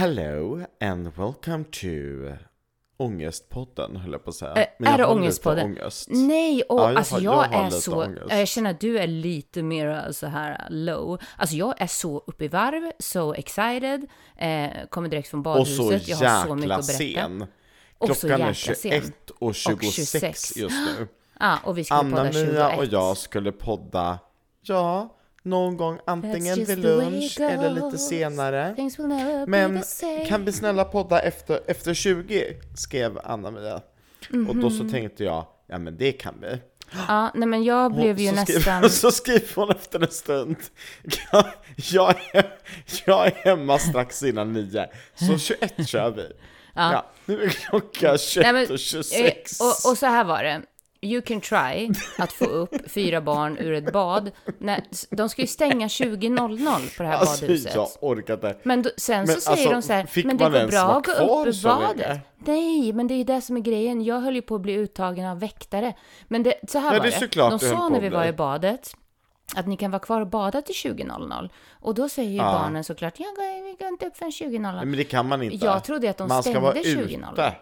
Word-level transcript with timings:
Hello 0.00 0.64
and 0.80 1.08
welcome 1.16 1.64
to 1.64 1.88
Ångestpodden 2.96 3.96
höll 3.96 4.12
jag 4.12 4.24
på 4.24 4.30
att 4.30 4.36
säga. 4.36 4.54
Äh, 4.54 4.92
är 4.92 4.98
det 4.98 5.06
Ångestpodden? 5.06 5.64
Ångest. 5.64 6.08
Nej, 6.10 6.62
och, 6.62 6.80
Ja, 6.80 6.88
jag 6.88 6.96
alltså 6.98 7.18
jag, 7.20 7.34
jag 7.34 7.54
är 7.54 7.70
så, 7.70 8.04
ångest. 8.04 8.22
jag 8.28 8.48
känner 8.48 8.70
att 8.70 8.80
du 8.80 8.98
är 8.98 9.06
lite 9.06 9.62
mer 9.62 10.12
så 10.12 10.26
här 10.26 10.66
low. 10.70 11.20
Alltså 11.36 11.56
jag 11.56 11.80
är 11.80 11.86
så 11.86 12.18
uppe 12.26 12.44
i 12.44 12.48
varv, 12.48 12.92
så 12.98 13.34
excited, 13.34 14.06
eh, 14.36 14.70
kommer 14.88 15.08
direkt 15.08 15.28
från 15.28 15.38
Och 15.38 15.44
badhuset, 15.44 16.02
så 16.04 16.24
jag 16.24 16.30
har 16.30 16.46
så 16.46 16.54
mycket 16.54 16.70
att 16.70 16.86
berätta. 16.86 17.20
sen. 17.20 17.46
Och 17.98 18.08
så 18.16 18.26
Klockan 18.26 18.40
är 18.40 18.48
jäkla 18.48 18.74
21 18.74 19.04
sen. 19.04 19.12
och 19.38 19.54
26, 19.54 19.94
26. 19.94 20.56
just 20.56 20.76
nu. 20.98 21.08
Ja, 21.40 21.58
och 21.64 21.78
vi 21.78 21.84
skulle 21.84 22.10
podda 22.10 22.32
21. 22.32 22.48
Anna-Mia 22.48 22.76
och 22.76 22.84
jag 22.84 23.16
skulle 23.16 23.52
podda, 23.52 24.18
ja, 24.62 25.16
någon 25.42 25.76
gång 25.76 25.98
antingen 26.06 26.64
vid 26.64 26.78
lunch 26.78 27.40
eller 27.40 27.70
lite 27.70 27.98
senare. 27.98 28.74
Men 29.46 29.82
kan 30.28 30.44
vi 30.44 30.52
snälla 30.52 30.84
podda 30.84 31.20
efter, 31.20 31.60
efter 31.66 31.94
20? 31.94 32.56
skrev 32.76 33.18
Anna-Mia. 33.24 33.80
Och 34.48 34.56
då 34.56 34.70
så 34.70 34.82
Mhm. 34.82 34.92
tänkte 34.92 35.24
jag, 35.24 35.46
ja 35.66 35.78
men 35.78 35.96
det 35.96 36.12
kan 36.12 36.34
vi. 36.40 36.58
Ja, 37.08 37.30
nej 37.34 37.48
men 37.48 37.64
jag 37.64 37.94
blev 37.94 38.18
ju 38.20 38.28
så 38.28 38.34
nästan... 38.34 38.60
Skriver, 38.62 38.88
så 38.88 39.10
skriver 39.12 39.54
hon 39.54 39.70
efter 39.70 40.00
en 40.00 40.10
stund. 40.10 40.56
Jag, 41.32 41.44
jag, 41.76 42.14
är, 42.32 42.52
jag 43.06 43.26
är 43.26 43.32
hemma 43.34 43.78
strax 43.78 44.22
innan 44.22 44.52
nio, 44.52 44.86
så 45.14 45.38
21 45.38 45.88
kör 45.88 46.10
vi. 46.10 46.26
Ja. 46.74 47.06
nu 47.26 47.42
är 47.42 47.48
klockan 47.48 48.18
21 48.18 48.44
Nej, 48.44 48.52
men, 48.52 48.72
och 48.72 48.78
26. 48.78 49.60
och, 49.60 49.90
och 49.90 49.98
så 49.98 50.06
här 50.06 50.24
var 50.24 50.42
det. 50.42 50.62
You 51.02 51.22
can 51.22 51.40
try 51.40 51.90
att 52.18 52.32
få 52.32 52.44
upp 52.44 52.90
fyra 52.90 53.20
barn 53.20 53.58
ur 53.58 53.72
ett 53.72 53.92
bad. 53.92 54.30
Nej, 54.58 54.84
de 55.10 55.28
ska 55.28 55.42
ju 55.42 55.46
stänga 55.48 55.86
20.00 55.86 56.96
på 56.96 57.02
det 57.02 57.08
här 57.08 57.16
alltså 57.16 57.40
badhuset. 57.46 57.74
jag 57.74 57.88
orkade. 58.00 58.56
Men 58.62 58.82
då, 58.82 58.90
sen 58.96 59.18
Men 59.26 59.34
så 59.34 59.40
säger 59.40 59.52
alltså, 59.52 59.70
de 59.72 59.82
så 59.82 59.92
här, 59.92 60.24
men 60.26 60.36
det 60.36 60.44
går 60.44 60.66
bra 60.66 60.80
att 60.80 61.06
gå 61.06 61.12
upp 61.12 61.46
ur 61.46 61.62
badet. 61.64 61.96
länge? 61.98 62.20
Nej, 62.36 62.92
men 62.92 63.06
det 63.06 63.14
är 63.14 63.18
ju 63.18 63.24
det 63.24 63.40
som 63.40 63.56
är 63.56 63.60
grejen. 63.60 64.04
Jag 64.04 64.20
höll 64.20 64.34
ju 64.34 64.42
på 64.42 64.54
att 64.54 64.60
bli 64.60 64.72
uttagen 64.74 65.26
av 65.26 65.40
väktare. 65.40 65.94
Men 66.28 66.42
det, 66.42 66.54
så 66.68 66.78
här 66.78 66.94
Ja, 66.94 66.98
var 66.98 67.06
det 67.06 67.12
såklart 67.12 67.50
De 67.50 67.58
sa 67.58 67.88
när 67.88 68.00
vi 68.00 68.08
var 68.08 68.26
i 68.26 68.32
badet 68.32 68.96
att 69.54 69.66
ni 69.66 69.76
kan 69.76 69.90
vara 69.90 70.00
kvar 70.02 70.20
och 70.20 70.26
bada 70.26 70.62
till 70.62 70.74
20.00. 70.74 71.50
Och 71.80 71.94
då 71.94 72.08
säger 72.08 72.30
ju 72.30 72.36
Ja. 72.36 72.42
barnen 72.52 72.84
såklart, 72.84 73.14
jag 73.20 73.28
går, 73.36 73.64
vi 73.70 73.76
går 73.78 73.88
inte 73.88 74.06
upp 74.06 74.16
förrän 74.16 74.30
20.00. 74.30 74.58
Nej, 74.60 74.86
men 74.86 74.96
det 74.96 75.04
kan 75.04 75.28
man 75.28 75.42
inte. 75.42 75.64
Jag 75.66 75.84
trodde 75.84 76.10
att 76.10 76.16
de 76.16 76.28
man 76.28 76.42
stängde 76.42 76.60
vara 76.60 76.74
20.00. 76.74 77.32
ute. 77.32 77.52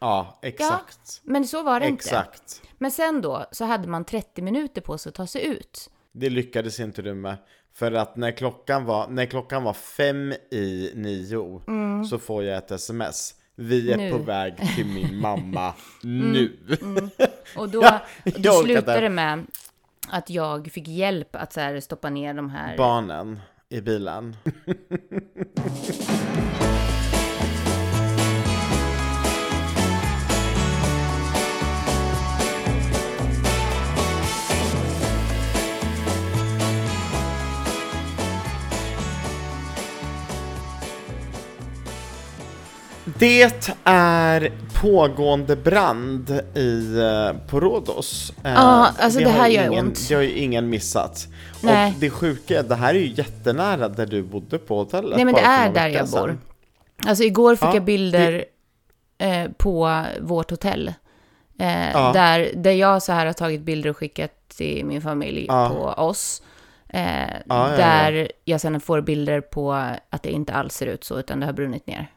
Ja, 0.00 0.38
exakt. 0.42 1.20
Men 1.22 1.46
så 1.46 1.62
var 1.62 1.80
det 1.80 1.86
inte. 1.86 2.04
Exakt. 2.04 2.62
Men 2.78 2.90
sen 2.90 3.20
då 3.20 3.46
så 3.52 3.64
hade 3.64 3.88
man 3.88 4.04
30 4.04 4.42
minuter 4.42 4.80
på 4.80 4.98
sig 4.98 5.10
att 5.10 5.14
ta 5.16 5.26
sig 5.26 5.46
ut. 5.46 5.90
Det 6.12 6.30
lyckades 6.30 6.80
inte 6.80 7.02
du 7.02 7.14
med. 7.14 7.36
För 7.74 7.92
att 7.92 8.16
när 8.16 8.30
klockan 8.30 8.84
var, 8.84 9.08
när 9.08 9.26
klockan 9.26 9.62
var 9.62 9.72
fem 9.72 10.32
i 10.50 10.90
nio 10.94 11.62
så 12.10 12.18
får 12.18 12.44
jag 12.44 12.58
ett 12.58 12.70
sms. 12.70 13.34
Vi 13.54 13.90
är 13.92 13.94
Mm. 13.94 13.98
Nu. 14.00 14.06
Mm. 14.08 14.18
på 14.18 14.24
väg 14.24 14.54
till 14.76 14.86
min 14.86 15.20
mamma 15.20 15.74
nu. 16.02 16.58
Och 17.56 17.68
då, 17.68 17.82
Ja, 17.82 18.00
då 18.24 18.52
slutade 18.52 19.00
det 19.00 19.08
med 19.08 19.46
att 20.08 20.30
jag 20.30 20.70
fick 20.72 20.88
hjälp 20.88 21.36
att 21.36 21.52
så 21.52 21.60
här, 21.60 21.80
stoppa 21.80 22.10
ner 22.10 22.34
de 22.34 22.50
här... 22.50 22.76
Barnen 22.76 23.40
i 23.68 23.80
bilen. 23.80 24.36
Det 43.18 43.42
är 43.84 44.52
pågående 44.82 45.56
brand 45.56 46.30
i, 46.54 46.98
eh, 47.00 47.36
på 47.50 47.60
Rhodos. 47.60 48.32
Eh, 48.44 48.52
Ja, 48.52 48.90
alltså 48.98 49.18
det 49.18 49.24
har 49.24 49.32
här 49.38 49.48
gör 49.48 49.66
ingen, 49.66 49.84
ont. 49.86 50.08
Det 50.08 50.14
har 50.14 50.22
ju 50.22 50.32
ingen 50.38 50.68
missat. 50.70 51.26
Nej. 51.62 51.92
Och 51.94 52.00
det 52.00 52.10
sjuka 52.10 52.58
är, 52.58 52.62
det 52.62 52.74
här 52.74 52.94
är 52.94 52.98
ju 52.98 53.06
jättenära 53.14 53.88
där 53.88 54.06
du 54.06 54.22
bodde 54.22 54.58
på 54.58 54.76
hotellet. 54.78 55.16
Nej 55.16 55.24
men 55.24 55.34
det 55.34 55.40
är 55.40 55.72
där 55.72 55.88
jag 55.88 56.08
sedan. 56.08 56.20
bor. 56.20 56.38
Alltså 57.08 57.24
igår 57.24 57.56
fick 57.56 57.64
Ja, 57.68 57.74
jag 57.74 57.84
bilder 57.84 58.44
eh, 59.18 59.44
på 59.58 60.04
vårt 60.20 60.50
hotell. 60.50 60.88
Eh, 61.58 61.90
Ja. 61.92 62.12
där, 62.12 62.50
där 62.54 62.72
jag 62.72 63.02
så 63.02 63.12
här 63.12 63.26
har 63.26 63.32
tagit 63.32 63.60
bilder 63.60 63.90
och 63.90 63.96
skickat 63.96 64.32
till 64.56 64.84
min 64.86 65.02
familj 65.02 65.44
Ja. 65.48 65.68
på 65.68 66.02
oss. 66.02 66.42
Eh, 66.88 67.28
där 67.76 68.32
jag 68.44 68.60
sen 68.60 68.80
får 68.80 69.00
bilder 69.00 69.40
på 69.40 69.72
att 70.10 70.22
det 70.22 70.30
inte 70.30 70.52
alls 70.54 70.74
ser 70.74 70.86
ut 70.86 71.04
så, 71.04 71.18
utan 71.18 71.40
det 71.40 71.46
har 71.46 71.52
brunnit 71.52 71.86
ner. 71.86 72.10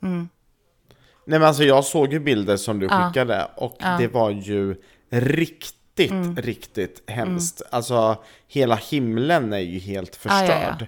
Ja. 0.00 0.08
Nej 0.08 1.38
men 1.38 1.42
alltså 1.42 1.62
jag 1.64 1.84
såg 1.84 2.12
ju 2.12 2.20
bilder 2.20 2.56
som 2.56 2.78
du 2.78 2.86
Mm. 2.86 3.08
Skickade 3.08 3.48
och 3.56 3.76
Ja. 3.80 3.86
Mm. 3.86 4.00
det 4.00 4.08
var 4.08 4.30
ju 4.30 4.76
riktigt, 5.10 6.12
riktigt 6.36 7.02
hemskt. 7.10 7.62
Alltså 7.70 8.16
hela 8.48 8.74
himlen 8.76 9.52
är 9.52 9.58
ju 9.58 9.78
helt 9.78 10.16
förstörd. 10.16 10.86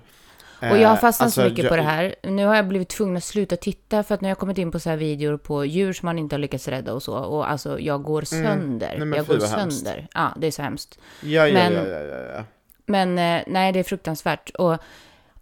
Och 0.60 0.66
jag 0.78 0.88
har 0.88 0.94
Eh, 0.97 1.00
fastnat 1.00 1.26
alltså, 1.26 1.41
så 1.43 1.49
mycket 1.49 1.65
jag- 1.65 1.70
på 1.70 1.76
det 1.76 1.82
här. 1.82 2.15
Nu 2.22 2.47
har 2.47 2.56
jag 2.56 2.69
blivit 2.69 2.88
tvungen 2.88 3.16
att 3.16 3.25
sluta 3.25 3.56
titta 3.56 4.03
för 4.03 4.15
att 4.15 4.20
nu 4.20 4.26
har 4.26 4.31
jag 4.31 4.38
kommit 4.38 4.59
in 4.59 4.70
på 4.70 4.78
så 4.81 4.91
här 4.91 4.97
videor 4.97 5.37
på 5.37 5.65
djur 5.65 5.93
som 5.93 6.06
man 6.06 6.19
inte 6.19 6.34
har 6.34 6.38
lyckats 6.41 6.69
rädda 6.69 6.93
och 6.94 7.03
så. 7.03 7.15
Och 7.15 7.50
alltså 7.50 7.81
jag 7.81 8.03
går 8.03 8.22
sönder. 8.22 8.94
Mm. 8.94 9.10
Nej, 9.10 9.16
jag 9.16 9.26
går 9.26 9.37
vad 9.38 9.49
hemskt. 9.49 9.76
sönder. 9.87 10.09
Ja, 10.15 10.34
det 10.41 10.47
är 10.47 10.50
så 10.50 10.62
hemskt. 10.62 10.99
Ja, 11.22 11.47
ja, 11.49 11.54
Men- 11.54 11.72
ja, 11.72 11.87
ja, 11.87 12.00
ja, 12.00 12.19
ja. 12.37 12.44
Men 12.87 13.19
eh, 13.19 13.43
nej, 13.47 13.72
det 13.72 13.78
är 13.78 13.82
fruktansvärt. 13.84 14.50
Och 14.50 14.78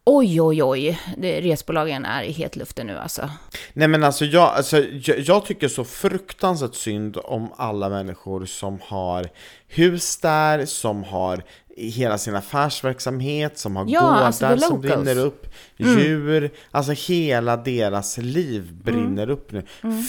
oj, 0.09 0.41
oj, 0.41 0.63
oj. 0.63 1.01
Det, 1.17 1.41
resbolagen 1.41 2.05
är 2.05 2.23
i 2.23 2.33
hetluften 2.33 2.87
nu 2.87 2.99
alltså. 2.99 3.31
Nej 3.73 3.89
men 3.89 4.05
alltså 4.05 4.25
jag, 4.25 4.49
alltså 4.49 4.79
jag, 4.79 5.19
jag 5.19 5.45
tycker 5.45 5.69
så 5.69 5.85
fruktansvärt 5.85 6.75
synd 6.75 7.17
om 7.25 7.53
alla 7.57 7.89
människor 7.89 8.45
som 8.45 8.81
har 8.83 9.29
hus 9.69 10.17
där, 10.17 10.67
som 10.67 11.05
har 11.05 11.43
hela 11.78 12.19
sin 12.19 12.37
affärsverksamhet, 12.37 13.59
som 13.59 13.77
har 13.77 13.84
Ja, 13.89 14.00
gårdar 14.00 14.15
alltså 14.22 14.59
som. 14.59 14.77
Mm. 14.77 14.81
brinner 15.05 15.19
upp, 15.25 15.47
djur, 15.77 16.50
alltså 16.71 16.93
hela 17.12 17.56
deras 17.56 18.19
liv 18.19 18.72
brinner 18.84 19.31
upp 19.31 19.53
nu. 19.53 19.62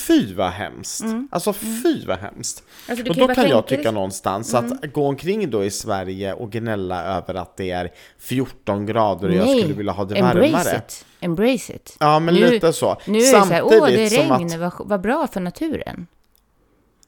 Fy 0.07 0.33
vad 0.33 0.49
hemskt! 0.49 1.03
Alltså 1.31 1.53
fy 1.53 2.05
vad 2.05 2.17
hemskt! 2.19 2.63
Mm. 2.87 2.99
Alltså, 2.99 3.21
och 3.21 3.27
då 3.27 3.33
kan 3.35 3.49
jag 3.49 3.67
tycka 3.67 3.83
dig- 3.83 3.91
någonstans 3.91 4.53
att 4.53 4.93
gå 4.93 5.07
omkring 5.07 5.49
då 5.49 5.63
i 5.65 5.71
Sverige 5.71 6.33
och 6.33 6.51
gnälla 6.51 7.03
över 7.03 7.33
att 7.33 7.57
det 7.57 7.71
är 7.71 7.91
14 8.19 8.85
grader 8.85 9.29
och 9.29 9.35
jag 9.35 9.49
skulle 9.59 9.73
vilja 9.73 9.91
ha 9.91 10.05
det 10.05 10.15
embrace 10.19 10.51
varmare. 10.51 10.77
it. 10.87 11.05
Embrace 11.19 11.73
it. 11.73 11.97
Ja, 11.99 12.19
men 12.19 12.33
Nu- 12.33 12.49
lite 12.49 12.73
så. 12.73 12.97
Nu 13.07 13.17
är 13.17 13.21
det 13.21 13.27
så 13.27 13.53
här, 13.53 13.63
åh, 13.63 13.87
det 13.87 14.05
är 14.05 14.09
som 14.09 14.31
att- 14.31 14.39
regn, 14.39 14.59
vad, 14.59 14.71
vad 14.79 15.01
bra 15.01 15.27
för 15.27 15.39
naturen. 15.39 16.07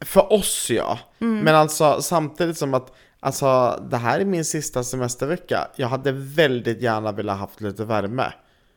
För 0.05 0.33
oss 0.33 0.67
ja. 0.69 0.99
Mm. 1.19 1.39
Men 1.39 1.55
alltså 1.55 2.01
samtidigt 2.01 2.57
som 2.57 2.73
att 2.73 2.93
alltså, 3.21 3.79
det 3.91 3.97
här 3.97 4.19
är 4.19 4.25
min 4.25 4.45
sista 4.45 4.83
semestervecka. 4.83 5.67
Jag 5.75 5.87
hade 5.87 6.11
väldigt 6.11 6.81
gärna 6.81 7.11
velat 7.11 7.39
haft 7.39 7.61
lite 7.61 7.85
värme. 7.85 8.33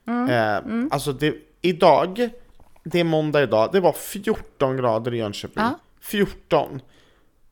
Mm. 0.06 0.31
Eh, 0.31 0.87
Alltså 0.91 1.12
det, 1.12 1.34
idag, 1.60 2.28
det 2.84 3.00
är 3.00 3.04
måndag 3.04 3.43
idag, 3.43 3.69
det 3.72 3.81
var 3.81 3.93
14 3.93 4.77
grader 4.77 5.15
i 5.15 5.19
Jönköping. 5.19 5.54
Ja. 5.56 5.66
Mm. 5.66 5.78
14. 6.00 6.81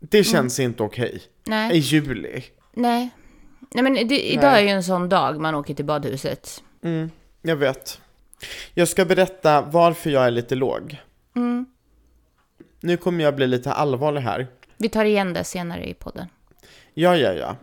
Det 0.00 0.24
känns 0.24 0.60
inte 0.60 0.82
okej. 0.82 1.14
I 1.16 1.50
Nej, 1.50 1.78
juli. 1.78 2.44
nej. 2.72 3.10
Nej, 3.74 3.84
men 3.84 4.08
det, 4.08 4.32
idag 4.32 4.58
är 4.58 4.60
ju 4.62 4.68
en 4.68 4.82
sån 4.84 5.08
dag 5.08 5.40
man 5.40 5.54
åker 5.54 5.74
till 5.74 5.84
badhuset. 5.84 6.62
Mm, 6.82 7.10
jag 7.42 7.56
vet. 7.56 8.00
Jag 8.74 8.88
ska 8.88 9.04
berätta 9.04 9.60
varför 9.60 10.10
jag 10.10 10.26
är 10.26 10.30
lite 10.30 10.54
låg. 10.54 10.96
Mm. 11.36 11.66
Nu 12.80 12.96
kommer 12.96 13.24
jag 13.24 13.36
bli 13.36 13.46
lite 13.46 13.72
allvarlig 13.72 14.20
här. 14.20 14.46
Vi 14.76 14.88
tar 14.88 15.04
igen 15.04 15.32
det 15.32 15.44
senare 15.44 15.88
i 15.88 15.94
podden. 15.94 16.26
Ja, 16.94 17.16
ja, 17.16 17.32
ja. 17.32 17.56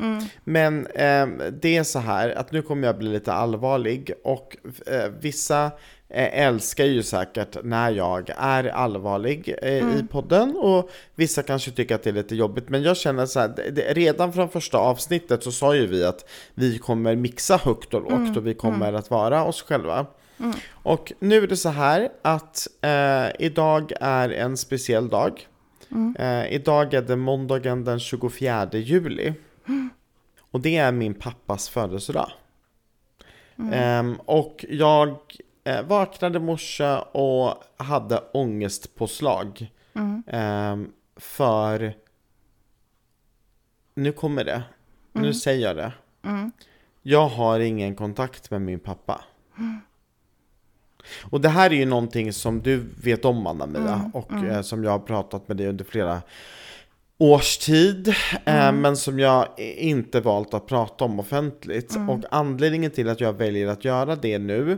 Men 0.43 0.87
ehm, 0.95 1.41
det 1.61 1.77
är 1.77 1.83
så 1.83 1.99
här 1.99 2.29
att 2.29 2.51
nu 2.51 2.61
kommer 2.61 2.87
jag 2.87 2.97
bli 2.97 3.09
lite 3.09 3.33
allvarlig 3.33 4.13
och 4.23 4.57
eh, 4.87 5.11
vissa 5.19 5.65
eh, 6.09 6.45
älskar 6.45 6.85
ju 6.85 7.03
säkert 7.03 7.57
när 7.63 7.91
jag 7.91 8.29
är 8.37 8.63
allvarlig 8.63 9.55
eh, 9.61 9.99
i 9.99 10.05
podden 10.11 10.55
och 10.55 10.89
vissa 11.15 11.43
kanske 11.43 11.71
tycker 11.71 11.95
att 11.95 12.03
det 12.03 12.09
är 12.09 12.13
lite 12.13 12.35
jobbigt. 12.35 12.69
Men 12.69 12.83
jag 12.83 12.97
känner 12.97 13.25
så 13.25 13.39
här, 13.39 13.47
det, 13.71 13.93
redan 13.93 14.33
från 14.33 14.49
första 14.49 14.77
avsnittet 14.77 15.43
så 15.43 15.51
sa 15.51 15.75
ju 15.75 15.87
vi 15.87 16.05
att 16.05 16.29
vi 16.53 16.77
kommer 16.77 17.15
mixa 17.15 17.57
högt 17.57 17.93
och 17.93 18.01
lågt 18.01 18.37
och 18.37 18.47
vi 18.47 18.53
kommer 18.53 18.93
att 18.93 19.09
vara 19.09 19.43
oss 19.43 19.61
själva. 19.61 20.05
Och 20.71 21.13
nu 21.19 21.43
är 21.43 21.47
det 21.47 21.57
så 21.57 21.69
här 21.69 22.09
att 22.21 22.67
eh, 22.81 23.45
idag 23.45 23.91
är 24.01 24.29
en 24.29 24.57
speciell 24.57 25.09
dag. 25.09 25.47
Eh, 26.19 26.53
idag 26.53 26.93
är 26.93 27.01
det 27.01 27.15
måndagen 27.15 27.83
den 27.83 27.99
24 27.99 28.69
juli. 28.71 29.33
Och 30.51 30.61
det 30.61 30.77
är 30.77 30.91
min 30.91 31.13
pappas 31.13 31.69
födelsedag. 31.69 32.31
Ehm, 33.71 34.15
och 34.25 34.65
jag 34.69 35.15
eh, 35.63 35.81
vaknade 35.81 36.37
i 36.37 36.41
morse 36.41 36.97
och 37.11 37.63
hade 37.77 38.17
ångestpåslag. 38.33 39.71
Ehm, 40.27 40.91
för 41.15 41.93
nu 43.95 44.11
kommer 44.11 44.43
det. 44.43 44.63
Nu 45.13 45.33
säger 45.33 45.67
jag 45.67 45.77
det. 45.77 45.91
Jag 47.01 47.27
har 47.27 47.59
ingen 47.59 47.95
kontakt 47.95 48.51
med 48.51 48.61
min 48.61 48.79
pappa. 48.79 49.21
Och 51.21 51.41
det 51.41 51.49
här 51.49 51.69
är 51.69 51.75
ju 51.75 51.85
någonting 51.85 52.33
som 52.33 52.61
du 52.61 52.83
vet 53.03 53.25
om 53.25 53.47
Anna-Mia 53.47 54.11
och 54.13 54.33
eh, 54.33 54.61
som 54.61 54.83
jag 54.83 54.91
har 54.91 54.99
pratat 54.99 55.47
med 55.47 55.57
dig 55.57 55.67
under 55.67 55.85
flera 55.85 56.21
års 57.17 57.57
tid, 57.57 58.07
eh, 58.45 58.71
men 58.71 58.97
som 58.97 59.19
jag 59.19 59.47
inte 59.77 60.21
valt 60.21 60.53
att 60.53 60.67
prata 60.67 61.05
om 61.05 61.19
offentligt. 61.19 61.95
Och 62.09 62.19
anledningen 62.31 62.91
till 62.91 63.09
att 63.09 63.21
jag 63.21 63.33
väljer 63.33 63.67
att 63.67 63.85
göra 63.85 64.15
det 64.15 64.39
nu 64.39 64.77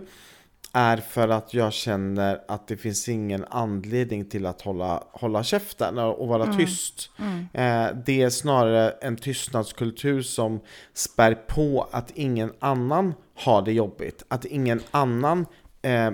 är 0.73 0.97
för 0.97 1.29
att 1.29 1.53
jag 1.53 1.73
känner 1.73 2.41
att 2.47 2.67
det 2.67 2.77
finns 2.77 3.09
ingen 3.09 3.45
anledning 3.49 4.25
till 4.25 4.45
att 4.45 4.61
hålla, 4.61 5.03
hålla 5.11 5.43
käften 5.43 5.97
och 5.97 6.27
vara 6.27 6.53
tyst. 6.53 7.09
Eh, 7.53 7.87
det 8.05 8.21
är 8.21 8.29
snarare 8.29 8.89
en 9.01 9.15
tystnadskultur 9.15 10.21
som 10.21 10.59
spär 10.93 11.33
på 11.33 11.87
att 11.91 12.11
ingen 12.15 12.53
annan 12.59 13.13
har 13.35 13.61
det 13.61 13.71
jobbigt. 13.71 14.23
Att 14.27 14.45
ingen 14.45 14.81
annan 14.91 15.45
eh, 15.81 16.11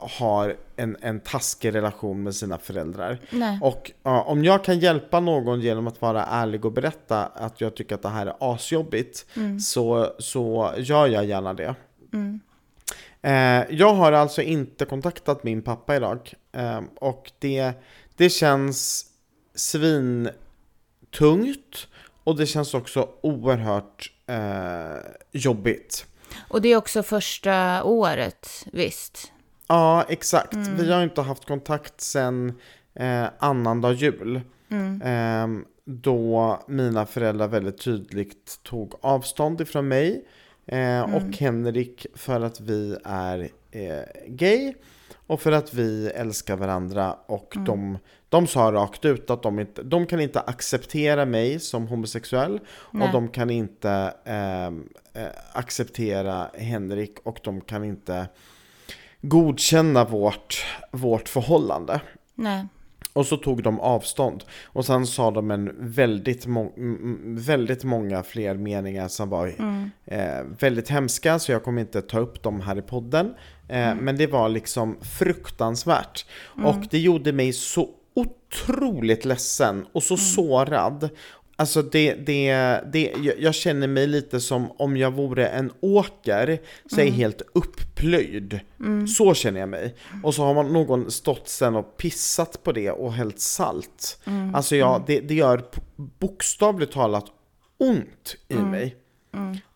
har 0.00 0.56
en, 0.76 0.96
en 1.00 1.20
taskig 1.20 1.74
relation 1.74 2.22
med 2.22 2.34
sina 2.34 2.58
föräldrar. 2.58 3.18
Nej. 3.30 3.58
Och 3.62 3.90
ja, 4.02 4.22
om 4.22 4.44
jag 4.44 4.64
kan 4.64 4.78
hjälpa 4.78 5.20
någon 5.20 5.60
genom 5.60 5.86
att 5.86 6.00
vara 6.00 6.24
ärlig 6.24 6.64
och 6.64 6.72
berätta 6.72 7.26
att 7.26 7.60
jag 7.60 7.74
tycker 7.74 7.94
att 7.94 8.02
det 8.02 8.08
här 8.08 8.26
är 8.26 8.34
asjobbigt 8.38 9.26
så, 9.62 10.12
så 10.18 10.74
gör 10.76 11.06
jag 11.06 11.24
gärna 11.24 11.54
det. 11.54 11.74
Eh, 13.22 13.64
jag 13.70 13.94
har 13.94 14.12
alltså 14.12 14.42
inte 14.42 14.84
kontaktat 14.84 15.44
min 15.44 15.62
pappa 15.62 15.96
idag 15.96 16.32
eh, 16.52 16.80
och 16.94 17.32
det, 17.38 17.72
det 18.16 18.30
känns 18.30 19.06
svintungt 19.54 20.36
och 22.24 22.36
det 22.36 22.46
känns 22.46 22.74
också 22.74 23.08
oerhört 23.20 24.12
eh, 24.26 24.96
jobbigt. 25.32 26.06
Och 26.48 26.62
det 26.62 26.68
är 26.72 26.76
också 26.76 27.02
första 27.02 27.84
året, 27.84 28.66
visst? 28.72 29.32
Ja, 29.68 30.04
exakt. 30.08 30.56
Vi 30.56 30.92
har 30.92 31.02
inte 31.02 31.22
haft 31.22 31.44
kontakt 31.44 32.00
sedan 32.00 32.52
eh, 32.94 33.24
annandag 33.38 33.92
jul. 33.92 34.40
Eh, 35.04 35.46
då 35.84 36.58
mina 36.68 37.06
föräldrar 37.06 37.48
väldigt 37.48 37.78
tydligt 37.84 38.60
tog 38.62 38.94
avstånd 39.00 39.60
ifrån 39.60 39.88
mig 39.88 40.24
eh, 40.66 41.14
och 41.14 41.36
Henrik 41.36 42.06
för 42.14 42.40
att 42.40 42.60
vi 42.60 42.96
är 43.04 43.48
eh, 43.70 44.02
gay 44.26 44.74
och 45.26 45.40
för 45.40 45.52
att 45.52 45.74
vi 45.74 46.06
älskar 46.06 46.56
varandra 46.56 47.16
och 47.26 47.54
de, 47.66 47.98
de 48.28 48.46
sa 48.46 48.72
rakt 48.72 49.04
ut 49.04 49.30
att 49.30 49.42
de, 49.42 49.58
inte, 49.58 49.82
de 49.82 50.06
kan 50.06 50.20
inte 50.20 50.40
acceptera 50.40 51.26
mig 51.26 51.60
som 51.60 51.88
homosexuell 51.88 52.60
och 52.68 52.94
Nej. 52.94 53.08
de 53.12 53.28
kan 53.28 53.50
inte 53.50 54.14
eh, 54.24 54.70
acceptera 55.52 56.50
Henrik 56.54 57.18
och 57.22 57.40
de 57.44 57.60
kan 57.60 57.84
inte 57.84 58.28
godkänna 59.22 60.04
vårt, 60.04 60.64
vårt 60.90 61.28
förhållande. 61.28 62.00
Nej. 62.34 62.66
Och 63.12 63.26
så 63.26 63.36
tog 63.36 63.62
de 63.62 63.80
avstånd. 63.80 64.44
Och 64.64 64.84
sen 64.86 65.06
sa 65.06 65.30
de 65.30 65.50
en 65.50 65.70
väldigt, 65.78 66.46
må- 66.46 66.72
väldigt 67.24 67.84
många 67.84 68.22
fler 68.22 68.54
meningar 68.54 69.08
som 69.08 69.28
var 69.28 69.54
eh, 70.06 70.42
väldigt 70.58 70.88
hemska, 70.88 71.38
så 71.38 71.52
jag 71.52 71.64
kommer 71.64 71.80
inte 71.80 72.02
ta 72.02 72.18
upp 72.18 72.42
dem 72.42 72.60
här 72.60 72.78
i 72.78 72.82
podden. 72.82 73.34
Eh, 73.68 73.94
Men 73.94 74.16
det 74.16 74.26
var 74.26 74.48
liksom 74.48 74.96
fruktansvärt. 75.00 76.26
Och 76.64 76.86
det 76.90 76.98
gjorde 76.98 77.32
mig 77.32 77.52
så 77.52 77.88
otroligt 78.14 79.24
ledsen 79.24 79.86
och 79.92 80.02
så 80.02 80.16
sårad. 80.16 81.08
Alltså 81.60 81.82
det, 81.82 82.14
det, 82.14 82.52
det, 82.92 83.12
jag- 83.38 83.54
känner 83.54 83.86
mig 83.86 84.06
lite 84.06 84.40
som 84.40 84.70
om 84.78 84.96
jag 84.96 85.10
vore 85.10 85.46
en 85.46 85.72
åker, 85.80 86.58
så 86.86 87.00
är 87.00 87.04
jag 87.04 87.12
helt 87.12 87.42
upplöjd. 87.54 88.60
Så 89.16 89.34
känner 89.34 89.60
jag 89.60 89.68
mig. 89.68 89.94
Och 90.22 90.34
så 90.34 90.42
har 90.44 90.54
man 90.54 90.72
någon 90.72 91.10
stått 91.10 91.48
sen 91.48 91.76
och 91.76 91.96
pissat 91.96 92.62
på 92.62 92.72
det 92.72 92.90
och 92.90 93.12
hällt 93.12 93.40
salt. 93.40 94.20
Alltså 94.54 94.76
jag, 94.76 95.02
det, 95.06 95.20
det 95.20 95.34
gör 95.34 95.62
bokstavligt 96.18 96.92
talat 96.92 97.24
ont 97.78 98.36
i 98.48 98.54
mig. 98.54 98.96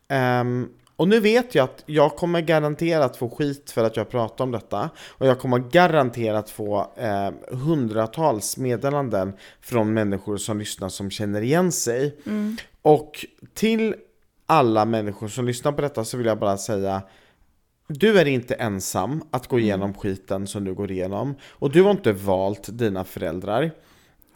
Ehm, 0.09 0.69
och 0.97 1.09
nu 1.09 1.21
vet 1.21 1.55
jag 1.55 1.65
att 1.65 1.83
jag 1.87 2.17
kommer 2.17 2.41
garanterat 2.41 3.17
få 3.17 3.31
skit 3.31 3.71
för 3.71 3.85
att 3.85 3.97
jag 3.97 4.11
pratar 4.11 4.45
om 4.45 4.51
detta. 4.51 4.91
Och 5.09 5.27
jag 5.27 5.39
kommer 5.39 5.59
garanterat 5.59 6.51
få 6.51 6.93
eh, 6.97 7.31
hundratals 7.57 8.57
meddelanden 8.57 9.33
från 9.61 9.95
människor 9.95 10.37
som 10.37 10.59
lyssnar 10.59 10.89
som 10.89 11.11
känner 11.11 11.43
igen 11.43 11.73
sig. 11.73 12.17
Och 12.83 13.27
till 13.55 13.95
alla 14.47 14.85
människor 14.85 15.29
som 15.29 15.47
lyssnar 15.47 15.73
på 15.73 15.83
detta 15.83 16.05
så 16.05 16.17
vill 16.17 16.27
jag 16.27 16.39
bara 16.39 16.57
säga 16.57 17.03
du 17.87 18.19
är 18.19 18.25
inte 18.25 18.55
ensam 18.55 19.23
att 19.31 19.47
gå 19.47 19.59
igenom 19.59 19.95
skiten 19.95 20.47
som 20.47 20.65
du 20.65 20.75
går 20.75 20.91
igenom. 20.91 21.35
Och 21.51 21.71
du 21.71 21.83
har 21.83 21.91
inte 21.91 22.13
valt 22.13 22.79
dina 22.79 23.05
föräldrar. 23.05 23.71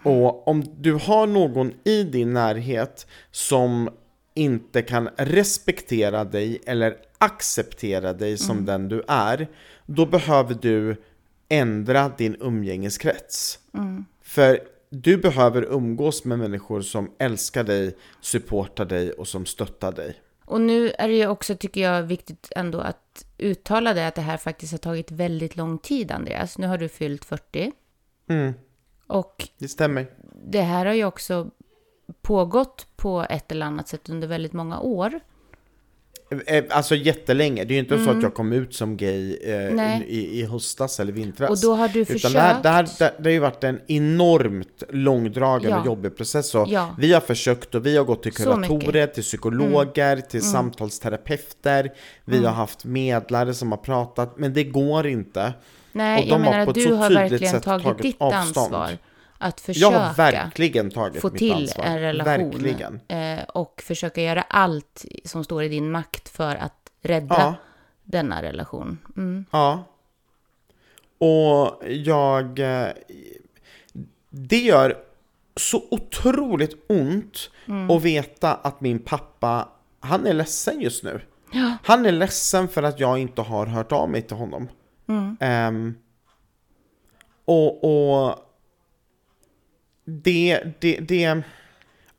Och 0.02 0.48
om 0.48 0.64
du 0.76 0.94
har 0.94 1.26
någon 1.26 1.72
i 1.84 2.02
din 2.02 2.32
närhet 2.32 3.06
som 3.30 3.90
inte 4.38 4.82
kan 4.82 5.08
respektera 5.16 6.24
dig 6.24 6.60
eller 6.66 6.96
acceptera 7.18 8.12
dig 8.12 8.38
som 8.38 8.64
den 8.64 8.88
du 8.88 9.02
är, 9.08 9.48
då 9.86 10.06
behöver 10.06 10.54
du 10.54 10.96
ändra 11.48 12.08
din 12.08 12.36
umgängeskrets. 12.40 13.58
För 14.22 14.60
du 14.90 15.16
behöver 15.16 15.62
umgås 15.62 16.24
med 16.24 16.38
människor 16.38 16.80
som 16.80 17.10
älskar 17.18 17.64
dig, 17.64 17.96
supportar 18.20 18.84
dig 18.84 19.12
och 19.12 19.28
som 19.28 19.46
stöttar 19.46 19.92
dig. 19.92 20.14
Och 20.44 20.60
nu 20.60 20.90
är 20.90 21.08
det 21.08 21.14
ju 21.14 21.26
också, 21.26 21.56
tycker 21.56 21.80
jag, 21.80 22.02
viktigt 22.02 22.52
ändå 22.56 22.80
att 22.80 23.24
uttala 23.38 23.94
det 23.94 24.06
att 24.06 24.14
det 24.14 24.20
här 24.22 24.36
faktiskt 24.36 24.72
har 24.72 24.78
tagit 24.78 25.10
väldigt 25.10 25.56
lång 25.56 25.78
tid, 25.78 26.10
Andreas. 26.12 26.58
Nu 26.58 26.66
har 26.66 26.78
du 26.78 26.88
fyllt 26.88 27.24
40. 27.24 27.72
Mm, 28.28 28.52
Och 29.06 29.48
det 29.58 29.68
stämmer. 29.68 30.06
det 30.46 30.60
här 30.62 30.86
har 30.86 30.94
ju 30.94 31.04
också 31.04 31.50
pågått 32.22 32.86
på 32.96 33.26
ett 33.30 33.52
eller 33.52 33.66
annat 33.66 33.88
sätt 33.88 34.08
under 34.08 34.28
väldigt 34.28 34.52
många 34.52 34.80
år. 34.80 35.20
Eh, 36.46 36.64
Alltså 36.70 36.94
jättelänge. 36.94 37.64
Det 37.64 37.72
är 37.72 37.74
ju 37.74 37.80
inte 37.80 38.04
så 38.04 38.10
att 38.10 38.22
jag 38.22 38.34
kom 38.34 38.52
ut 38.52 38.74
som 38.74 38.96
gay 38.96 39.36
eh, 39.36 40.02
i, 40.02 40.40
i 40.40 40.44
höstas 40.44 41.00
eller 41.00 41.12
vintras. 41.12 41.50
Och 41.50 41.58
då 41.60 41.74
har 41.74 41.88
du 41.88 42.00
Utan 42.00 42.12
försökt... 42.12 42.34
det, 42.34 42.40
här, 42.40 42.62
det, 42.62 42.68
här, 42.68 42.88
det, 42.98 43.14
det 43.18 43.24
har 43.28 43.32
ju 43.32 43.38
varit 43.38 43.64
en 43.64 43.80
enormt 43.86 44.82
långdragen 44.88 45.70
Ja. 45.70 45.80
och 45.80 45.86
jobbig 45.86 46.16
process. 46.16 46.54
Och 46.54 46.68
Ja. 46.68 46.94
Vi 46.98 47.12
har 47.12 47.20
försökt 47.20 47.74
och 47.74 47.86
vi 47.86 47.96
har 47.96 48.04
gått 48.04 48.22
till 48.22 48.32
kuratorer, 48.32 48.78
mycket. 48.78 48.94
Mm. 48.94 49.08
till 49.14 49.22
psykologer, 49.22 50.16
till 50.16 50.42
samtalsterapeuter. 50.42 51.92
Vi 52.24 52.44
har 52.44 52.52
haft 52.52 52.84
medlare 52.84 53.54
som 53.54 53.70
har 53.72 53.78
pratat, 53.78 54.38
men 54.38 54.52
det 54.54 54.64
går 54.64 55.06
inte. 55.06 55.52
Nej, 55.92 56.22
och 56.22 56.28
jag 56.28 56.38
de 56.40 56.44
har 56.44 56.50
menar 56.52 56.64
på 56.64 56.70
att 56.70 56.74
du 56.74 56.94
har 56.94 57.10
verkligen 57.10 57.60
tagit, 57.60 57.84
tagit 57.84 58.02
ditt 58.02 58.16
avstånd. 58.18 58.74
ansvar 58.74 58.98
att 59.38 59.60
Jag 59.68 59.74
försöka 59.74 59.98
har 59.98 60.14
verkligen 60.14 60.90
tagit 60.90 61.22
få 61.22 61.30
till 61.30 61.70
en 61.78 61.98
relation 62.00 62.66
eh, 63.08 63.42
och 63.48 63.82
försöka 63.86 64.22
göra 64.22 64.42
allt 64.42 65.04
som 65.24 65.44
står 65.44 65.62
i 65.62 65.68
din 65.68 65.90
makt 65.90 66.28
för 66.28 66.56
att 66.56 66.90
rädda 67.02 67.36
Ja. 67.38 67.54
denna 68.04 68.42
relation. 68.42 68.98
Mm. 69.16 69.44
Ja. 69.50 69.84
Och 71.18 71.82
jag... 71.88 72.58
eh, 72.58 72.88
Det 74.30 74.58
gör 74.58 74.96
så 75.56 75.82
otroligt 75.90 76.84
ont 76.88 77.50
Mm. 77.66 77.90
att 77.90 78.02
veta 78.02 78.54
att 78.54 78.80
min 78.80 78.98
pappa, 78.98 79.68
han 80.00 80.26
är 80.26 80.34
ledsen 80.34 80.80
just 80.80 81.04
nu. 81.04 81.20
Han 81.82 82.06
är 82.06 82.12
ledsen 82.12 82.68
för 82.68 82.82
att 82.82 83.00
jag 83.00 83.18
inte 83.18 83.42
har 83.42 83.66
hört 83.66 83.92
av 83.92 84.10
mig 84.10 84.22
till 84.22 84.36
honom. 84.36 84.68
Mm. 85.08 85.36
Ehm, 85.40 85.94
och, 87.44 87.84
och 87.84 88.47
det, 90.08 90.60
det, 90.80 90.96
det, 90.96 91.42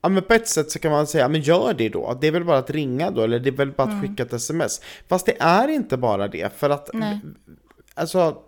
ja 0.01 0.09
men 0.09 0.23
på 0.23 0.33
ett 0.33 0.47
sätt 0.47 0.71
så 0.71 0.79
kan 0.79 0.91
man 0.91 1.07
säga, 1.07 1.29
men 1.29 1.41
gör 1.41 1.73
det 1.73 1.89
då. 1.89 2.17
Det 2.21 2.27
är 2.27 2.31
väl 2.31 2.45
bara 2.45 2.57
att 2.57 2.69
ringa 2.69 3.11
då, 3.11 3.21
eller 3.21 3.39
det 3.39 3.49
är 3.49 3.57
väl 3.57 3.71
bara 3.71 3.87
att 3.87 4.01
skicka 4.01 4.23
ett 4.23 4.33
sms. 4.33 4.81
Fast 5.07 5.25
det 5.25 5.35
är 5.39 5.67
inte 5.67 5.97
bara 5.97 6.27
det, 6.27 6.53
för 6.57 6.69
att 6.69 6.89
Nej. 6.93 7.19
alltså 7.93 8.43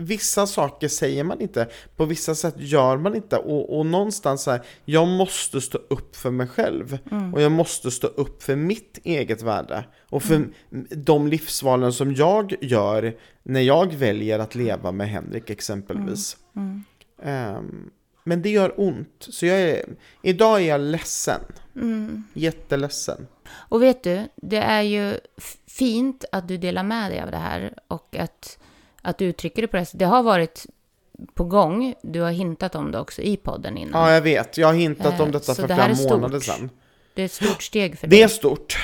Vissa 0.00 0.46
saker 0.46 0.88
säger 0.88 1.24
man 1.24 1.40
inte, 1.40 1.68
på 1.96 2.04
vissa 2.04 2.34
sätt 2.34 2.54
gör 2.58 2.96
man 2.96 3.14
inte. 3.14 3.36
Och, 3.36 3.78
och 3.78 3.86
någonstans 3.86 4.42
så 4.42 4.50
här, 4.50 4.62
jag 4.84 5.08
måste 5.08 5.60
stå 5.60 5.78
upp 5.88 6.16
för 6.16 6.30
mig 6.30 6.46
själv. 6.46 6.98
Och 7.34 7.42
jag 7.42 7.52
måste 7.52 7.90
stå 7.90 8.06
upp 8.06 8.42
för 8.42 8.56
mitt 8.56 8.98
eget 9.04 9.42
värde. 9.42 9.84
Och 10.10 10.22
för 10.22 10.48
de 10.90 11.28
livsvalen 11.28 11.92
som 11.92 12.14
jag 12.14 12.54
gör 12.60 13.16
när 13.42 13.60
jag 13.60 13.94
väljer 13.94 14.38
att 14.38 14.54
leva 14.54 14.92
med 14.92 15.08
Henrik 15.08 15.50
exempelvis. 15.50 16.36
Ehm, 17.22 17.90
men 18.28 18.42
det 18.42 18.50
gör 18.50 18.80
ont, 18.80 19.26
så 19.30 19.46
jag 19.46 19.60
är, 19.60 19.84
idag 20.22 20.60
är 20.62 20.66
jag 20.66 20.80
ledsen. 20.80 21.40
Jätteledsen. 22.32 23.26
Och 23.50 23.82
vet 23.82 24.02
du, 24.02 24.28
det 24.36 24.56
är 24.56 24.82
ju 24.82 25.14
fint 25.66 26.24
att 26.32 26.48
du 26.48 26.56
delar 26.56 26.82
med 26.82 27.10
dig 27.10 27.20
av 27.20 27.30
det 27.30 27.36
här 27.36 27.74
och 27.88 28.16
att, 28.18 28.58
att 29.02 29.18
du 29.18 29.24
uttrycker 29.24 29.62
det 29.62 29.68
på 29.68 29.76
det 29.76 29.84
sättet. 29.84 29.98
Det 29.98 30.06
har 30.06 30.22
varit 30.22 30.66
på 31.34 31.44
gång, 31.44 31.94
du 32.02 32.20
har 32.20 32.30
hintat 32.30 32.74
om 32.74 32.92
det 32.92 32.98
också 32.98 33.22
i 33.22 33.36
podden 33.36 33.78
innan. 33.78 34.02
Ja, 34.02 34.14
jag 34.14 34.20
vet. 34.20 34.58
Jag 34.58 34.66
har 34.66 34.74
hintat 34.74 35.20
om 35.20 35.26
Eh, 35.26 35.32
detta 35.32 35.54
så 35.54 35.62
för 35.62 35.68
det 35.68 35.94
flera 35.94 36.10
månader 36.16 36.40
sedan. 36.40 36.70
Det 37.14 37.22
är 37.22 37.26
ett 37.26 37.32
stort 37.32 37.62
steg 37.62 37.98
för 37.98 38.06
Det 38.06 38.16
dig. 38.16 38.22
är 38.22 38.28
stort. 38.28 38.78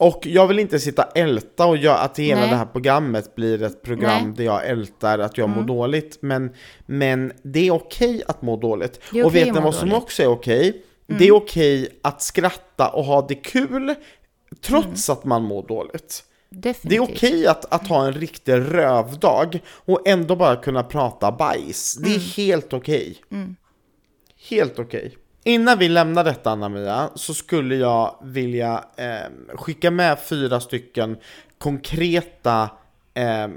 Och 0.00 0.26
jag 0.26 0.46
vill 0.46 0.58
inte 0.58 0.78
sitta 0.78 1.04
och 1.04 1.16
älta 1.16 1.66
och 1.66 1.76
göra 1.76 1.98
att 1.98 2.18
hela 2.18 2.40
Nej. 2.40 2.50
det 2.50 2.56
här 2.56 2.66
programmet 2.66 3.34
blir 3.34 3.62
ett 3.62 3.82
program 3.82 4.24
Nej. 4.24 4.32
där 4.36 4.44
jag 4.44 4.66
ältar 4.66 5.18
att 5.18 5.38
jag 5.38 5.48
mår 5.48 5.62
dåligt. 5.62 6.18
Men, 6.20 6.50
men 6.86 7.32
det 7.42 7.66
är 7.66 7.70
okej 7.70 8.22
att 8.28 8.42
må 8.42 8.56
dåligt. 8.56 9.00
Är 9.14 9.24
och 9.24 9.34
vet 9.34 9.54
ni 9.54 9.60
vad 9.60 9.74
som 9.74 9.92
också 9.92 10.22
är 10.22 10.26
okej? 10.26 10.82
Det 11.06 11.26
är 11.28 11.32
okej 11.34 11.88
att 12.02 12.22
skratta 12.22 12.88
och 12.88 13.04
ha 13.04 13.26
det 13.26 13.34
kul 13.34 13.94
trots 14.60 15.10
att 15.10 15.24
man 15.24 15.42
mår 15.42 15.66
dåligt. 15.66 16.24
Definitivt. 16.50 16.90
Det 16.90 16.96
är 16.96 17.00
okej 17.16 17.46
att, 17.46 17.72
att 17.72 17.86
ha 17.88 18.06
en 18.06 18.12
riktig 18.12 18.52
rövdag 18.52 19.60
och 19.68 20.08
ändå 20.08 20.36
bara 20.36 20.56
kunna 20.56 20.82
prata 20.82 21.32
bajs. 21.32 21.94
Det 21.94 22.08
är 22.08 22.14
Mm. 22.14 22.20
helt 22.36 22.72
okej. 22.72 23.16
Helt 24.50 24.78
okej. 24.78 25.16
Innan 25.48 25.78
vi 25.78 25.88
lämnar 25.88 26.24
detta 26.24 26.50
Anna-Mia 26.50 27.10
så 27.14 27.34
skulle 27.34 27.76
jag 27.76 28.14
vilja 28.22 28.84
eh, 28.96 29.56
skicka 29.56 29.90
med 29.90 30.18
fyra 30.18 30.60
stycken 30.60 31.16
konkreta 31.58 32.70
eh, 33.14 33.48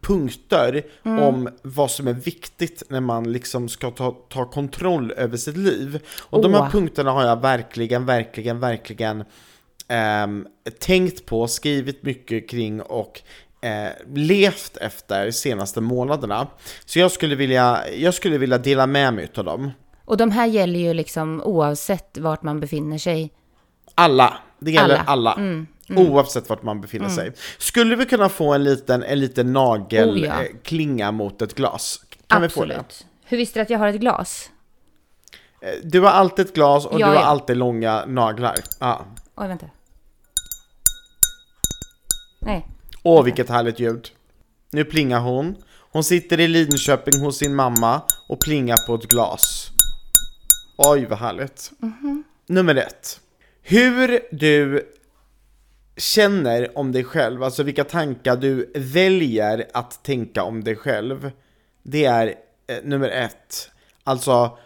punkter 0.00 0.82
Mm. 1.04 1.22
om 1.22 1.48
vad 1.62 1.90
som 1.90 2.08
är 2.08 2.12
viktigt 2.12 2.82
när 2.88 3.00
man 3.00 3.32
liksom 3.32 3.68
ska 3.68 3.90
ta, 3.90 4.16
ta 4.28 4.44
kontroll 4.44 5.12
över 5.16 5.36
sitt 5.36 5.56
liv. 5.56 6.00
Och 6.20 6.42
de 6.42 6.54
här 6.54 6.70
punkterna 6.70 7.10
har 7.10 7.24
jag 7.24 7.40
verkligen, 7.40 8.06
verkligen, 8.06 8.60
verkligen 8.60 9.24
ehm, 9.88 10.46
tänkt 10.78 11.26
på, 11.26 11.48
skrivit 11.48 12.02
mycket 12.02 12.50
kring 12.50 12.82
och 12.82 13.20
eh, 13.60 13.90
levt 14.14 14.76
efter 14.76 15.26
de 15.26 15.32
senaste 15.32 15.80
månaderna. 15.80 16.46
Så 16.84 16.98
jag 16.98 17.12
skulle 17.12 17.34
vilja, 17.34 17.80
jag 17.96 18.14
skulle 18.14 18.38
vilja 18.38 18.58
dela 18.58 18.86
med 18.86 19.14
mig 19.14 19.28
av 19.36 19.44
dem. 19.44 19.70
Och 20.04 20.16
de 20.16 20.30
här 20.30 20.46
gäller 20.46 20.78
ju 20.80 20.94
liksom 20.94 21.42
oavsett 21.44 22.18
vart 22.18 22.42
man 22.42 22.60
befinner 22.60 22.98
sig. 22.98 23.32
Alla, 23.94 24.34
det 24.58 24.70
gäller 24.70 24.94
alla. 24.94 25.04
Alla. 25.06 25.34
Mm, 25.34 25.66
Oavsett 25.96 26.48
vart 26.48 26.62
man 26.62 26.80
befinner 26.80 27.08
sig. 27.08 27.32
Skulle 27.58 27.96
vi 27.96 28.06
kunna 28.06 28.28
få 28.28 28.52
en 28.54 28.64
liten, 28.64 29.02
en 29.02 29.20
liten 29.20 29.52
nagelklinga 29.52 30.94
Oh, 30.94 31.00
ja. 31.00 31.06
eh, 31.08 31.12
mot 31.12 31.42
ett 31.42 31.54
glas? 31.54 32.00
Kan 32.26 32.42
vi 32.42 32.48
få 32.48 32.64
det? 32.64 32.78
Absolut. 32.78 33.06
Hur 33.24 33.36
visste 33.36 33.58
du 33.58 33.62
att 33.62 33.70
jag 33.70 33.78
har 33.78 33.88
ett 33.88 34.00
glas? 34.00 34.50
Eh, 35.60 35.68
Du 35.84 36.00
har 36.00 36.10
alltid 36.10 36.46
ett 36.46 36.54
glas 36.54 36.86
och 36.86 36.92
Ja, 37.00 37.06
du 37.06 37.12
har 37.12 37.14
ja. 37.14 37.20
alltid 37.20 37.56
långa 37.56 38.04
naglar. 38.06 38.56
Ja. 38.80 39.04
Oj, 39.36 39.48
vänta. 39.48 39.66
Nej. 42.40 42.66
Åh, 43.02 43.24
vilket 43.24 43.48
härligt 43.48 43.80
ljud. 43.80 44.08
Nu 44.70 44.84
plingar 44.84 45.20
hon. 45.20 45.56
Hon 45.92 46.04
sitter 46.04 46.40
i 46.40 46.48
Lidköping 46.48 47.20
hos 47.20 47.36
sin 47.38 47.54
mamma 47.54 48.00
och 48.28 48.40
plingar 48.40 48.86
på 48.86 48.94
ett 48.94 49.08
glas. 49.08 49.61
Oj, 50.84 51.06
vad 51.06 51.18
härligt. 51.18 51.72
Nummer 52.46 52.74
ett. 52.74 53.20
Hur 53.62 54.20
du 54.30 54.88
känner 55.96 56.78
om 56.78 56.92
dig 56.92 57.04
själv, 57.04 57.42
alltså 57.42 57.62
vilka 57.62 57.84
tankar 57.84 58.36
du 58.36 58.72
väljer 58.74 59.66
att 59.72 60.04
tänka 60.04 60.42
om 60.42 60.64
dig 60.64 60.76
själv. 60.76 61.30
Det 61.82 62.04
är 62.04 62.26
eh, 62.66 62.76
nummer 62.84 63.08
ett. 63.08 63.70
Alltså, 64.04 64.58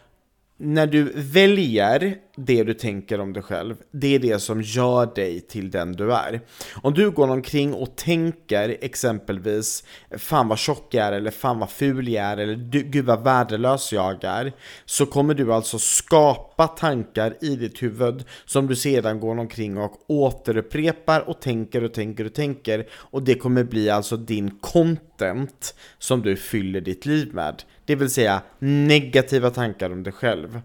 när 0.57 0.87
du 0.87 1.13
väljer 1.15 2.17
det 2.37 2.65
du 2.65 2.75
tänker 2.75 3.21
om 3.21 3.33
dig 3.33 3.43
själv, 3.43 3.77
det 3.91 4.15
är 4.15 4.19
det 4.19 4.39
som 4.39 4.63
gör 4.63 5.15
dig 5.15 5.41
till 5.41 5.71
den 5.71 5.93
du 5.93 6.13
är. 6.13 6.41
Om 6.83 6.95
du 6.95 7.11
går 7.11 7.29
omkring 7.29 7.75
och 7.75 7.97
tänker 7.97 8.77
exempelvis 8.81 9.85
Fan 10.19 10.49
vad 10.49 10.59
tjock 10.59 10.95
jag 10.95 11.07
är, 11.07 11.13
eller 11.13 11.31
fan 11.31 11.59
vad 11.59 11.71
ful 11.71 12.09
jag 12.09 12.25
är, 12.25 12.37
eller 12.37 12.55
gud 12.83 13.05
vad 13.05 13.25
värdelös 13.25 13.93
jag 13.93 14.25
är. 14.25 14.53
Så 14.85 15.07
kommer 15.07 15.35
du 15.35 15.53
alltså 15.53 15.79
skapa 15.79 16.67
tankar 16.67 17.37
i 17.41 17.57
ditt 17.57 17.83
huvud 17.83 18.25
som 18.45 18.67
du 18.67 18.77
sedan 18.77 19.21
går 19.21 19.39
omkring 19.39 19.79
och 19.79 20.05
återupprepar 20.07 21.29
och 21.29 21.41
tänker 21.41 21.85
och 21.85 21.95
tänker 21.95 22.25
och 22.25 22.35
tänker. 22.35 22.87
Och 22.93 23.23
det 23.23 23.35
kommer 23.35 23.65
bli 23.65 23.91
alltså 23.91 24.17
din 24.17 24.51
content 24.51 25.75
som 25.99 26.23
du 26.23 26.37
fyller 26.37 26.81
ditt 26.81 27.07
liv 27.07 27.35
med. 27.35 27.63
Det 27.85 27.95
vill 27.95 28.11
säga 28.11 28.43
negativa 28.59 29.51
tankar 29.51 29.91
om 29.91 30.03
dig 30.03 30.13
själv. 30.13 30.61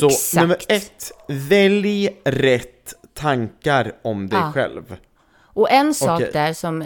Så 0.00 0.06
Exakt. 0.06 0.34
nummer 0.42 0.58
ett, 0.68 1.12
välj 1.28 2.08
rätt 2.24 2.94
tankar 3.14 3.92
om 4.02 4.28
dig 4.28 4.38
Ja. 4.38 4.52
själv. 4.52 4.96
Och 5.36 5.70
en 5.70 5.94
sak 5.94 6.20
Okej. 6.20 6.30
där 6.32 6.52
som, 6.52 6.84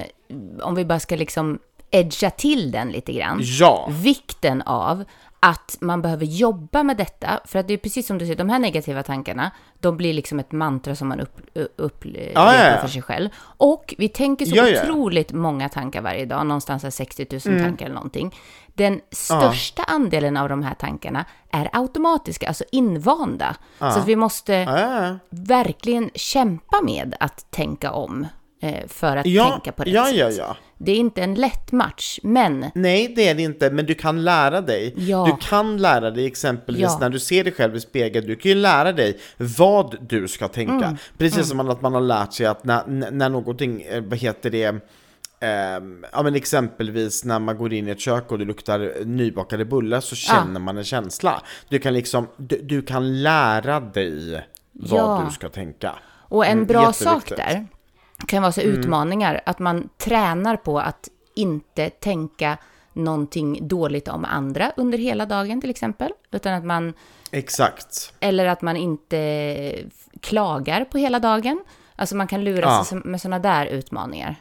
om 0.63 0.75
vi 0.75 0.85
bara 0.85 1.01
ska 1.01 1.17
liksom 1.17 1.59
edga 1.91 2.31
till 2.31 2.71
den 2.71 2.89
lite 2.89 3.13
grann. 3.13 3.41
Ja, 3.43 3.89
Vikten 4.03 4.63
av 4.63 5.05
att 5.41 5.77
man 5.81 6.03
behöver 6.03 6.25
jobba 6.27 6.83
med 6.83 6.97
detta. 6.97 7.41
För 7.45 7.59
att 7.59 7.69
det 7.69 7.75
är 7.75 7.79
precis 7.79 8.07
som 8.07 8.19
du 8.19 8.25
säger, 8.25 8.37
de 8.37 8.49
här 8.49 8.59
negativa 8.59 9.03
tankarna, 9.03 9.51
de 9.81 9.97
blir 9.97 10.13
liksom 10.13 10.39
ett 10.39 10.53
mantra 10.53 10.97
som 10.97 11.09
man 11.09 11.21
upp, 11.21 11.41
upprepar 11.77 12.55
Ja, 12.55 12.71
ja, 12.71 12.81
för 12.81 12.89
sig 12.89 13.03
själv. 13.03 13.29
Och 13.41 13.95
vi 13.99 14.09
tänker 14.09 14.47
så 14.47 14.57
Ja, 14.57 14.83
otroligt 14.83 15.33
många 15.33 15.69
tankar 15.69 16.03
varje 16.03 16.25
dag, 16.25 16.47
någonstans 16.47 16.83
här 16.83 16.91
60 16.91 17.27
000 17.31 17.41
Mm. 17.47 17.65
tankar 17.65 17.85
eller 17.87 17.95
någonting. 17.95 18.35
Den 18.75 19.01
största 19.11 19.83
andelen 19.83 20.37
av 20.37 20.49
de 20.49 20.63
här 20.63 20.75
tankarna 20.75 21.25
är 21.51 21.69
automatiska, 21.73 22.49
alltså 22.49 22.65
invanda. 22.73 23.57
Så 23.79 23.85
att 23.87 24.07
vi 24.07 24.17
måste 24.17 24.65
verkligen 25.31 26.11
kämpa 26.15 26.83
med 26.83 27.15
att 27.21 27.51
tänka 27.51 27.93
om 27.93 28.27
för 28.89 29.17
att 29.17 29.27
ja, 29.27 29.51
tänka 29.51 29.73
på 29.73 29.83
rätt 29.83 29.93
ja, 29.93 30.07
sätt. 30.07 30.17
ja, 30.17 30.31
ja. 30.31 30.57
Det 30.79 30.93
är 30.93 30.97
inte 30.97 31.23
en 31.23 31.35
lätt 31.35 31.73
match, 31.73 32.19
men 32.23 32.67
Nej, 32.75 33.13
det 33.17 33.29
är 33.29 33.35
det 33.35 33.43
inte, 33.43 33.71
men 33.71 33.87
du 33.87 33.95
kan 33.95 34.25
lära 34.25 34.61
dig. 34.61 34.95
Ja. 34.97 35.25
Du 35.27 35.47
kan 35.49 35.77
lära 35.77 36.11
dig 36.11 36.27
exempelvis 36.27 36.83
Ja. 36.83 36.99
när 37.01 37.11
du 37.11 37.19
ser 37.19 37.45
dig 37.45 37.53
själv 37.53 37.77
i 37.77 37.81
spegeln, 37.81 38.27
du 38.27 38.37
kan 38.37 38.49
ju 38.49 38.55
lära 38.55 38.93
dig 38.93 39.19
vad 39.59 39.97
du 40.09 40.29
ska 40.29 40.49
tänka. 40.49 40.73
Mm. 40.87 40.97
Precis 41.19 41.49
som 41.49 41.61
att 41.61 41.83
man 41.83 41.95
har 41.95 42.01
lärt 42.01 42.33
sig 42.33 42.47
att 42.47 42.65
när, 42.65 42.87
när 43.11 43.29
någonting, 43.29 43.83
eh, 43.83 44.03
vad 44.03 44.19
heter 44.19 44.51
det, 44.51 44.75
ehm, 45.41 46.05
ja 46.13 46.23
men 46.23 46.35
exempelvis 46.35 47.25
när 47.25 47.39
man 47.39 47.59
går 47.59 47.73
in 47.73 47.89
i 47.89 47.91
ett 47.91 48.01
kök 48.01 48.33
och 48.33 48.39
det 48.39 48.45
luktar 48.45 49.05
nybakade 49.05 49.65
bullar 49.65 50.01
så 50.01 50.17
känner 50.17 50.61
man 50.61 50.79
en 50.79 50.85
känsla. 50.85 51.43
Du 51.69 51.79
kan 51.79 51.95
liksom, 51.95 52.27
du, 52.37 52.61
du 52.63 52.83
kan 52.83 53.23
lära 53.23 53.81
dig 53.81 54.45
vad 54.73 55.01
Ja. 55.01 55.23
du 55.29 55.35
ska 55.35 55.49
tänka. 55.49 55.95
Och 56.31 56.47
en 56.47 56.53
Mm, 56.53 56.67
bra 56.67 56.93
sak 56.93 57.29
där 57.37 57.67
kan 58.27 58.43
vara 58.43 58.53
så 58.53 58.61
utmaningar, 58.61 59.41
att 59.47 59.59
man 59.59 59.89
tränar 59.99 60.57
på 60.57 60.81
att 60.81 61.09
inte 61.35 61.91
tänka 61.91 62.59
någonting 62.93 63.69
dåligt 63.69 64.09
om 64.09 64.25
andra 64.25 64.73
under 64.77 64.99
hela 64.99 65.27
dagen 65.27 65.61
till 65.61 65.71
exempel, 65.71 66.13
utan 66.31 66.55
att 66.55 66.65
man, 66.65 66.95
Exakt. 67.33 68.13
eller 68.21 68.47
att 68.47 68.63
man 68.63 68.77
inte 68.77 69.75
klagar 70.21 70.85
på 70.85 70.99
hela 70.99 71.19
dagen. 71.19 71.65
Alltså 71.97 72.17
man 72.17 72.27
kan 72.27 72.45
lura 72.45 72.61
Ja. 72.65 72.85
sig 72.85 72.99
med 73.05 73.21
sådana 73.21 73.39
där 73.39 73.67
utmaningar. 73.67 74.37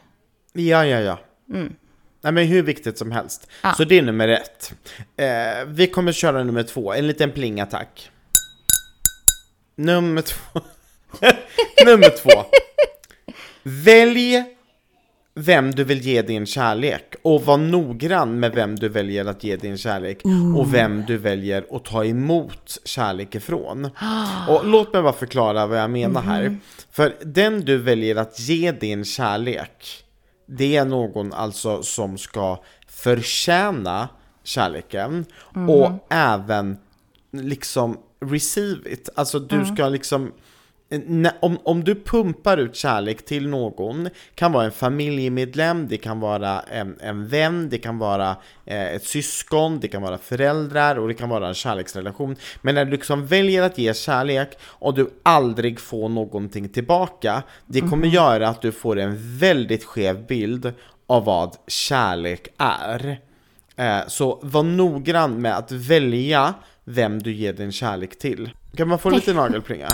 Ja, 0.52 0.84
ja, 0.86 1.00
ja. 1.00 1.18
Nej, 2.20 2.32
men 2.32 2.46
hur 2.46 2.62
viktigt 2.62 2.98
som 2.98 3.12
helst. 3.12 3.44
Mm. 3.44 3.56
Ja. 3.62 3.74
Så 3.76 3.84
det 3.84 3.98
är 3.98 4.02
nummer 4.02 4.28
ett. 4.28 4.72
Eh, 5.16 5.64
vi 5.66 5.86
kommer 5.86 6.12
köra 6.12 6.44
nummer 6.44 6.62
två, 6.62 6.92
en 6.92 7.06
liten 7.06 7.32
plingattack. 7.32 8.10
Nummer 9.76 10.22
två. 10.22 10.60
nummer 11.86 12.08
två. 12.22 12.44
Välj 13.68 14.44
vem 15.34 15.70
du 15.70 15.84
vill 15.84 16.00
ge 16.00 16.22
din 16.22 16.46
kärlek 16.46 17.14
och 17.22 17.42
var 17.44 17.56
noggrann 17.56 18.40
med 18.40 18.52
vem 18.54 18.76
du 18.76 18.88
väljer 18.88 19.24
att 19.24 19.44
ge 19.44 19.56
din 19.56 19.78
kärlek 19.78 20.22
och 20.56 20.74
vem 20.74 21.04
du 21.06 21.16
väljer 21.16 21.66
att 21.70 21.84
ta 21.84 22.04
emot 22.04 22.78
kärlek 22.84 23.34
ifrån. 23.34 23.90
Och 24.48 24.66
låt 24.66 24.92
mig 24.92 25.02
bara 25.02 25.12
förklara 25.12 25.66
vad 25.66 25.78
jag 25.78 25.90
menar 25.90 26.22
här. 26.22 26.56
För 26.90 27.16
den 27.24 27.60
du 27.60 27.78
väljer 27.78 28.16
att 28.16 28.40
ge 28.40 28.72
din 28.72 29.04
kärlek, 29.04 30.04
det 30.46 30.76
är 30.76 30.84
någon 30.84 31.32
alltså 31.32 31.82
som 31.82 32.18
ska 32.18 32.62
förtjäna 32.88 34.08
kärleken 34.44 35.24
och 35.68 36.06
även 36.10 36.76
liksom 37.32 37.98
receive 38.20 38.90
it. 38.90 39.08
Alltså 39.14 39.38
du 39.38 39.64
ska 39.64 39.88
liksom 39.88 40.32
om, 41.40 41.58
om 41.64 41.84
du 41.84 41.94
pumpar 41.94 42.56
ut 42.56 42.76
kärlek 42.76 43.24
till 43.24 43.48
någon, 43.48 44.08
kan 44.34 44.52
vara 44.52 44.64
en 44.64 44.72
familjemedlem, 44.72 45.88
det 45.88 45.96
kan 45.96 46.20
vara 46.20 46.60
en, 46.60 46.96
en 47.00 47.28
vän, 47.28 47.68
det 47.70 47.78
kan 47.78 47.98
vara 47.98 48.36
eh, 48.64 48.94
ett 48.94 49.04
syskon, 49.04 49.80
det 49.80 49.88
kan 49.88 50.02
vara 50.02 50.18
föräldrar 50.18 50.98
och 50.98 51.08
det 51.08 51.14
kan 51.14 51.28
vara 51.28 51.48
en 51.48 51.54
kärleksrelation. 51.54 52.36
Men 52.62 52.74
när 52.74 52.84
du 52.84 52.90
liksom 52.90 53.26
väljer 53.26 53.62
att 53.62 53.78
ge 53.78 53.94
kärlek 53.94 54.58
och 54.62 54.94
du 54.94 55.10
aldrig 55.22 55.80
får 55.80 56.08
någonting 56.08 56.68
tillbaka, 56.68 57.42
det 57.66 57.80
kommer 57.80 58.06
göra 58.08 58.48
att 58.48 58.62
du 58.62 58.72
får 58.72 58.98
en 58.98 59.38
väldigt 59.38 59.84
skev 59.84 60.26
bild 60.26 60.72
av 61.06 61.24
vad 61.24 61.56
kärlek 61.66 62.48
är. 62.58 63.20
Eh, 63.76 64.06
så 64.06 64.38
var 64.42 64.62
noggrann 64.62 65.42
med 65.42 65.56
att 65.56 65.72
välja 65.72 66.54
vem 66.84 67.22
du 67.22 67.32
ger 67.32 67.52
din 67.52 67.72
kärlek 67.72 68.18
till. 68.18 68.50
Kan 68.76 68.88
man 68.88 68.98
få 68.98 69.10
lite 69.10 69.32
nagelplinga? 69.32 69.88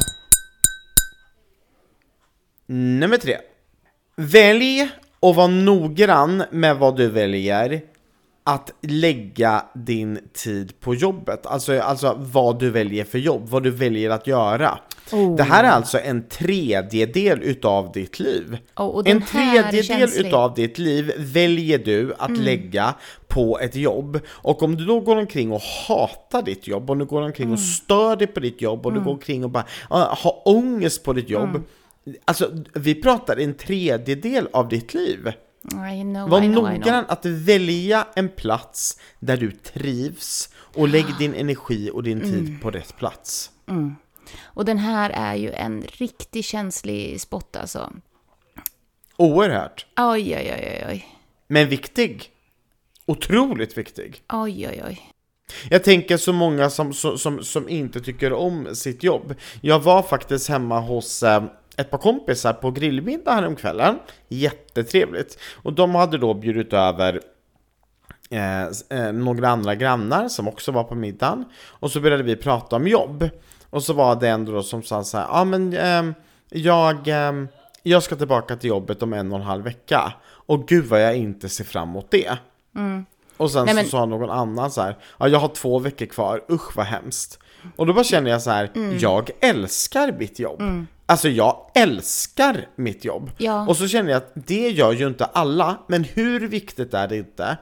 Nummer 2.66 3.16
tre. 3.16 3.36
Välj 4.16 4.90
och 5.20 5.34
var 5.34 5.48
noggrann 5.48 6.42
med 6.50 6.76
vad 6.76 6.96
du 6.96 7.08
väljer 7.08 7.80
att 8.44 8.72
lägga 8.80 9.64
din 9.74 10.18
tid 10.32 10.80
på 10.80 10.94
jobbet. 10.94 11.46
Alltså, 11.46 11.80
alltså 11.80 12.16
vad 12.18 12.58
du 12.58 12.70
väljer 12.70 13.04
för 13.04 13.18
jobb, 13.18 13.48
vad 13.48 13.62
du 13.62 13.70
väljer 13.70 14.10
att 14.10 14.26
göra. 14.26 14.78
Oh. 15.12 15.36
Det 15.36 15.42
här 15.42 15.64
är 15.64 15.68
alltså 15.68 15.98
en 15.98 16.28
tredjedel 16.28 17.42
utav 17.42 17.92
ditt 17.92 18.18
liv. 18.20 18.58
Oh, 18.76 19.02
en 19.06 19.22
tredjedel. 19.22 20.08
Mm. 20.08 20.26
utav 20.26 20.54
ditt 20.54 20.78
liv 20.78 21.12
väljer 21.18 21.78
du 21.78 22.14
att 22.18 22.38
lägga 22.38 22.94
på 23.28 23.58
ett 23.58 23.76
jobb. 23.76 24.20
Och 24.28 24.62
om 24.62 24.76
du 24.76 24.84
då 24.84 25.00
går 25.00 25.16
omkring 25.16 25.52
och 25.52 25.62
hatar 25.88 26.42
ditt 26.42 26.66
jobb, 26.66 26.90
om 26.90 26.98
du 26.98 27.04
går 27.04 27.22
omkring 27.22 27.46
Mm. 27.46 27.54
och 27.54 27.60
stör 27.60 28.16
dig 28.16 28.26
på 28.26 28.40
ditt 28.40 28.62
jobb, 28.62 28.86
och 28.86 28.92
du 28.92 29.00
går 29.00 29.12
omkring 29.12 29.44
och 29.44 29.50
bara 29.50 29.64
uh, 29.92 30.14
har 30.22 30.48
ångest 30.48 31.04
på 31.04 31.12
ditt 31.12 31.30
jobb. 31.30 31.62
Mm. 32.06 32.18
Alltså, 32.24 32.52
vi 32.74 32.94
pratar 32.94 33.36
en 33.36 33.54
tredjedel 33.54 34.48
av 34.52 34.68
ditt 34.68 34.94
liv. 34.94 35.32
I 35.92 36.00
know, 36.02 36.28
Var 36.28 36.42
I 36.42 36.46
know, 36.48 36.64
noggrann 36.72 37.04
att 37.08 37.24
välja 37.26 38.06
en 38.14 38.28
plats 38.28 39.00
där 39.20 39.36
du 39.36 39.50
trivs 39.52 40.48
och 40.56 40.88
lägg 40.88 41.04
din 41.18 41.34
energi 41.34 41.90
och 41.90 42.02
din 42.02 42.20
tid 42.20 42.48
Mm. 42.48 42.60
på 42.60 42.70
rätt 42.70 42.96
plats. 42.96 43.50
Och 44.42 44.64
den 44.64 44.78
här 44.78 45.10
är 45.10 45.34
ju 45.34 45.50
en 45.52 45.82
riktigt 45.82 46.44
känslig 46.44 47.20
spot 47.20 47.56
alltså. 47.56 47.92
Oerhört. 49.16 49.86
Oj, 49.96 50.36
oj, 50.36 50.52
oj, 50.54 50.84
oj. 50.88 51.06
Men 51.48 51.68
viktig. 51.68 52.30
Otroligt 53.06 53.78
viktig. 53.78 54.22
Oj, 54.32 54.68
oj, 54.68 54.82
oj. 54.88 55.10
Jag 55.70 55.84
tänker 55.84 56.16
så 56.16 56.32
många 56.32 56.70
som, 56.70 56.92
som, 56.94 57.18
som, 57.18 57.44
som 57.44 57.68
inte 57.68 58.00
tycker 58.00 58.32
om 58.32 58.74
sitt 58.74 59.02
jobb. 59.02 59.34
Jag 59.60 59.80
var 59.80 60.02
faktiskt 60.02 60.48
hemma 60.48 60.80
hos 60.80 61.22
eh, 61.22 61.44
ett 61.76 61.90
par 61.90 61.98
kompisar 61.98 62.52
på 62.52 62.70
grillmiddag 62.70 63.32
häromkvällen. 63.34 63.98
Jättetrevligt. 64.28 65.38
Och 65.62 65.72
de 65.72 65.94
hade 65.94 66.18
då 66.18 66.34
bjudit 66.34 66.72
över 66.72 67.20
eh, 68.30 68.62
eh, 68.98 69.12
några 69.12 69.48
andra 69.48 69.74
grannar 69.74 70.28
som 70.28 70.48
också 70.48 70.72
var 70.72 70.84
på 70.84 70.94
middagen. 70.94 71.44
Och 71.66 71.90
så 71.90 72.00
började 72.00 72.22
vi 72.22 72.36
prata 72.36 72.76
om 72.76 72.86
jobb. 72.88 73.28
Och 73.70 73.82
så 73.82 73.92
var 73.92 74.16
det 74.16 74.28
en 74.28 74.44
då 74.44 74.62
som 74.62 74.82
sa 74.82 75.04
så 75.04 75.18
här, 75.18 75.26
ja 75.32 75.44
men 75.44 75.72
ehm, 75.76 76.14
jag, 76.50 77.08
ehm, 77.08 77.48
jag 77.82 78.02
ska 78.02 78.16
tillbaka 78.16 78.56
till 78.56 78.68
jobbet 78.70 79.02
om 79.02 79.12
en 79.12 79.32
och 79.32 79.38
en 79.38 79.44
halv 79.44 79.64
vecka. 79.64 80.12
Och 80.26 80.68
gud 80.68 80.84
vad 80.84 81.02
jag 81.02 81.16
inte 81.16 81.48
ser 81.48 81.64
fram 81.64 81.88
emot 81.88 82.10
det. 82.10 82.38
Och 83.36 83.50
sen 83.50 83.64
Nej, 83.66 83.74
men- 83.74 83.84
så 83.84 83.90
sa 83.90 84.04
någon 84.04 84.30
annan 84.30 84.70
så 84.70 84.82
här, 84.82 84.96
ja 85.18 85.28
jag 85.28 85.38
har 85.38 85.48
två 85.48 85.78
veckor 85.78 86.06
kvar, 86.06 86.44
usch 86.50 86.76
vad 86.76 86.86
hemskt. 86.86 87.38
Och 87.76 87.86
då 87.86 87.92
bara 87.92 88.04
känner 88.04 88.30
jag 88.30 88.42
så 88.42 88.50
här, 88.50 88.70
Mm. 88.74 88.98
jag 88.98 89.30
älskar 89.40 90.12
mitt 90.18 90.38
jobb. 90.38 90.62
Alltså 91.06 91.28
jag 91.28 91.56
älskar 91.74 92.66
mitt 92.76 93.04
jobb. 93.04 93.30
Ja. 93.38 93.66
Och 93.68 93.76
så 93.76 93.88
känner 93.88 94.10
jag 94.10 94.16
att 94.16 94.32
det 94.34 94.68
gör 94.70 94.92
ju 94.92 95.06
inte 95.06 95.24
alla, 95.24 95.78
men 95.88 96.04
hur 96.04 96.48
viktigt 96.48 96.94
är 96.94 97.08
det 97.08 97.16
inte 97.16 97.56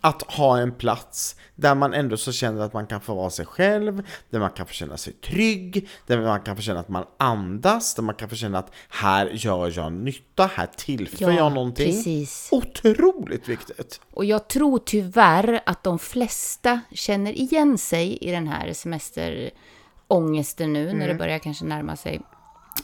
att 0.00 0.22
ha 0.22 0.58
en 0.58 0.72
plats 0.72 1.36
där 1.54 1.74
man 1.74 1.94
ändå 1.94 2.16
så 2.16 2.32
känner 2.32 2.60
att 2.62 2.72
man 2.72 2.86
kan 2.86 3.00
få 3.00 3.14
vara 3.14 3.30
sig 3.30 3.46
själv, 3.46 4.02
där 4.30 4.40
man 4.40 4.50
kan 4.50 4.66
få 4.66 4.72
känna 4.72 4.96
sig 4.96 5.12
trygg, 5.12 5.88
där 6.06 6.20
man 6.20 6.40
kan 6.40 6.56
få 6.56 6.62
känna 6.62 6.80
att 6.80 6.88
man 6.88 7.04
andas, 7.16 7.94
där 7.94 8.02
man 8.02 8.14
kan 8.14 8.28
få 8.28 8.36
känna 8.36 8.58
att 8.58 8.72
här 8.88 9.26
gör 9.26 9.72
jag 9.76 9.92
nytta, 9.92 10.50
här 10.54 10.68
tillför 10.76 11.30
jag 11.30 11.52
någonting. 11.52 11.92
precis. 11.92 12.48
Otroligt 12.52 13.48
viktigt. 13.48 14.00
Och 14.12 14.24
jag 14.24 14.48
tror 14.48 14.78
tyvärr 14.84 15.60
att 15.66 15.84
de 15.84 15.98
flesta 15.98 16.80
känner 16.92 17.32
igen 17.32 17.78
sig 17.78 18.18
i 18.20 18.30
den 18.30 18.48
här 18.48 18.72
semesterångesten 18.72 20.72
nu 20.72 20.92
när 20.92 21.08
det 21.08 21.14
börjar 21.14 21.38
kanske 21.38 21.64
närma 21.64 21.96
sig. 21.96 22.20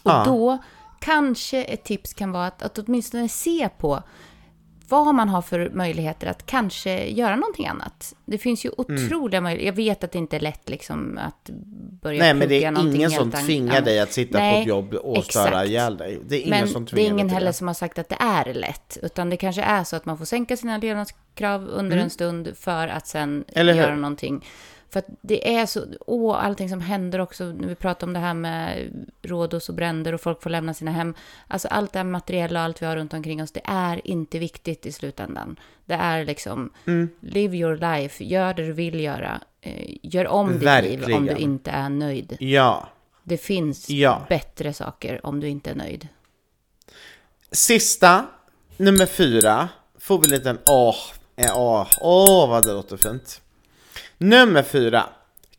Och 0.03 0.11
Ja. 0.11 0.23
då 0.27 0.59
kanske 1.01 1.65
ett 1.65 1.85
tips 1.85 2.15
kan 2.15 2.33
vara 2.33 2.47
att, 2.47 2.63
att 2.63 2.79
åtminstone 2.79 3.29
se 3.29 3.69
på 3.79 4.03
vad 4.89 5.15
man 5.15 5.29
har 5.29 5.43
för 5.43 5.71
möjligheter 5.75 6.27
att 6.27 6.47
kanske 6.47 7.07
göra 7.07 7.37
någonting 7.37 7.67
annat. 7.67 8.15
Det 8.25 8.39
finns 8.39 8.65
ju 8.67 8.71
otroliga 8.77 9.41
möjligheter. 9.41 9.67
Jag 9.67 9.77
vet 9.77 10.05
att 10.05 10.13
det 10.13 10.19
inte 10.19 10.37
är 10.37 10.41
lätt 10.41 10.69
liksom 10.69 11.19
att 11.23 11.51
börja 12.03 12.19
Nej 12.19 12.35
men 12.35 12.49
det 12.49 12.65
är 12.65 12.81
ingen 12.95 13.11
som 13.11 13.23
an- 13.35 13.45
tvingar 13.45 13.73
annat. 13.75 13.85
dig 13.85 14.01
att 14.01 14.13
sitta 14.13 14.33
på 14.33 14.45
Nej, 14.45 14.61
ett 14.61 14.67
jobb 14.69 14.95
och 14.95 15.25
störa 15.25 15.47
exakt. 15.49 15.69
ihjäl 15.69 15.97
dig. 15.97 16.21
Det 16.29 16.37
är 16.37 16.41
ingen 16.41 16.51
Men 16.51 16.69
som 16.69 16.85
det 16.85 16.91
är 16.91 16.95
tvingar 16.95 17.11
ingen 17.13 17.31
heller 17.31 17.47
det. 17.47 17.53
som 17.53 17.67
har 17.67 17.75
sagt 17.75 17.99
att 17.99 18.09
det 18.09 18.17
är 18.21 18.55
lätt. 18.55 18.99
Utan 19.03 19.31
det 19.31 19.37
kanske 19.37 19.63
är 19.63 19.85
så 19.85 19.97
att 19.97 20.07
man 20.07 20.19
får 20.19 20.25
sänka 20.25 20.57
sina 20.57 20.79
levnadskrav 20.79 21.69
under 21.69 21.97
en 21.97 22.11
stund 22.11 22.53
för 22.57 22.89
att 22.89 23.07
sen 23.07 23.45
Mm. 23.55 23.77
Göra 23.77 23.95
någonting. 23.97 24.45
För 24.95 24.99
att 24.99 25.07
det 25.21 25.55
är 25.57 25.67
så, 25.67 25.85
åh, 26.07 26.45
allting 26.45 26.69
som 26.69 26.81
händer 26.81 27.19
också, 27.19 27.45
när 27.45 27.69
vi 27.69 27.75
pratar 27.75 28.07
om 28.07 28.13
det 28.13 28.19
här 28.19 28.35
med 28.35 28.91
rådos 29.23 29.69
och 29.69 29.75
bränder 29.75 30.13
och 30.13 30.21
folk 30.21 30.43
får 30.43 30.51
lämna 30.51 30.75
sina 30.75 30.91
hem. 30.91 31.15
Alltså 31.49 31.69
allt 31.69 31.93
det 31.93 31.99
här 31.99 32.05
materiella 32.05 32.61
och 32.61 32.65
allt 32.65 32.83
vi 32.83 32.87
har 32.87 32.97
runt 32.97 33.15
omkring 33.15 33.43
oss, 33.43 33.53
det 33.53 33.61
är 33.65 34.07
inte 34.07 34.39
viktigt 34.39 34.87
i 34.87 34.93
slutändan. 34.93 35.57
Det 35.85 35.95
är 35.95 36.25
liksom, 36.25 36.71
Mm. 36.87 37.09
live 37.21 37.57
your 37.57 37.77
life, 37.77 38.25
gör 38.25 38.55
det 38.55 38.67
du 38.67 38.73
vill 38.73 39.01
göra. 39.01 39.41
Eh, 39.61 39.97
Gör 40.03 40.27
om 40.27 40.53
ditt 40.53 40.63
liv 40.83 41.05
om 41.15 41.27
du 41.27 41.37
inte 41.37 41.71
är 41.71 41.89
nöjd. 41.89 42.37
Ja. 42.41 42.89
Det 43.23 43.37
finns 43.39 43.91
Ja. 43.91 44.23
bättre 44.29 44.73
saker 44.73 45.27
om 45.27 45.41
du 45.41 45.49
inte 45.49 45.71
är 45.71 45.75
nöjd. 45.75 46.09
Sista, 47.53 48.27
nummer 48.77 49.07
fyra, 49.07 49.69
får 49.99 50.19
vi 50.19 50.25
en 50.25 50.31
liten 50.31 50.59
åh, 50.67 50.97
eh, 51.37 51.59
åh, 51.59 51.87
åh 52.01 52.49
vad 52.51 52.67
det 52.67 52.73
låter 52.73 52.97
fint. 52.97 53.41
Nummer 54.25 54.63
fyra, 54.63 55.05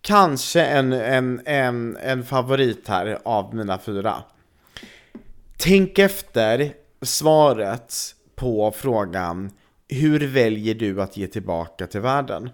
kanske 0.01 0.61
en, 0.61 0.93
en, 0.93 1.41
en, 1.45 1.97
en 1.97 2.23
favorit 2.23 2.87
här 2.87 3.19
av 3.25 3.55
mina 3.55 3.79
fyra. 3.79 4.23
Tänk 5.57 5.99
efter 5.99 6.73
svaret 7.01 7.93
på 8.35 8.71
frågan 8.71 9.51
Hur 9.87 10.27
väljer 10.27 10.75
du 10.75 11.01
att 11.01 11.17
ge 11.17 11.27
tillbaka 11.27 11.87
till 11.87 12.01
världen? 12.01 12.49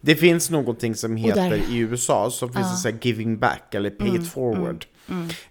Det 0.00 0.16
finns 0.16 0.50
någonting 0.50 0.94
som 0.94 1.16
heter 1.16 1.60
i 1.70 1.78
USA 1.78 2.30
som 2.30 2.52
finns 2.52 2.70
det 2.72 2.76
så 2.76 2.88
här 2.88 2.98
giving 3.02 3.38
back 3.38 3.74
eller 3.74 3.90
pay 3.90 4.08
Mm, 4.08 4.22
it 4.22 4.32
forward. 4.32 4.86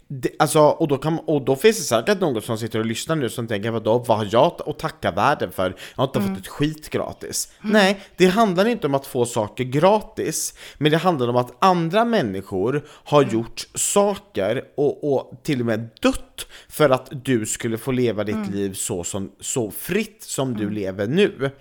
Det, 0.08 0.30
alltså, 0.40 0.60
och, 0.60 0.88
då 0.88 0.98
kan, 0.98 1.20
och 1.20 1.42
då 1.42 1.56
finns 1.56 1.78
det 1.78 1.84
säkert 1.84 2.20
någon 2.20 2.42
som 2.42 2.58
sitter 2.58 2.80
och 2.80 2.86
lyssnar 2.86 3.16
nu 3.16 3.30
som 3.30 3.48
tänker 3.48 3.72
vadå, 3.72 3.98
vad 4.08 4.18
har 4.18 4.28
jag 4.32 4.62
att 4.66 4.80
tacka 4.80 5.12
världen 5.12 5.52
för? 5.52 5.64
Jag 5.64 5.76
har 5.98 6.04
inte 6.04 6.20
Mm. 6.20 6.36
fått 6.36 6.44
ett 6.44 6.48
skit 6.52 6.90
gratis. 6.90 7.52
Nej, 7.62 8.00
det 8.18 8.26
handlar 8.28 8.66
inte 8.66 8.88
om 8.88 8.96
att 8.96 9.06
få 9.08 9.26
saker 9.26 9.64
gratis, 9.64 10.54
men 10.78 10.92
det 10.92 10.98
handlar 10.98 11.28
om 11.28 11.36
att 11.36 11.52
andra 11.60 12.06
människor 12.06 12.84
har 12.90 13.22
Mm. 13.22 13.34
gjort 13.34 13.68
saker 13.76 14.64
och, 14.78 15.14
och 15.14 15.32
till 15.44 15.60
och 15.60 15.66
med 15.66 15.90
dött 16.02 16.46
för 16.70 16.90
att 16.90 17.08
du 17.12 17.46
skulle 17.46 17.78
få 17.78 17.92
leva 17.92 18.24
ditt 18.24 18.36
Mm. 18.36 18.52
liv 18.52 18.74
så, 18.74 19.04
som, 19.04 19.32
så 19.40 19.72
fritt 19.72 20.24
som 20.24 20.54
du 20.58 20.70
lever 20.70 21.08
nu. 21.08 21.52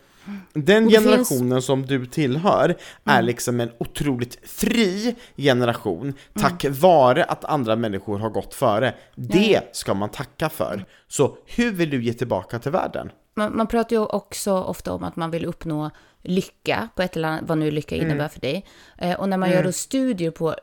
Den 0.53 0.65
det 0.65 0.73
finns- 0.73 0.97
Mm. 0.97 1.11
generationen 1.11 1.63
som 1.63 1.87
du 1.87 2.07
tillhör 2.07 2.77
är 3.05 3.23
liksom 3.23 3.61
en 3.61 3.71
otroligt 3.79 4.39
fri 4.49 5.15
generation 5.37 6.15
tack 6.35 6.65
Mm. 6.65 6.79
vare 6.79 7.25
att 7.25 7.45
andra 7.45 7.77
människor 7.77 8.19
har 8.19 8.31
gått 8.31 8.55
före. 8.55 8.95
Det 9.15 9.61
ska 9.73 9.95
man 9.95 10.09
tacka 10.09 10.49
för. 10.49 10.85
Så 11.09 11.37
hur 11.47 11.73
vill 11.73 11.91
du 11.91 12.03
ge 12.05 12.13
tillbaka 12.13 12.59
till 12.59 12.73
världen? 12.73 13.11
Man, 13.35 13.57
man 13.57 13.67
pratar 13.67 13.97
ju 13.97 14.03
också 14.03 14.53
ofta 14.53 14.93
om 14.93 15.05
att 15.05 15.17
man 15.17 15.31
vill 15.31 15.45
uppnå 15.45 15.91
lycka, 16.23 16.89
på 16.97 17.03
ett 17.03 17.17
eller 17.17 17.29
annat, 17.29 17.43
vad 17.47 17.59
nu 17.59 17.71
lycka 17.71 17.97
innebär 17.97 18.29
för 18.29 18.41
dig. 18.41 18.67
Eh, 18.99 19.21
och 19.21 19.29
när 19.29 19.37
man 19.37 19.51
gör 19.51 19.63
då 19.65 19.73
studier 19.73 20.31
på 20.31 20.55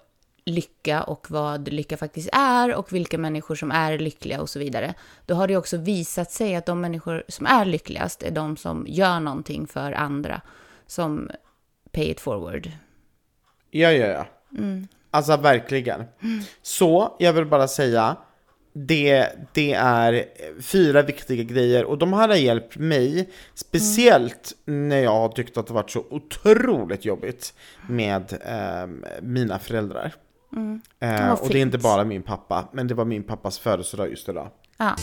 lycka 0.47 1.03
och 1.03 1.31
vad 1.31 1.67
lycka 1.67 1.97
faktiskt 1.97 2.29
är 2.33 2.75
och 2.75 2.93
vilka 2.93 3.17
människor 3.17 3.55
som 3.55 3.71
är 3.71 3.97
lyckliga 3.97 4.41
och 4.41 4.49
så 4.49 4.59
vidare, 4.59 4.93
då 5.25 5.35
har 5.35 5.47
det 5.47 5.57
också 5.57 5.77
visat 5.77 6.31
sig 6.31 6.55
att 6.55 6.65
de 6.65 6.81
människor 6.81 7.23
som 7.27 7.45
är 7.45 7.65
lyckligast 7.65 8.23
är 8.23 8.31
de 8.31 8.57
som 8.57 8.85
gör 8.87 9.19
någonting 9.19 9.67
för 9.67 9.91
andra, 9.91 10.41
som 10.87 11.29
pay 11.91 12.11
it 12.11 12.19
forward. 12.19 12.71
Ja, 13.71 13.91
ja, 13.91 14.07
ja. 14.07 14.25
Mm. 14.57 14.87
Alltså 15.11 15.37
verkligen. 15.37 16.03
Så, 16.61 17.15
jag 17.19 17.33
vill 17.33 17.45
bara 17.45 17.67
säga, 17.67 18.17
det, 18.73 19.29
det 19.53 19.73
är 19.73 20.25
fyra 20.61 21.01
viktiga 21.01 21.43
grejer 21.43 21.85
och 21.85 21.97
de 21.97 22.13
här 22.13 22.27
har 22.27 22.35
hjälpt 22.35 22.77
mig, 22.77 23.29
speciellt 23.53 24.53
när 24.65 24.99
jag 24.99 25.11
har 25.11 25.29
tyckt 25.29 25.57
att 25.57 25.67
det 25.67 25.73
varit 25.73 25.91
så 25.91 26.05
otroligt 26.09 27.05
jobbigt 27.05 27.53
med 27.89 28.41
ehm, 28.45 29.05
mina 29.21 29.59
föräldrar. 29.59 30.13
Eh, 30.55 30.59
Mm. 30.59 31.29
vad 31.29 31.39
och 31.39 31.49
det 31.49 31.57
är 31.57 31.61
inte 31.61 31.77
bara 31.77 32.03
min 32.03 32.23
pappa, 32.23 32.67
men 32.71 32.87
det 32.87 32.93
var 32.93 33.05
min 33.05 33.23
pappas 33.23 33.59
födelsedag 33.59 34.09
just 34.09 34.29
idag. 34.29 34.49
Ja, 34.77 34.95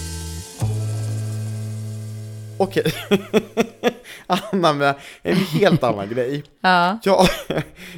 Okej, 2.59 2.93
Anna 4.27 4.73
med 4.73 4.95
en 5.23 5.37
helt 5.37 5.83
annan 5.83 6.09
grej. 6.09 6.45
ja. 6.61 6.99
Jag, 7.03 7.27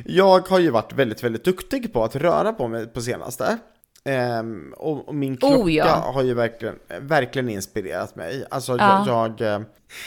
jag 0.05 0.49
har 0.49 0.59
ju 0.59 0.71
varit 0.71 0.93
väldigt, 0.93 1.25
väldigt 1.25 1.45
duktig 1.45 1.93
på 1.93 2.05
att 2.05 2.17
röra 2.17 2.53
på 2.53 2.69
mig 2.69 2.87
på 2.87 3.01
senaste. 3.01 3.59
Ehm, 4.05 4.75
och, 4.77 5.09
och 5.09 5.15
min 5.15 5.37
klocka 5.37 5.57
Oh, 5.57 5.73
ja. 5.73 6.11
har 6.15 6.23
ju 6.23 6.35
verkligen, 6.35 6.75
verkligen 7.01 7.49
inspirerat 7.49 8.17
mig. 8.17 8.45
Alltså 8.51 8.77
Ja. 8.77 9.05
jag, 9.07 9.41
jag, 9.41 9.55
eh, 9.55 9.61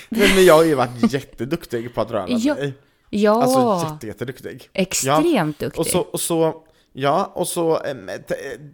men 0.10 0.45
jag 0.45 0.54
har 0.54 0.63
ju 0.63 0.75
varit 0.75 1.13
jätteduktig 1.13 1.95
på 1.95 2.02
att 2.02 2.12
röra 2.12 2.25
Ja. 2.30 2.56
mig. 2.56 2.73
ja. 3.10 3.43
Alltså 3.43 3.89
jätte, 3.93 4.08
jätteduktig. 4.08 4.69
extremt 4.73 5.25
Ja. 5.62 5.65
duktig. 5.65 5.80
Och 5.80 5.88
så, 5.88 5.99
och 5.99 6.19
så 6.19 6.63
Ja, 6.93 7.32
och 7.36 7.47
så 7.47 7.82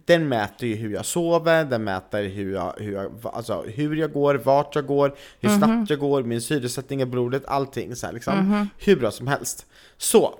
den 0.04 0.28
mäter 0.28 0.68
ju 0.68 0.74
hur 0.74 0.90
jag 0.94 1.04
sover, 1.06 1.64
den 1.64 1.84
mäter 1.84 2.22
hur 2.24 2.52
jag, 2.54 2.74
hur 2.78 2.92
jag, 2.92 3.12
alltså, 3.22 3.62
hur 3.66 3.96
jag 3.96 4.12
går, 4.12 4.34
vart 4.34 4.74
jag 4.74 4.86
går, 4.86 5.14
hur 5.40 5.48
Mhm. 5.48 5.58
snabbt 5.58 5.90
jag 5.90 5.98
går, 5.98 6.22
min 6.22 6.40
syresättning 6.40 7.02
i 7.02 7.06
blodet, 7.06 7.42
allting 7.46 7.96
så 7.96 8.06
här, 8.06 8.12
liksom. 8.12 8.68
Hur 8.78 8.96
bra 8.96 9.10
som 9.10 9.26
helst. 9.26 9.66
Så, 9.96 10.34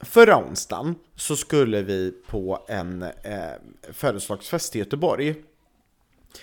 förra 0.00 0.38
onsdagen 0.44 0.94
så 1.16 1.36
skulle 1.36 1.82
vi 1.82 2.12
på 2.26 2.64
en 2.68 3.02
eh, 3.02 3.08
födelsedagsfest 3.92 4.76
i 4.76 4.78
Göteborg. 4.78 5.34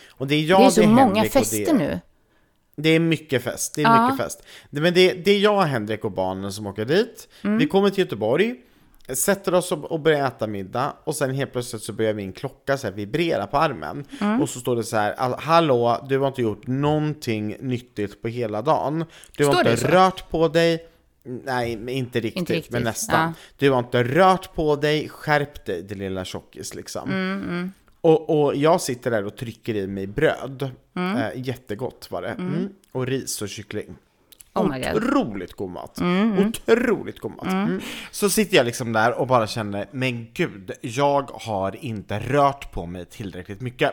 Och 0.09 0.27
det 0.27 0.35
är 0.35 0.41
jag, 0.43 0.61
det 0.61 0.65
är 0.65 0.69
så 0.69 0.81
är 0.81 0.87
många 0.87 1.15
Henrik 1.15 1.31
fester 1.31 1.65
det, 1.65 1.73
nu. 1.73 1.99
det 2.75 2.89
är 2.89 2.99
mycket 2.99 3.43
fest, 3.43 3.75
det 3.75 3.81
är 3.81 3.85
Ja. 3.85 4.03
mycket 4.11 4.25
fest. 4.25 4.43
Det- 4.69 4.81
Men 4.81 4.93
det, 4.93 5.13
det 5.13 5.31
är 5.31 5.39
jag, 5.39 5.61
Henrik 5.61 6.05
och 6.05 6.11
barnen 6.11 6.53
som 6.53 6.67
åker 6.67 6.85
dit. 6.85 7.27
Mm. 7.43 7.57
Vi 7.57 7.67
kommer 7.67 7.89
till 7.89 7.99
Göteborg, 8.03 8.55
sätter 9.13 9.53
oss 9.53 9.71
och, 9.71 9.99
börjar 9.99 10.27
äta 10.27 10.47
middag 10.47 10.93
och 11.03 11.15
sen 11.15 11.31
helt 11.35 11.51
plötsligt 11.51 11.83
så 11.83 11.93
börjar 11.93 12.13
min 12.13 12.33
klocka 12.33 12.77
så 12.77 12.91
vibrera 12.91 13.47
på 13.47 13.57
armen. 13.57 14.05
Mm. 14.21 14.41
Och 14.41 14.49
så 14.49 14.59
står 14.59 14.75
det 14.75 14.83
så 14.83 14.97
här, 14.97 15.13
"All- 15.13 15.39
hallå, 15.39 16.05
du 16.09 16.17
har 16.19 16.27
inte 16.27 16.41
gjort 16.41 16.67
någonting 16.67 17.55
nyttigt 17.59 18.21
på 18.21 18.27
hela 18.27 18.61
dagen. 18.61 19.05
Du 19.37 19.45
har 19.45 19.53
Står 19.53 19.63
det 19.63 19.71
inte 19.71 19.81
så? 19.81 19.87
rört 19.87 20.29
på 20.29 20.47
dig. 20.47 20.87
Nej, 21.23 21.71
inte 21.97 22.19
riktigt, 22.19 22.39
Inte 22.39 22.53
riktigt, 22.53 22.71
men 22.73 22.83
nästan. 22.83 23.19
ja. 23.21 23.33
Du 23.57 23.71
har 23.71 23.79
inte 23.79 24.03
rört 24.03 24.53
på 24.55 24.75
dig, 24.75 25.09
skärp 25.09 25.65
dig 25.65 25.81
din 25.83 25.97
lilla 25.99 26.25
tjockis 26.25 26.75
liksom. 26.75 27.09
Mm, 27.09 27.71
Och, 28.01 28.29
och 28.43 28.55
jag 28.55 28.81
sitter 28.81 29.11
där 29.11 29.25
och 29.25 29.35
trycker 29.37 29.75
i 29.75 29.87
mig 29.87 30.07
bröd. 30.07 30.69
Eh, 30.95 31.27
jättegott 31.47 32.07
var 32.11 32.21
det. 32.21 32.27
Mm. 32.29 32.69
Och 32.91 33.07
ris 33.07 33.41
och 33.41 33.49
kyckling. 33.49 33.95
Oh 34.57 34.77
God. 34.77 35.03
Otroligt 35.03 35.53
god 35.53 35.69
mat. 35.69 35.99
Otroligt 36.47 37.19
god 37.19 37.35
mat. 37.35 37.47
Mm. 37.47 37.81
Så 38.11 38.29
sitter 38.29 38.57
jag 38.57 38.65
liksom 38.65 38.93
där 38.93 39.11
och 39.13 39.27
bara 39.27 39.47
känner, 39.47 39.87
men 39.91 40.27
gud, 40.33 40.71
jag 40.81 41.31
har 41.33 41.85
inte 41.85 42.19
rört 42.19 42.71
på 42.71 42.85
mig 42.85 43.05
tillräckligt 43.05 43.61
mycket. 43.61 43.91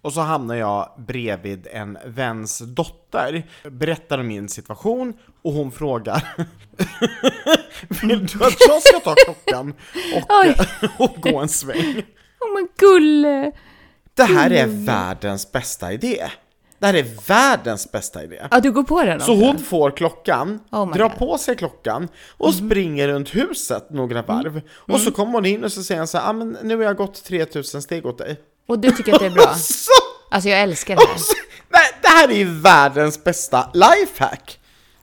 Och 0.00 0.12
så 0.12 0.20
hamnar 0.20 0.54
jag 0.54 0.90
bredvid 0.96 1.66
en 1.70 1.98
väns 2.04 2.58
dotter, 2.58 3.46
berättar 3.70 4.18
om 4.18 4.26
min 4.26 4.48
situation 4.48 5.14
och 5.42 5.52
hon 5.52 5.72
frågar 5.72 6.22
Vill 8.02 8.26
du 8.26 8.44
att 8.44 8.56
jag 8.68 8.82
ska 8.82 9.00
ta 9.00 9.14
klockan 9.14 9.74
och, 10.14 11.00
och 11.04 11.22
gå 11.22 11.38
en 11.38 11.48
sväng? 11.48 12.02
Oh 12.40 12.54
men 12.54 12.68
gulle! 12.76 13.52
Det 14.14 14.24
här 14.24 14.50
är 14.50 14.66
världens 14.66 15.52
bästa 15.52 15.92
idé. 15.92 16.24
Det 16.84 16.88
här 16.88 16.94
är 16.94 17.06
världens 17.28 17.92
bästa 17.92 18.24
idé. 18.24 18.40
Ja, 18.50 18.60
du 18.60 18.72
går 18.72 18.82
på 18.82 19.02
den 19.04 19.20
Så 19.20 19.32
också? 19.32 19.44
hon 19.46 19.58
får 19.58 19.90
klockan, 19.90 20.60
Oh 20.70 20.92
drar 20.92 21.08
God. 21.08 21.18
på 21.18 21.38
sig 21.38 21.56
klockan 21.56 22.08
och 22.38 22.54
springer 22.54 23.08
runt 23.08 23.34
huset 23.34 23.90
några 23.90 24.22
varv. 24.22 24.60
Och 24.70 25.00
så 25.00 25.10
kommer 25.12 25.32
hon 25.32 25.46
in 25.46 25.64
och 25.64 25.72
så 25.72 25.82
säger 25.82 26.00
hon 26.00 26.08
så 26.08 26.18
här, 26.18 26.30
ah, 26.30 26.32
men 26.32 26.56
nu 26.62 26.76
har 26.76 26.82
jag 26.84 26.96
gått 26.96 27.24
3000 27.24 27.82
steg 27.82 28.06
åt 28.06 28.18
dig. 28.18 28.40
Och 28.68 28.78
du 28.78 28.90
tycker 28.90 29.12
att 29.14 29.20
det 29.20 29.26
är 29.26 29.30
bra? 29.30 29.54
Så, 29.54 29.90
Alltså 30.30 30.48
jag 30.48 30.60
älskar 30.60 30.96
det 30.96 31.02
här. 31.08 31.18
så, 31.18 31.34
nej, 31.72 31.82
det 32.02 32.08
här 32.08 32.28
är 32.28 32.34
ju 32.36 32.60
världens 32.60 33.24
bästa 33.24 33.70
lifehack. 33.74 34.58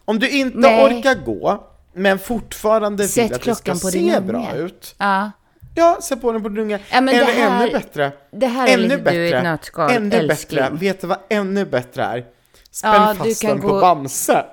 Om 0.06 0.20
du 0.20 0.30
inte 0.30 0.58
Nej. 0.58 1.00
orkar 1.00 1.16
gå, 1.26 1.64
men 1.96 2.20
fortfarande 2.20 3.08
Sätt 3.08 3.26
vill 3.26 3.36
att 3.36 3.42
det 3.44 3.56
ska 3.56 3.76
se 3.76 4.00
unge. 4.00 4.22
bra 4.22 4.54
ut. 4.56 4.96
Ja. 4.98 5.32
Ja, 5.76 5.98
sätt 6.02 6.22
på 6.22 6.32
den 6.32 6.44
på 6.44 6.50
din 6.50 6.58
unge. 6.58 6.80
Ja, 6.92 7.02
men 7.02 7.06
det 7.16 7.22
Eller 7.22 7.34
här- 7.50 7.62
ännu 7.64 7.72
bättre. 7.72 8.12
det 8.32 8.48
här 8.48 8.68
är 8.68 8.74
ännu 8.74 8.84
lite 8.98 9.12
du 9.12 9.18
i 9.28 9.32
ett 9.34 9.44
nötskal, 9.44 9.92
Ännu 9.92 10.16
älskling. 10.16 10.62
bättre. 10.64 10.76
Vet 10.78 11.02
du 11.02 11.08
vad 11.08 11.18
ännu 11.30 11.66
bättre 11.66 12.04
är? 12.04 12.24
Spänn 12.72 12.92
Ja, 12.94 13.16
fast 13.18 13.42
den 13.42 13.62
på 13.62 13.68
gå- 13.68 13.80
Bamse. 13.82 14.46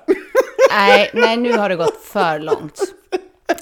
Nej, 0.71 1.09
nej, 1.13 1.37
nu 1.37 1.53
har 1.57 1.69
det 1.69 1.75
gått 1.75 2.03
för 2.03 2.39
långt. 2.39 2.79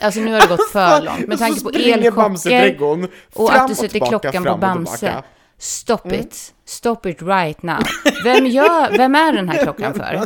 Alltså 0.02 0.20
nu 0.20 0.34
har 0.34 0.42
det 0.42 0.48
gått 0.48 0.70
för 0.72 1.02
långt. 1.02 1.28
Med 1.28 1.40
tanke 1.40 1.62
på 1.62 1.70
elchocker 1.70 3.08
och 3.36 3.54
att 3.56 3.68
du 3.68 3.76
sätter 3.76 4.00
klockan 4.00 4.44
på 4.44 4.58
Bamse. 4.58 5.14
Stop 5.60 6.12
it. 6.12 6.54
Stop 6.66 6.98
it 7.06 7.22
right 7.22 7.62
now. 7.64 7.80
Vem, 8.24 8.46
gör, 8.46 8.98
vem 8.98 9.16
är 9.16 9.34
den 9.34 9.50
här 9.50 9.64
klockan 9.64 9.94
för? 9.94 10.22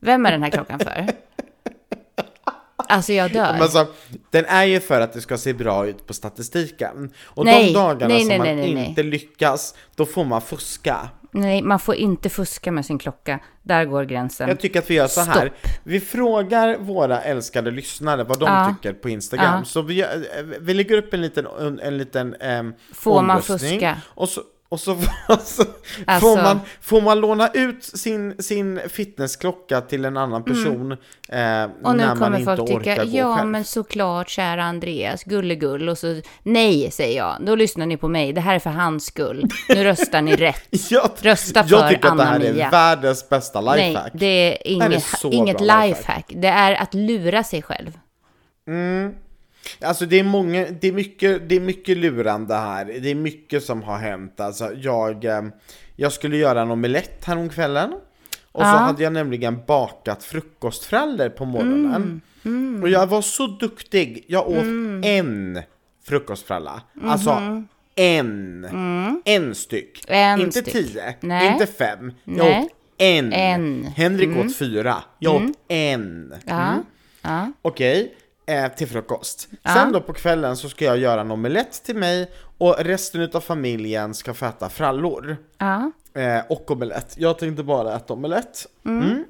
Vem 0.00 0.26
är 0.26 0.30
den 0.30 0.42
här 0.42 0.50
klockan 0.50 0.78
för? 0.78 1.06
Alltså 2.90 3.12
jag 3.12 3.32
dör. 3.32 3.52
Men 3.52 3.62
alltså, 3.62 3.86
den 4.30 4.44
är 4.44 4.64
ju 4.64 4.80
för 4.80 5.00
att 5.00 5.12
det 5.12 5.20
ska 5.20 5.38
se 5.38 5.52
bra 5.52 5.86
ut 5.86 6.06
på 6.06 6.12
statistiken. 6.14 7.10
Och 7.24 7.44
Nej, 7.44 7.66
de 7.66 7.72
dagarna 7.72 8.14
nej, 8.14 8.20
som 8.20 8.28
nej, 8.28 8.38
man 8.38 8.46
nej, 8.46 8.74
nej. 8.74 8.88
inte 8.88 9.02
lyckas, 9.02 9.74
då 9.94 10.06
får 10.06 10.24
man 10.24 10.40
fuska. 10.40 11.08
Nej, 11.32 11.62
man 11.62 11.80
får 11.80 11.94
inte 11.94 12.28
fuska 12.28 12.72
med 12.72 12.86
sin 12.86 12.98
klocka. 12.98 13.40
Där 13.62 13.84
går 13.84 14.04
gränsen. 14.04 14.48
Jag 14.48 14.60
tycker 14.60 14.78
att 14.78 14.90
vi 14.90 14.94
gör 14.94 15.06
så 15.06 15.20
här. 15.20 15.32
Stopp. 15.46 15.72
Vi 15.84 16.00
frågar 16.00 16.78
våra 16.78 17.20
älskade 17.20 17.70
lyssnare 17.70 18.24
vad 18.24 18.38
de 18.38 18.44
Ja. 18.48 18.74
tycker 18.82 18.92
på 18.98 19.08
Instagram. 19.08 19.54
Ja. 19.58 19.64
Så 19.64 19.82
vi, 19.82 19.94
gör- 19.94 20.24
vi 20.60 20.74
lägger 20.74 20.96
upp 20.96 21.14
en 21.14 21.20
liten, 21.22 21.46
en, 21.60 21.80
en 21.80 21.98
liten 21.98 22.34
ehm, 22.34 22.74
Får 22.92 23.22
man 23.22 23.42
fuska? 23.42 23.96
Och 24.06 24.28
så, 24.28 24.42
och 24.70 24.80
så, 24.80 24.96
så 24.96 25.64
Alltså- 26.06 26.26
får, 26.26 26.42
man, 26.42 26.60
får 26.80 27.00
man 27.00 27.20
låna 27.20 27.48
ut 27.54 27.84
sin, 27.84 28.42
sin 28.42 28.80
fitnessklocka 28.88 29.80
till 29.80 30.04
en 30.04 30.16
annan 30.16 30.44
person 30.44 30.92
eh, 30.92 30.98
Mm. 31.28 31.70
Och 31.84 31.96
nu 31.96 32.02
när 32.06 32.14
man 32.14 32.34
inte 32.34 32.44
folk 32.56 32.60
tycka, 32.68 32.78
orkar 32.92 33.04
gå 33.04 33.10
ja 33.16 33.36
själv? 33.36 33.48
men 33.50 33.64
såklart 33.64 34.28
kära 34.28 34.64
Andreas, 34.64 35.24
gullegull. 35.24 35.88
Och 35.88 35.98
så, 35.98 36.20
nej 36.42 36.90
säger 36.90 37.16
jag, 37.16 37.36
då 37.40 37.54
lyssnar 37.54 37.86
ni 37.86 37.96
på 37.96 38.08
mig, 38.08 38.32
det 38.32 38.40
här 38.40 38.54
är 38.54 38.58
för 38.58 38.70
hans 38.70 39.04
skull. 39.06 39.44
Nu 39.68 39.84
röstar 39.84 40.22
ni 40.22 40.36
rätt. 40.36 40.62
Jag, 40.90 41.10
Rösta 41.20 41.60
jag 41.68 41.80
för 41.80 41.88
tycker 41.88 42.08
att 42.08 42.18
det 42.18 42.24
här 42.24 42.34
Anna-Mia. 42.34 42.66
är 42.66 42.70
världens 42.70 43.28
bästa 43.28 43.60
Nej, 43.60 43.88
lifehack. 43.88 44.10
det 44.14 44.26
är 44.26 44.52
är 44.52 44.86
inget, 44.86 45.02
så 45.04 45.30
inget 45.30 45.58
bra 45.58 45.84
lifehack. 45.86 46.24
Det 46.36 46.48
är 46.48 46.74
att 46.74 46.94
lura 46.94 47.44
sig 47.44 47.62
själv. 47.62 47.98
Alltså 49.80 50.06
det 50.06 50.18
är 50.18 50.24
många, 50.24 50.66
det 50.80 50.88
är 50.88 50.92
mycket, 50.92 51.48
det 51.48 51.56
är 51.56 51.60
mycket 51.60 51.96
lurande 51.96 52.54
här. 52.54 52.84
Det 52.84 53.10
är 53.10 53.14
mycket 53.14 53.64
som 53.64 53.82
har 53.82 53.98
hänt. 53.98 54.40
Alltså 54.40 54.72
jag, 54.76 55.24
eh, 55.24 55.42
jag 55.96 56.12
skulle 56.12 56.36
göra 56.36 56.60
en 56.62 56.70
omelett 56.70 57.24
häromkvällen. 57.24 57.92
Och 58.52 58.62
så 58.62 58.66
Ja. 58.68 58.76
hade 58.76 59.02
jag 59.02 59.12
nämligen 59.12 59.60
bakat 59.66 60.24
frukostfrallor 60.24 61.28
på 61.28 61.44
morgonen. 61.44 62.20
Och 62.82 62.88
jag 62.88 63.06
var 63.06 63.22
så 63.22 63.46
duktig. 63.46 64.24
Jag 64.28 64.48
åt 64.48 64.64
en 65.04 65.62
frukostfralla. 66.04 66.82
Alltså 67.04 67.62
en. 67.94 68.66
En 69.24 69.54
styck. 69.54 70.04
En 70.08 70.40
inte 70.40 70.60
styck. 70.60 70.72
tio, 70.74 71.14
Nej. 71.20 71.52
inte 71.52 71.66
fem. 71.66 72.12
Jag 72.24 72.36
Nej. 72.36 72.64
åt 72.64 72.70
en. 72.98 73.32
En. 73.32 73.84
Henrik 73.84 74.36
åt 74.36 74.56
fyra. 74.56 74.96
Jag 75.18 75.34
åt 75.34 75.56
en. 75.68 76.34
Ja, 76.44 76.74
ja. 77.22 77.52
Okej, 77.62 78.14
eh, 78.50 78.68
till 78.72 78.88
frukost. 78.88 79.48
Sen 79.64 79.92
då 79.92 80.00
på 80.00 80.12
kvällen 80.12 80.56
så 80.56 80.68
ska 80.68 80.84
jag 80.84 80.98
göra 80.98 81.20
en 81.20 81.30
omelett 81.30 81.82
till 81.84 81.96
mig 81.96 82.30
och 82.58 82.76
resten 82.78 83.30
av 83.34 83.40
familjen 83.40 84.14
ska 84.14 84.34
få 84.34 84.46
äta 84.46 84.68
frallor. 84.68 85.36
ja. 85.58 85.90
Eh, 86.14 86.40
och 86.48 86.70
omelett. 86.70 87.14
Jag 87.18 87.38
tänkte 87.38 87.62
bara 87.62 87.96
äta 87.96 88.12
omelett. 88.12 88.66
Mm. 88.84 89.24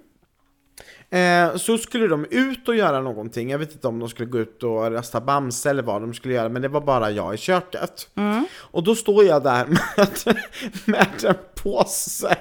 Eh, 1.10 1.56
så 1.56 1.78
skulle 1.78 2.06
de 2.08 2.26
ut 2.30 2.68
och 2.68 2.76
göra 2.76 3.00
någonting. 3.00 3.50
Jag 3.50 3.58
vet 3.58 3.72
inte 3.72 3.88
om 3.88 3.98
de 3.98 4.08
skulle 4.08 4.28
gå 4.28 4.38
ut 4.38 4.62
och 4.62 4.92
rasta 4.92 5.20
Bamse 5.20 5.70
eller 5.70 5.82
vad 5.82 6.00
de 6.00 6.14
skulle 6.14 6.34
göra, 6.34 6.48
men 6.48 6.62
det 6.62 6.68
var 6.68 6.80
bara 6.80 7.10
jag 7.10 7.34
i 7.34 7.36
köket. 7.36 8.08
Och 8.56 8.82
då 8.82 8.94
står 8.94 9.24
jag 9.24 9.42
där 9.42 9.66
med, 9.96 10.36
med 10.84 11.24
en 11.24 11.34
påse 11.54 12.36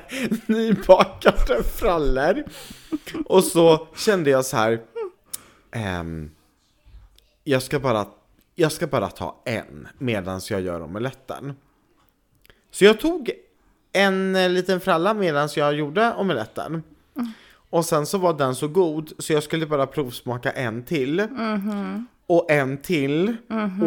nybakade 0.46 1.64
frallor. 1.64 2.44
Och 3.26 3.44
så 3.44 3.88
kände 3.96 4.30
jag 4.30 4.46
så 4.46 4.58
här. 4.58 4.80
ehm, 5.72 6.32
jag, 7.44 7.64
ska 7.64 7.80
bara, 7.80 8.06
jag 8.56 8.72
ska 8.72 8.88
bara 8.88 9.10
ta 9.10 9.42
en 9.46 9.88
medan 9.98 10.42
jag 10.50 10.62
gör 10.62 10.82
omeletten. 10.82 11.54
Så 12.72 12.86
jag 12.86 13.00
tog 13.00 13.32
en 13.92 14.54
liten 14.54 14.80
fralla 14.80 15.14
medan 15.14 15.50
jag 15.56 15.74
gjorde 15.74 16.14
omeletten. 16.14 16.84
Och 17.70 17.86
sen 17.86 18.06
så 18.06 18.18
var 18.18 18.34
den 18.34 18.56
så 18.56 18.68
god 18.68 19.12
så 19.18 19.34
jag 19.34 19.44
skulle 19.44 19.66
bara 19.66 19.88
provsmaka 19.88 20.52
en 20.52 20.84
till. 20.84 21.28
Och 22.30 22.52
en 22.52 22.78
till. 22.82 23.36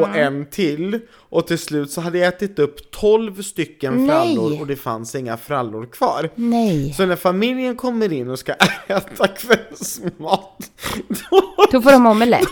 Och 0.00 0.16
en 0.16 0.46
till. 0.46 1.00
Och 1.12 1.46
till 1.46 1.58
slut 1.58 1.90
så 1.90 2.00
hade 2.00 2.18
jag 2.18 2.28
ätit 2.28 2.58
upp 2.58 2.90
12 2.90 3.42
stycken 3.42 3.94
Nej. 3.96 4.08
frallor 4.08 4.60
och 4.60 4.66
det 4.66 4.76
fanns 4.76 5.14
inga 5.14 5.36
frallor 5.36 5.86
kvar. 5.86 6.30
Nej. 6.34 6.92
Så 6.92 7.06
när 7.06 7.16
familjen 7.16 7.76
kommer 7.76 8.12
in 8.12 8.30
och 8.30 8.38
ska 8.38 8.52
äta 8.86 9.26
kvällsmat, 9.28 10.70
då, 11.08 11.66
Då 11.72 11.82
får 11.82 11.92
de 11.92 12.06
omelett. 12.06 12.46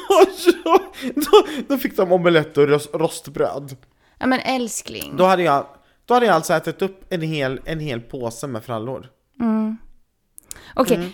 då, 0.65 0.79
då, 1.15 1.47
då 1.69 1.79
fick 1.79 1.97
de 1.97 2.13
omelett 2.13 2.59
och 2.59 2.69
rost, 2.69 2.91
rostbröd. 2.95 3.77
Ja 4.19 4.27
men 4.27 4.41
älskling. 4.41 5.15
Då 5.17 5.25
hade 5.25 5.43
jag, 5.43 5.67
då 6.05 6.15
hade 6.15 6.27
jag 6.27 6.35
alltså 6.35 6.53
ätit 6.53 6.83
upp 6.83 7.05
en 7.13 7.21
hel, 7.23 7.61
en 7.65 7.81
hel 7.81 8.01
påse 8.01 8.47
med 8.47 8.65
frallor. 8.65 9.07
Okej, 10.75 10.97
Mm. 10.97 11.11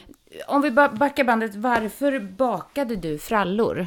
om 0.48 0.62
vi 0.62 0.70
ba- 0.70 0.88
backar 0.88 1.24
bandet, 1.24 1.54
varför 1.54 2.20
bakade 2.20 2.96
du 2.96 3.18
frallor? 3.18 3.86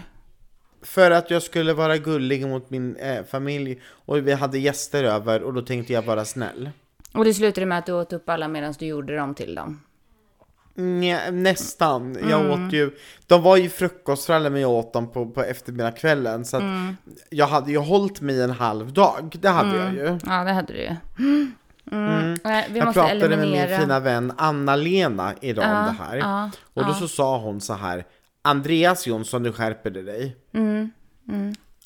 För 0.82 1.12
att 1.12 1.32
jag 1.32 1.44
skulle 1.44 1.74
vara 1.74 1.98
gullig 1.98 2.48
mot 2.48 2.70
min 2.70 2.96
eh, 2.96 3.24
familj 3.26 3.82
och 4.06 4.18
vi 4.28 4.34
hade 4.34 4.60
gäster 4.60 5.04
över 5.04 5.44
och 5.44 5.54
då 5.54 5.62
tänkte 5.62 5.94
jag 5.94 6.02
vara 6.02 6.26
snäll. 6.26 6.70
Och 7.14 7.26
det 7.26 7.34
slutade 7.34 7.66
med 7.66 7.78
att 7.78 7.86
du 7.86 7.92
åt 7.94 8.14
upp 8.14 8.30
alla 8.30 8.48
medan 8.48 8.74
du 8.80 8.86
gjorde 8.86 9.16
dem 9.16 9.36
till 9.36 9.56
dem. 9.56 9.82
Nja, 10.76 11.32
nästan. 11.32 12.18
Jag 12.30 12.52
åt 12.52 12.74
ju, 12.74 12.92
de 13.28 13.42
var 13.44 13.58
ju 13.58 13.70
frukostfrallor 13.70 14.50
men 14.50 14.62
jag 14.62 14.72
åt 14.72 14.94
dem 14.94 15.12
på, 15.12 15.26
på 15.30 15.44
eftermiddagskvällen. 15.44 16.46
Så 16.46 16.58
att 16.58 16.64
jag 17.30 17.48
hade 17.48 17.72
ju 17.72 17.78
hållit 17.78 18.22
mig 18.22 18.42
en 18.42 18.50
halv 18.50 18.94
dag, 18.94 19.38
det 19.42 19.50
hade 19.50 19.78
jag 19.78 19.94
ju. 19.94 20.20
Ja, 20.26 20.44
det 20.44 20.52
hade 20.52 20.74
du 20.74 20.80
ju. 20.80 20.96
Mm. 21.92 22.38
Nej, 22.44 22.68
Vi 22.72 22.78
Jag 22.80 22.86
måste 22.86 23.00
pratade 23.02 23.20
med 23.20 23.32
eliminera. 23.40 23.70
min 23.70 23.80
fina 23.80 24.00
vän 24.00 24.34
Anna-Lena 24.38 25.34
idag 25.42 25.66
om 25.66 25.86
det 25.86 26.04
här. 26.04 26.18
ja, 26.18 26.52
och 26.74 26.86
då 26.86 26.94
så 26.94 27.08
sa 27.08 27.38
hon 27.38 27.62
så 27.62 27.74
här, 27.74 28.06
Andreas 28.42 29.08
Jonsson, 29.08 29.44
du 29.44 29.52
skärper 29.54 29.90
dig. 29.92 30.36
Mm, 30.54 30.92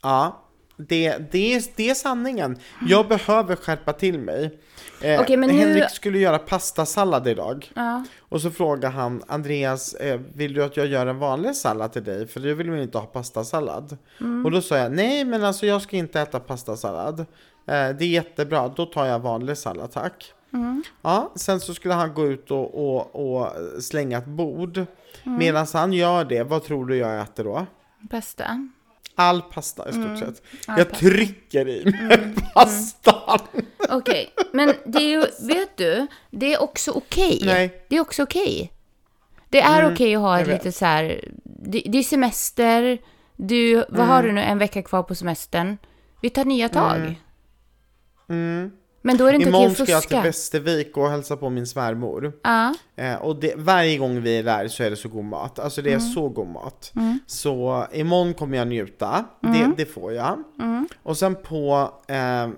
Ja, 0.02 0.40
det, 0.78 1.18
det, 1.32 1.54
är, 1.54 1.64
det 1.76 1.90
är 1.90 1.94
sanningen. 1.96 2.58
Jag 2.88 3.08
behöver 3.08 3.56
skärpa 3.56 3.94
till 3.94 4.20
mig. 4.20 4.60
Eh, 5.02 5.20
nu- 5.52 5.54
Henrik 5.60 5.90
skulle 5.90 6.20
göra 6.20 6.40
pastasallad 6.40 7.28
idag. 7.28 7.72
Ja. 7.76 8.04
Och 8.20 8.42
så 8.42 8.52
frågar 8.52 8.90
han, 8.90 9.24
Andreas, 9.28 9.94
eh, 9.94 10.20
vill 10.34 10.54
du 10.54 10.64
att 10.64 10.78
jag 10.78 10.88
gör 10.88 11.06
en 11.08 11.20
vanlig 11.20 11.56
sallad 11.56 11.94
till 11.94 12.04
dig? 12.04 12.28
För 12.28 12.40
du 12.40 12.54
vill 12.54 12.70
väl 12.72 12.82
inte 12.82 12.98
ha 12.98 13.06
pastasallad? 13.06 13.98
Mm. 14.20 14.46
Och 14.46 14.52
då 14.52 14.62
sa 14.62 14.78
jag, 14.78 14.92
nej 14.92 15.26
men 15.26 15.44
alltså 15.44 15.66
jag 15.66 15.82
ska 15.82 15.98
inte 15.98 16.22
äta 16.22 16.40
pastasallad. 16.40 17.20
Eh, 17.20 17.26
det 17.66 18.04
är 18.04 18.08
jättebra, 18.08 18.68
då 18.68 18.86
tar 18.86 19.06
jag 19.06 19.20
vanlig 19.20 19.58
sallad 19.58 19.92
tack. 19.92 20.34
Mm. 20.54 20.84
Ja, 21.02 21.32
sen 21.36 21.60
så 21.60 21.74
skulle 21.74 21.94
han 21.94 22.14
gå 22.14 22.26
ut 22.28 22.52
och, 22.52 22.96
och, 22.96 23.16
och 23.38 23.52
slänga 23.84 24.18
ett 24.18 24.26
bord. 24.26 24.78
Mm. 24.78 25.38
Medan 25.40 25.68
han 25.74 25.94
gör 25.94 26.26
det, 26.26 26.44
vad 26.44 26.64
tror 26.64 26.86
du 26.86 26.98
jag 26.98 27.22
äter 27.22 27.44
då? 27.44 27.66
Bästa. 28.00 28.68
All 29.16 29.42
pasta 29.42 29.90
i 29.90 29.92
stort 29.92 30.06
Mm. 30.06 30.18
sett. 30.20 30.42
Jag 30.68 30.94
trycker 30.94 31.68
i 31.68 31.86
mig 32.08 32.34
pastan. 32.54 33.40
Okej, 33.90 34.34
men 34.54 34.74
det 34.86 34.98
är 34.98 35.10
ju, 35.10 35.26
vet 35.48 35.78
du, 35.78 36.08
det 36.32 36.54
är 36.54 36.62
också 36.62 36.92
okej. 36.92 37.40
Nej. 37.46 37.86
Det 37.90 37.96
är 37.96 38.00
också 38.02 38.24
okej. 38.24 38.72
Det 39.50 39.62
är 39.62 39.94
okej 39.94 40.16
att 40.16 40.22
ha 40.22 40.40
ett 40.40 40.48
lite 40.48 40.72
så 40.72 40.86
här, 40.86 41.30
det, 41.44 41.84
det 41.86 41.98
är 41.98 42.04
semester, 42.04 42.98
du, 43.36 43.76
vad 43.76 43.94
Mm. 43.94 44.08
har 44.08 44.24
du 44.24 44.32
nu, 44.32 44.42
en 44.42 44.58
vecka 44.58 44.82
kvar 44.82 45.04
på 45.04 45.16
semestern. 45.16 45.78
Vi 46.22 46.30
tar 46.30 46.46
nya 46.46 46.70
tag. 46.70 47.16
Men 49.06 49.18
då 49.18 49.26
är 49.26 49.32
det 49.32 49.36
inte 49.36 49.50
okej 49.50 49.60
Imorgon 49.60 49.76
ska 49.76 49.92
jag 49.92 50.04
till. 50.04 50.18
Västervik 50.18 50.98
och 50.98 51.10
hälsa 51.10 51.38
på 51.38 51.50
min 51.50 51.68
svärmor. 51.68 52.34
Ja, 52.44 52.74
Eh, 52.96 53.16
och 53.16 53.36
det, 53.36 53.54
varje 53.58 53.98
gång 53.98 54.22
vi 54.22 54.38
är 54.40 54.44
där 54.44 54.68
så 54.68 54.84
är 54.84 54.90
det 54.90 54.96
så 54.96 55.10
god 55.10 55.26
mat. 55.26 55.60
Alltså 55.60 55.82
det 55.82 55.90
är 55.90 55.96
Mm. 55.98 56.08
så 56.10 56.30
god 56.30 56.48
mat. 56.48 56.94
Så 57.26 57.86
imorgon 57.94 58.34
kommer 58.34 58.58
jag 58.58 58.68
njuta, 58.68 59.26
det, 59.42 59.48
Mm. 59.48 59.74
det 59.78 59.86
får 59.86 60.14
jag. 60.14 60.44
Och 61.04 61.18
sen 61.18 61.36
på, 61.36 61.92
eh, 62.08 62.44
eh, 62.44 62.50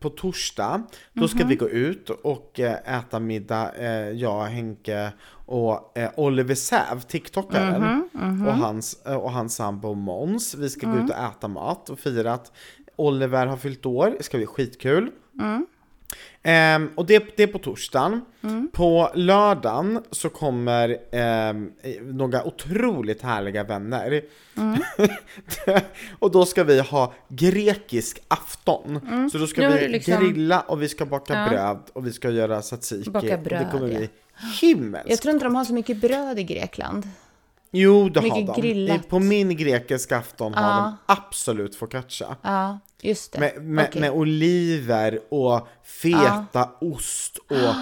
på 0.00 0.08
torsdag, 0.10 0.82
då 1.12 1.28
ska 1.28 1.38
Mm-hmm. 1.38 1.48
vi 1.48 1.56
gå 1.56 1.68
ut 1.68 2.10
och 2.10 2.60
eh, 2.60 2.98
äta 2.98 3.20
middag, 3.20 3.70
eh, 3.78 4.08
jag, 4.10 4.42
Henke 4.44 5.12
och 5.46 5.98
eh, 5.98 6.10
Oliver 6.16 6.54
Säv, 6.54 7.00
TikTokaren, 7.08 7.82
Mm-hmm. 8.12 8.46
och 8.48 8.54
hans, 8.54 9.02
och 9.04 9.32
hans 9.32 9.54
sambo 9.54 9.94
Måns. 9.94 10.54
Vi 10.54 10.70
ska 10.70 10.86
Mm. 10.86 10.98
gå 10.98 11.04
ut 11.04 11.10
och 11.10 11.16
äta 11.24 11.48
mat 11.48 11.90
och 11.90 11.98
fira 11.98 12.32
att 12.32 12.52
Oliver 12.96 13.46
har 13.46 13.56
fyllt 13.56 13.86
år, 13.86 14.14
det 14.18 14.24
ska 14.24 14.36
bli 14.36 14.46
skitkul. 14.46 15.10
Mm. 15.40 15.66
Ehm, 16.46 16.90
och 16.94 17.06
det, 17.06 17.36
det 17.36 17.42
är 17.42 17.46
på 17.46 17.58
torsdagen. 17.58 18.20
Mm. 18.42 18.68
På 18.72 19.10
lördagen 19.14 20.02
så 20.10 20.28
kommer 20.28 20.98
ehm, 21.12 21.70
några 22.02 22.44
otroligt 22.44 23.22
härliga 23.22 23.64
vänner. 23.64 24.22
Mm. 24.56 24.78
och 26.18 26.30
då 26.30 26.46
ska 26.46 26.64
vi 26.64 26.80
ha 26.80 27.12
grekisk 27.28 28.22
afton. 28.28 29.00
Så 29.32 29.38
då 29.38 29.46
ska 29.46 29.62
är 29.62 29.78
vi 29.78 29.88
liksom- 29.88 30.20
grilla 30.20 30.60
och 30.60 30.82
vi 30.82 30.88
ska 30.88 31.06
baka 31.06 31.34
Ja. 31.34 31.48
bröd 31.48 31.78
och 31.92 32.06
vi 32.06 32.12
ska 32.12 32.30
göra 32.30 32.60
tzatziki. 32.62 33.10
Baka 33.10 33.26
och 33.26 33.30
det 33.30 33.44
bröd, 33.44 33.70
kommer 33.70 33.88
ja. 33.88 33.98
bli 33.98 34.10
himmelskt. 34.60 35.10
jag 35.10 35.20
tror 35.22 35.34
inte 35.34 35.44
de 35.46 35.54
har 35.54 35.64
så 35.64 35.74
mycket 35.74 35.96
bröd 36.00 36.38
i 36.38 36.44
Grekland. 36.44 37.08
Jo, 37.70 38.08
det 38.08 38.20
har 38.20 38.40
mycket 38.40 38.54
de. 38.54 38.60
grillat. 38.60 39.08
På 39.08 39.18
min 39.18 39.56
grekiska 39.56 40.16
afton 40.18 40.54
har 40.54 40.62
Ja. 40.62 40.76
de 41.06 41.14
absolut 41.14 41.76
focaccia. 41.76 42.36
Ja, 42.42 42.78
just 43.04 43.32
det. 43.32 43.40
Med, 43.40 43.62
med, 43.64 43.86
Okej. 43.88 44.00
med 44.00 44.10
oliver 44.10 45.20
och 45.28 45.68
feta 45.84 46.70
ost 46.80 47.38
och 47.38 47.74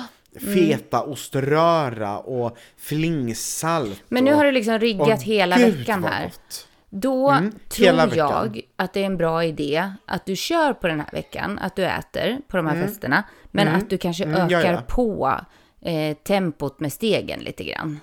feta 0.55 1.03
oströra 1.03 2.19
och 2.19 2.57
flingsalt. 2.77 4.03
Men 4.09 4.25
nu 4.25 4.33
har 4.35 4.45
du 4.45 4.53
liksom 4.53 4.79
riggat 4.79 5.23
hela 5.23 5.57
gud, 5.57 5.75
veckan 5.79 6.05
här. 6.05 6.25
gott. 6.25 6.69
Då 6.91 7.31
Mm, 7.31 7.53
tror 7.69 8.17
jag 8.17 8.61
att 8.77 8.93
det 8.93 9.01
är 9.03 9.07
en 9.07 9.17
bra 9.17 9.45
idé 9.45 9.93
att 10.07 10.27
du 10.27 10.37
kör 10.37 10.73
på 10.73 10.87
den 10.87 11.01
här 11.01 11.09
veckan, 11.13 11.59
att 11.59 11.77
du 11.77 11.85
äter 11.85 12.39
på 12.49 12.57
de 12.57 12.67
här 12.67 12.87
festerna, 12.87 13.25
men 13.51 13.69
att 13.69 13.91
du 13.91 13.99
kanske 13.99 14.25
Mm, 14.25 14.49
ja, 14.51 14.59
ökar 14.59 14.73
ja. 14.73 14.81
på 14.89 15.41
eh, 15.81 16.17
tempot 16.17 16.81
med 16.81 16.93
stegen 16.93 17.41
lite 17.41 17.65
grann. 17.65 18.01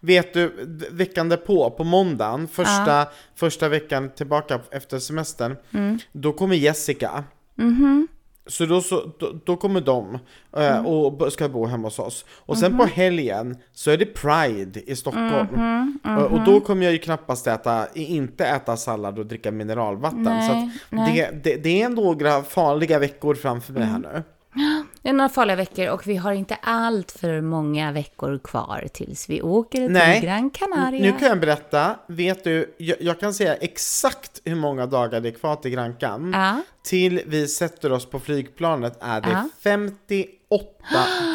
Vet 0.00 0.34
du, 0.34 0.52
veckan 0.90 1.28
därpå, 1.28 1.70
på 1.70 1.84
måndagen, 1.84 2.48
första, 2.48 3.06
första 3.34 3.68
veckan 3.68 4.10
tillbaka 4.16 4.60
efter 4.70 4.98
semestern, 4.98 5.56
Mm. 5.74 5.98
då 6.12 6.32
kommer 6.32 6.56
Jessica. 6.56 7.24
Mm-hmm. 7.56 8.06
Så, 8.48 8.66
då, 8.66 8.80
så 8.80 9.12
då, 9.18 9.32
då 9.44 9.56
kommer 9.56 9.80
de 9.80 10.14
eh, 10.56 10.66
Mm. 10.76 10.86
och 10.86 11.32
ska 11.32 11.48
bo 11.48 11.66
hemma 11.66 11.86
hos 11.86 11.98
oss. 11.98 12.24
Och 12.30 12.58
sen 12.58 12.78
på 12.78 12.84
helgen 12.84 13.56
så 13.72 13.90
är 13.90 13.96
det 13.96 14.06
Pride 14.06 14.80
i 14.90 14.96
Stockholm. 14.96 15.32
Mm-hmm. 15.32 16.24
Och, 16.26 16.44
då 16.44 16.60
kommer 16.60 16.84
jag 16.84 16.92
ju 16.92 16.98
knappast 16.98 17.46
äta, 17.46 17.86
inte 17.94 18.46
äta 18.46 18.76
sallad 18.76 19.18
och 19.18 19.26
dricka 19.26 19.50
mineralvatten. 19.52 20.24
så 20.48 20.70
Nej, 20.90 21.24
att 21.24 21.32
det, 21.32 21.50
det, 21.50 21.56
det 21.62 21.82
är 21.82 21.88
några 21.88 22.42
farliga 22.42 22.98
veckor 22.98 23.34
framför 23.34 23.72
mig 23.72 23.82
Mm. 23.82 23.92
här 24.04 24.12
nu. 24.12 24.22
Det 25.02 25.08
är 25.08 25.12
några 25.12 25.28
farliga 25.28 25.56
veckor 25.56 25.88
och 25.88 26.06
vi 26.06 26.16
har 26.16 26.32
inte 26.32 26.54
allt 26.62 27.10
för 27.12 27.40
många 27.40 27.92
veckor 27.92 28.38
kvar 28.38 28.88
tills 28.92 29.28
vi 29.28 29.42
åker 29.42 29.78
till 29.78 29.90
Nej. 29.92 30.20
Gran 30.20 30.50
Canaria. 30.50 31.02
Nu 31.02 31.18
kan 31.18 31.28
jag 31.28 31.40
berätta, 31.40 31.96
vet 32.06 32.44
du, 32.44 32.74
jag, 32.78 32.96
jag 33.00 33.20
kan 33.20 33.34
säga 33.34 33.54
exakt 33.54 34.40
hur 34.44 34.54
många 34.54 34.86
dagar 34.86 35.20
det 35.20 35.28
är 35.28 35.32
kvar 35.32 35.56
till 35.56 35.70
Grankan. 35.70 36.32
Ja. 36.34 36.60
Till 36.82 37.20
vi 37.26 37.48
sätter 37.48 37.92
oss 37.92 38.06
på 38.06 38.20
flygplanet 38.20 38.98
är 39.00 39.20
det 39.20 39.28
Ja. 39.30 39.48
58 39.62 40.66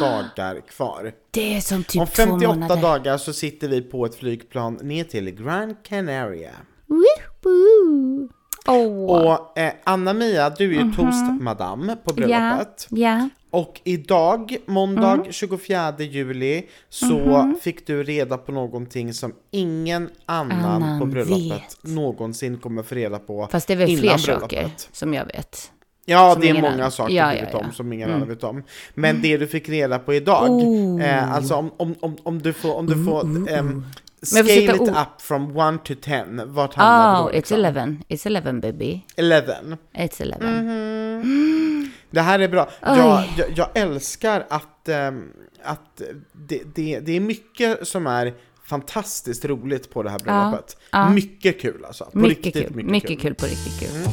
dagar 0.00 0.60
kvar. 0.68 1.12
Det 1.30 1.56
är 1.56 1.60
som 1.60 1.84
typ 1.84 2.00
Om 2.00 2.06
två 2.06 2.12
58 2.12 2.54
månader. 2.54 2.82
dagar 2.82 3.18
så 3.18 3.32
sitter 3.32 3.68
vi 3.68 3.82
på 3.82 4.06
ett 4.06 4.14
flygplan 4.14 4.74
ner 4.82 5.04
till 5.04 5.30
Gran 5.30 5.76
Canaria. 5.82 6.52
Woho! 6.86 8.28
Åh. 8.68 9.10
Och 9.10 9.58
eh, 9.58 9.72
Anna-Mia, 9.84 10.50
du 10.50 10.64
är 10.78 10.84
ju 10.84 10.92
toastmadam 10.92 11.90
på 12.04 12.12
Mhm. 12.12 12.30
ja, 12.30 12.36
Mm. 12.36 12.48
bröllopet. 12.48 12.86
ja. 12.90 13.28
Och 13.50 13.80
idag, 13.84 14.56
måndag 14.66 15.24
24 15.30 15.94
juli, 15.98 16.66
så 16.88 17.14
Mhm. 17.18 17.56
fick 17.62 17.86
du 17.86 18.02
reda 18.02 18.38
på 18.38 18.52
någonting 18.52 19.12
som 19.14 19.32
ingen 19.50 20.10
annan, 20.26 20.64
Annan 20.82 21.00
på 21.00 21.06
bröllopet 21.06 21.52
vet. 21.62 21.78
någonsin 21.94 22.58
kommer 22.58 22.82
få 22.82 22.94
reda 22.94 23.18
på 23.18 23.48
Fast 23.52 23.66
det 23.68 23.72
är 23.74 23.76
väl 23.76 23.90
innan 23.90 24.00
fler 24.18 24.18
bröllopet. 24.34 24.40
saker 24.60 24.70
som 24.92 25.14
jag 25.14 25.24
vet. 25.26 25.70
Ja, 26.06 26.32
som 26.32 26.40
det 26.40 26.48
är 26.48 26.54
många 26.54 26.68
annan- 26.70 26.90
saker 26.92 27.14
Ja, 27.14 27.30
du 27.30 27.36
ja, 27.36 27.40
vet 27.44 27.52
ja. 27.52 27.58
Mm. 27.58 27.68
om 27.68 27.74
som 27.74 27.92
ingen 27.92 28.10
annan 28.10 28.28
vet 28.28 28.44
om. 28.44 28.62
Men 28.94 29.22
det 29.22 29.36
du 29.36 29.46
fick 29.46 29.68
reda 29.68 29.98
på 29.98 30.14
idag, 30.14 30.50
Oh. 30.50 31.02
eh, 31.04 31.32
alltså 31.32 31.54
om, 31.54 31.70
om, 31.76 31.94
om, 32.00 32.16
om 32.22 32.42
du 32.42 32.52
får, 32.52 32.74
om 32.76 32.86
du 32.86 33.04
får 33.04 33.20
ehm, 33.24 33.44
Men 33.46 33.54
jag 33.54 33.82
scale 34.22 34.74
it 34.74 34.80
up 34.80 35.20
from 35.20 35.56
1 35.56 35.78
to 35.78 35.94
10, 36.02 36.44
vart 36.46 36.74
hamnar 36.74 37.22
Oh, 37.22 37.26
du 37.26 37.32
då? 37.32 37.38
it's 37.38 37.56
liksom? 37.56 37.58
11. 37.64 37.96
It's 38.08 38.26
11 38.26 38.52
baby. 38.60 39.00
11. 39.16 39.54
It's 39.94 40.22
11. 40.22 40.38
Mhm. 40.50 41.90
Det 42.10 42.20
här 42.20 42.38
är 42.38 42.48
bra. 42.48 42.68
Jag, 42.80 43.24
jag, 43.36 43.46
jag 43.56 43.68
älskar 43.74 44.46
att, 44.50 44.88
ehm, 44.88 45.28
att 45.64 46.02
det, 46.32 46.62
det, 46.74 47.00
det 47.00 47.16
är 47.16 47.20
mycket 47.20 47.88
som 47.88 48.06
är 48.06 48.34
fantastiskt 48.64 49.44
roligt 49.44 49.90
på 49.90 50.02
det 50.02 50.10
här 50.10 50.18
bröllopet. 50.18 50.76
ja. 50.90 51.08
Mycket 51.10 51.60
kul 51.60 51.84
alltså. 51.84 52.04
På 52.04 52.18
Mycket 52.18 52.44
riktigt 52.46 52.66
kul. 52.66 52.76
mycket, 52.76 52.90
Mycket 52.90 53.08
kul. 53.10 53.18
kul 53.20 53.34
på 53.34 53.44
riktigt 53.46 53.80
kul. 53.80 54.12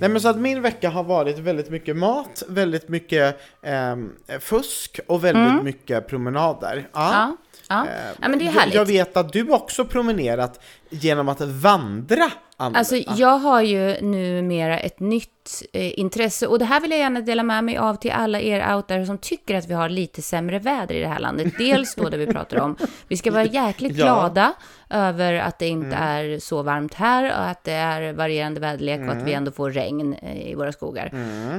Nej 0.00 0.08
men 0.10 0.20
så 0.20 0.28
att 0.28 0.38
min 0.38 0.62
vecka 0.62 0.90
har 0.90 1.04
varit 1.04 1.38
väldigt 1.38 1.70
mycket 1.70 1.96
mat, 1.96 2.42
väldigt 2.48 2.88
mycket 2.88 3.40
ehm, 3.62 4.12
fusk 4.40 5.00
och 5.06 5.24
väldigt 5.24 5.64
mycket 5.64 6.08
promenader. 6.08 6.88
Ja. 6.92 7.36
Ja, 7.68 7.86
ja. 7.86 7.92
Eh, 7.92 8.16
ja, 8.22 8.28
men 8.28 8.38
det 8.38 8.44
är 8.44 8.46
jag- 8.46 8.52
härligt. 8.52 8.74
Jag 8.74 8.84
vet 8.86 9.16
att 9.16 9.32
du 9.32 9.50
också 9.50 9.84
promenerat 9.84 10.60
genom 10.90 11.28
att 11.28 11.40
vandra, 11.40 12.30
Anna. 12.56 12.78
Alltså, 12.78 12.96
jag 12.96 13.38
har 13.38 13.60
ju 13.62 14.00
numera 14.00 14.78
ett 14.78 15.00
nytt 15.00 15.62
eh, 15.72 15.98
intresse 15.98 16.46
och 16.46 16.58
det 16.58 16.64
här 16.64 16.80
vill 16.80 16.90
jag 16.90 17.00
gärna 17.00 17.20
dela 17.20 17.42
med 17.42 17.64
mig 17.64 17.76
av 17.76 17.94
till 17.94 18.10
alla 18.10 18.40
er 18.40 18.74
out 18.74 18.88
there 18.88 19.06
som 19.06 19.18
tycker 19.18 19.54
att 19.54 19.66
vi 19.68 19.74
har 19.74 19.88
lite 19.88 20.22
sämre 20.22 20.58
väder 20.58 20.94
i 20.94 21.00
det 21.00 21.08
här 21.08 21.18
landet. 21.18 21.54
Dels 21.58 21.94
då 21.94 22.08
det 22.08 22.16
vi 22.16 22.26
pratar 22.26 22.60
om, 22.60 22.76
vi 23.08 23.16
ska 23.16 23.30
vara 23.30 23.44
jäkligt 23.64 23.96
Ja. 23.96 24.04
glada 24.04 24.52
över 24.90 25.34
att 25.34 25.58
det 25.58 25.66
inte 25.68 25.96
är 25.96 26.38
så 26.38 26.62
varmt 26.62 26.94
här 26.94 27.24
och 27.24 27.48
att 27.48 27.64
det 27.64 27.72
är 27.72 28.12
varierande 28.12 28.60
väderlek 28.60 29.00
och 29.00 29.16
att 29.16 29.22
vi 29.22 29.32
ändå 29.32 29.50
får 29.50 29.70
regn 29.70 30.14
eh, 30.22 30.48
i 30.50 30.54
våra 30.54 30.72
skogar. 30.72 31.10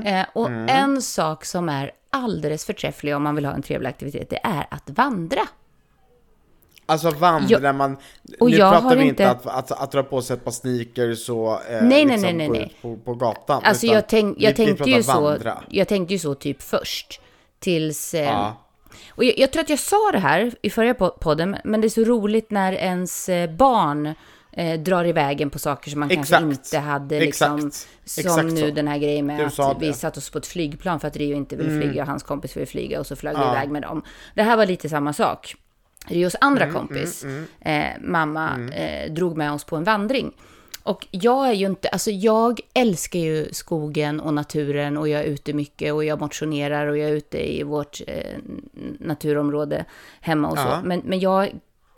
Eh, 0.06 0.26
och 0.34 0.50
en 0.70 1.02
sak 1.02 1.46
som 1.46 1.70
är 1.70 1.92
alldeles 2.10 2.66
förträfflig 2.66 3.16
om 3.16 3.24
man 3.24 3.36
vill 3.36 3.46
ha 3.46 3.54
en 3.54 3.62
trevlig 3.62 3.90
aktivitet, 3.90 4.30
det 4.30 4.40
är 4.44 4.68
att 4.72 4.90
vandra. 4.90 5.42
Alltså 6.86 7.10
vandrar 7.10 7.62
Jag- 7.62 7.76
man, 7.76 7.98
och 8.40 8.50
nu 8.52 8.58
jag 8.58 8.74
pratar 8.74 8.96
vi 8.96 9.02
inte 9.04 9.24
inte- 9.24 9.30
att, 9.32 9.46
att, 9.48 9.72
att 9.84 9.92
dra 9.92 10.04
på 10.04 10.22
sig 10.22 10.34
ett 10.38 10.44
par 10.44 10.52
sneakers 10.52 11.30
och 11.30 11.52
eh, 11.54 11.58
Nej, 11.70 11.82
nej, 11.82 12.06
liksom 12.06 12.22
nej, 12.22 12.34
nej, 12.34 12.50
nej. 12.50 12.62
ut 12.76 12.82
på, 12.82 12.96
på 12.98 13.14
gatan. 13.14 13.62
Alltså 13.64 13.86
jag, 13.86 14.08
tänk, 14.10 14.38
vi- 14.38 14.44
jag, 14.44 14.52
vi 14.52 14.56
tänkte 14.56 14.76
pratar 14.76 14.92
ju 14.98 15.04
så, 15.04 15.38
jag 15.70 15.88
tänkte 15.88 16.14
ju 16.14 16.20
så 16.20 16.36
typ 16.36 16.62
först. 16.62 17.22
Tills, 17.60 18.14
eh, 18.14 18.24
Ja. 18.24 18.62
Och 19.10 19.24
jag, 19.24 19.38
jag 19.40 19.52
tror 19.52 19.62
att 19.64 19.70
jag 19.70 19.80
sa 19.80 20.12
det 20.12 20.20
här 20.20 20.52
i 20.62 20.70
förra 20.70 20.94
po- 20.94 21.20
podden, 21.20 21.56
men 21.64 21.82
det 21.82 21.88
är 21.88 21.90
så 21.90 22.04
roligt 22.04 22.52
när 22.52 22.74
ens 22.74 23.30
eh, 23.30 23.50
barn 23.50 24.14
eh, 24.52 24.80
drar 24.80 25.06
iväg 25.06 25.42
en 25.42 25.50
på 25.50 25.60
saker 25.60 25.92
som 25.92 26.00
man 26.00 26.10
kanske 26.10 26.36
Exakt. 26.36 26.52
inte 26.74 26.78
hade 26.80 27.20
liksom, 27.20 27.56
Exakt. 27.68 27.88
som 28.06 28.22
Exakt 28.22 28.46
nu 28.46 28.70
så. 28.70 28.76
den 28.76 28.88
här 28.88 28.98
grejen 28.98 29.26
med 29.26 29.46
att 29.60 29.78
vi 29.82 29.88
det. 29.88 29.94
satt 29.94 30.18
oss 30.18 30.30
på 30.30 30.38
ett 30.38 30.48
flygplan 30.48 31.00
för 31.00 31.08
att 31.08 31.18
Rio 31.18 31.36
inte 31.36 31.56
ville 31.56 31.82
flyga 31.82 32.02
och 32.02 32.08
hans 32.08 32.24
kompis 32.24 32.58
ville 32.58 32.66
flyga 32.66 33.00
och 33.00 33.08
så 33.08 33.16
flög 33.16 33.36
vi 33.36 33.42
Ja. 33.42 33.52
iväg 33.58 33.70
med 33.70 33.82
dem. 33.82 34.04
Det 34.36 34.44
här 34.44 34.58
var 34.58 34.66
lite 34.66 34.90
samma 34.90 35.14
sak. 35.14 35.56
Rios 36.08 36.36
andra 36.42 36.64
Mm, 36.64 36.76
kompis, 36.76 37.26
Eh, 37.60 37.88
mamma, 38.02 38.70
eh, 38.74 39.12
drog 39.12 39.38
med 39.38 39.52
oss 39.52 39.64
på 39.64 39.76
en 39.76 39.84
vandring. 39.84 40.32
Och 40.84 41.08
jag 41.12 41.48
är 41.48 41.54
ju 41.54 41.66
inte, 41.66 41.90
alltså 41.90 42.12
jag 42.12 42.60
älskar 42.74 43.20
ju 43.20 43.48
skogen 43.52 44.20
och 44.20 44.34
naturen 44.34 44.98
och 44.98 45.08
jag 45.08 45.22
är 45.22 45.26
ute 45.26 45.54
mycket 45.54 45.94
och 45.94 46.06
jag 46.06 46.20
motionerar 46.20 46.88
och 46.88 46.98
jag 46.98 47.10
är 47.10 47.14
ute 47.14 47.56
i 47.56 47.64
vårt 47.64 48.02
eh, 48.08 48.38
naturområde 49.00 49.86
hemma 50.22 50.48
och 50.48 50.58
så. 50.58 50.68
Ja. 50.68 50.82
Men, 50.84 51.02
men 51.06 51.20
jag 51.20 51.50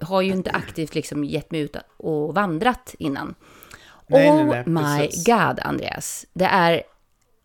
har 0.01 0.21
ju 0.21 0.31
inte 0.31 0.51
aktivt 0.51 0.95
liksom 0.95 1.23
gett 1.23 1.51
mig 1.51 1.61
ut 1.61 1.75
och 1.97 2.35
vandrat 2.35 2.95
innan. 2.99 3.35
Nej, 4.07 4.31
oh 4.31 4.45
nej, 4.45 4.63
nej, 4.65 5.01
my 5.01 5.23
god, 5.25 5.59
Andreas. 5.59 6.25
Det 6.33 6.45
är 6.45 6.83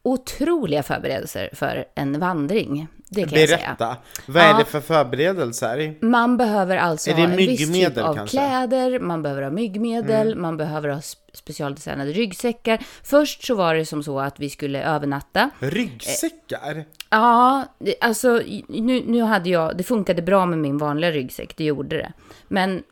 otroliga 0.02 0.82
förberedelser 0.82 1.50
för 1.52 1.84
en 1.94 2.20
vandring. 2.20 2.88
Det 3.14 3.24
kan 3.28 3.40
jag 3.40 3.48
säga. 3.48 3.58
Berätta, 3.78 3.96
vad 4.26 4.42
är 4.42 4.48
Ja. 4.48 4.58
det 4.58 4.64
för 4.64 4.80
förberedelser? 4.80 5.94
Man 6.04 6.36
behöver 6.36 6.76
alltså 6.76 7.10
ha 7.12 7.18
en 7.24 7.36
viss 7.36 7.72
typ 7.72 7.98
av 7.98 8.14
kanske? 8.14 8.38
Mm. 8.38 8.68
kläder, 8.68 9.00
man 9.00 9.22
behöver 9.22 9.42
ha 9.42 9.50
myggmedel, 9.50 10.36
man 10.36 10.56
behöver 10.56 10.88
ha 10.88 10.98
sp- 10.98 11.16
specialdesignade 11.32 12.12
ryggsäckar. 12.12 12.78
Först 13.04 13.44
så 13.46 13.54
var 13.54 13.74
det 13.74 13.86
som 13.86 14.02
så 14.02 14.20
att 14.20 14.40
vi 14.40 14.50
skulle 14.50 14.82
övernatta. 14.84 15.50
Ryggsäckar? 15.58 16.84
Ja, 17.10 17.64
det- 17.78 17.94
alltså 18.00 18.40
nu, 18.68 19.02
nu 19.06 19.22
hade 19.22 19.50
jag, 19.50 19.76
det 19.76 19.82
funkade 19.84 20.22
bra 20.22 20.46
med 20.46 20.58
min 20.58 20.78
vanliga 20.78 21.10
ryggsäck, 21.10 21.56
det 21.56 21.64
gjorde 21.64 21.96
det. 21.96 22.12
Men 22.48 22.82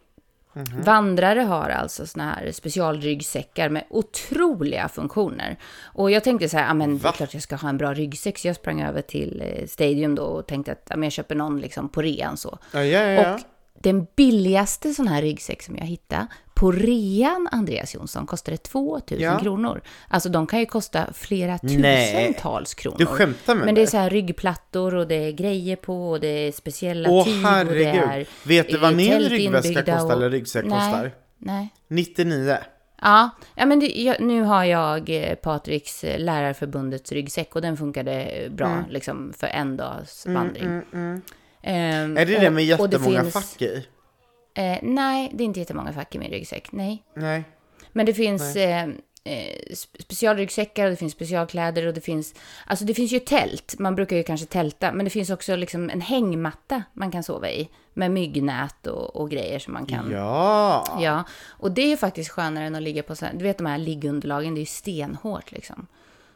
Mhm. 0.52 0.82
vandrare 0.82 1.40
har 1.40 1.70
alltså 1.70 2.06
såna 2.06 2.24
här 2.32 2.52
specialryggsäckar 2.52 3.68
med 3.68 3.84
otroliga 3.90 4.88
funktioner. 4.88 5.58
Och 5.84 6.10
jag 6.10 6.24
tänkte 6.24 6.48
så 6.48 6.56
här, 6.56 6.66
ja 6.66 6.74
men 6.74 6.98
det 6.98 7.08
är 7.08 7.12
klart 7.12 7.34
jag 7.34 7.42
ska 7.42 7.56
ha 7.56 7.68
en 7.68 7.78
bra 7.78 7.94
ryggsäck, 7.94 8.38
så 8.38 8.48
jag 8.48 8.56
sprang 8.56 8.82
över 8.82 9.02
till 9.02 9.42
eh, 9.46 9.66
Stadium 9.66 10.14
då 10.14 10.22
och 10.22 10.46
tänkte 10.46 10.72
att 10.72 10.86
ja, 10.90 10.96
men 10.96 11.02
jag 11.02 11.12
köper 11.12 11.34
någon 11.34 11.60
liksom 11.60 11.88
på 11.88 12.02
rean 12.02 12.36
så. 12.36 12.58
Ja, 12.72 12.84
ja, 12.84 13.00
ja. 13.00 13.34
Och 13.34 13.40
den 13.82 14.06
billigaste 14.16 14.94
sån 14.94 15.08
här 15.08 15.22
ryggsäck 15.22 15.62
som 15.62 15.76
jag 15.76 15.84
hittade 15.84 16.26
på 16.54 16.72
rean, 16.72 17.48
Andreas 17.52 17.94
Jonsson, 17.94 18.26
kostade 18.26 18.56
2000 18.56 19.20
Ja. 19.24 19.38
kronor. 19.38 19.80
Alltså 20.08 20.28
de 20.28 20.46
kan 20.46 20.58
ju 20.60 20.66
kosta 20.66 21.06
flera 21.12 21.58
Nej. 21.62 22.26
tusentals 22.32 22.74
kronor. 22.74 22.98
Du 22.98 23.06
skämtar 23.06 23.54
med 23.54 23.64
Men 23.66 23.74
det 23.74 23.82
är 23.82 23.86
så 23.86 23.96
här 23.96 24.10
ryggplattor 24.10 24.94
och 24.94 25.06
det 25.08 25.14
är 25.14 25.32
grejer 25.32 25.76
på 25.76 26.10
och 26.10 26.20
det 26.20 26.26
är 26.28 26.52
speciella 26.52 27.10
Åh 27.10 27.24
tyg 27.24 27.34
och 27.34 27.40
det 27.42 27.48
herregud. 27.48 28.02
är 28.02 28.26
Vet 28.48 28.68
du 28.68 28.78
vad 28.78 28.94
min 28.96 29.18
ryggväska 29.20 29.82
kostar 29.82 30.12
eller 30.16 30.30
ryggsäck 30.30 30.64
Nej, 30.64 30.78
kostar? 30.78 31.12
Nej. 31.38 31.68
99. 31.88 32.56
Ja, 33.02 33.30
ja 33.54 33.66
men 33.66 33.80
det, 33.80 33.86
jag, 33.86 34.20
nu 34.20 34.42
har 34.42 34.64
jag 34.64 35.10
eh, 35.10 35.34
Patriks 35.34 36.04
eh, 36.04 36.18
Lärarförbundets 36.18 37.12
ryggsäck 37.12 37.54
och 37.56 37.62
den 37.62 37.76
funkade 37.76 38.22
eh, 38.22 38.50
bra 38.50 38.66
Mm. 38.68 38.84
liksom 38.90 39.32
för 39.38 39.46
en 39.46 39.76
dags 39.76 40.26
vandring. 40.26 40.82
Ehm, 40.92 41.22
Är 41.62 42.26
det 42.26 42.36
och- 42.36 42.42
det 42.42 42.50
med 42.50 42.64
jättemånga 42.64 43.22
finns- 43.22 43.32
fack 43.32 43.62
i? 43.62 43.86
Eh, 44.54 44.78
nej, 44.82 45.30
det 45.34 45.44
är 45.44 45.46
inte 45.46 45.60
jättemånga 45.60 45.92
fack 45.92 46.14
i 46.14 46.18
min 46.18 46.30
ryggsäck. 46.30 46.72
Nej. 46.72 47.02
Nej. 47.14 47.44
Men 47.92 48.06
det 48.06 48.14
finns 48.14 48.56
eh, 48.56 48.82
eh, 49.24 49.54
spe- 49.70 50.02
specialryggsäckar 50.02 50.84
och 50.84 50.90
det 50.90 50.96
finns 50.96 51.12
specialkläder 51.12 51.86
och 51.86 51.94
det 51.94 52.00
finns... 52.00 52.34
Alltså 52.66 52.84
det 52.84 52.94
finns 52.94 53.12
ju 53.12 53.18
tält. 53.18 53.74
Man 53.78 53.94
brukar 53.94 54.16
ju 54.16 54.22
kanske 54.22 54.46
tälta. 54.46 54.92
Men 54.92 55.04
det 55.04 55.10
finns 55.10 55.30
också 55.30 55.56
liksom 55.56 55.90
en 55.90 56.00
hängmatta 56.00 56.82
man 56.92 57.10
kan 57.10 57.22
sova 57.22 57.50
i. 57.50 57.68
Med 57.94 58.10
myggnät 58.10 58.86
och, 58.86 59.16
och 59.16 59.30
grejer 59.30 59.58
som 59.58 59.72
man 59.72 59.86
kan... 59.86 60.10
Ja. 60.10 60.98
Ja, 61.02 61.24
och 61.48 61.72
det 61.72 61.82
är 61.82 61.88
ju 61.88 61.96
faktiskt 61.96 62.30
skönare 62.30 62.64
än 62.64 62.74
att 62.74 62.82
ligga 62.82 63.02
på 63.02 63.16
så 63.16 63.24
här, 63.26 63.32
du 63.34 63.42
vet 63.44 63.58
de 63.58 63.66
här 63.66 63.78
liggunderlagen, 63.78 64.54
det 64.54 64.58
är 64.58 64.62
ju 64.62 64.66
stenhårt 64.66 65.52
liksom. 65.52 65.86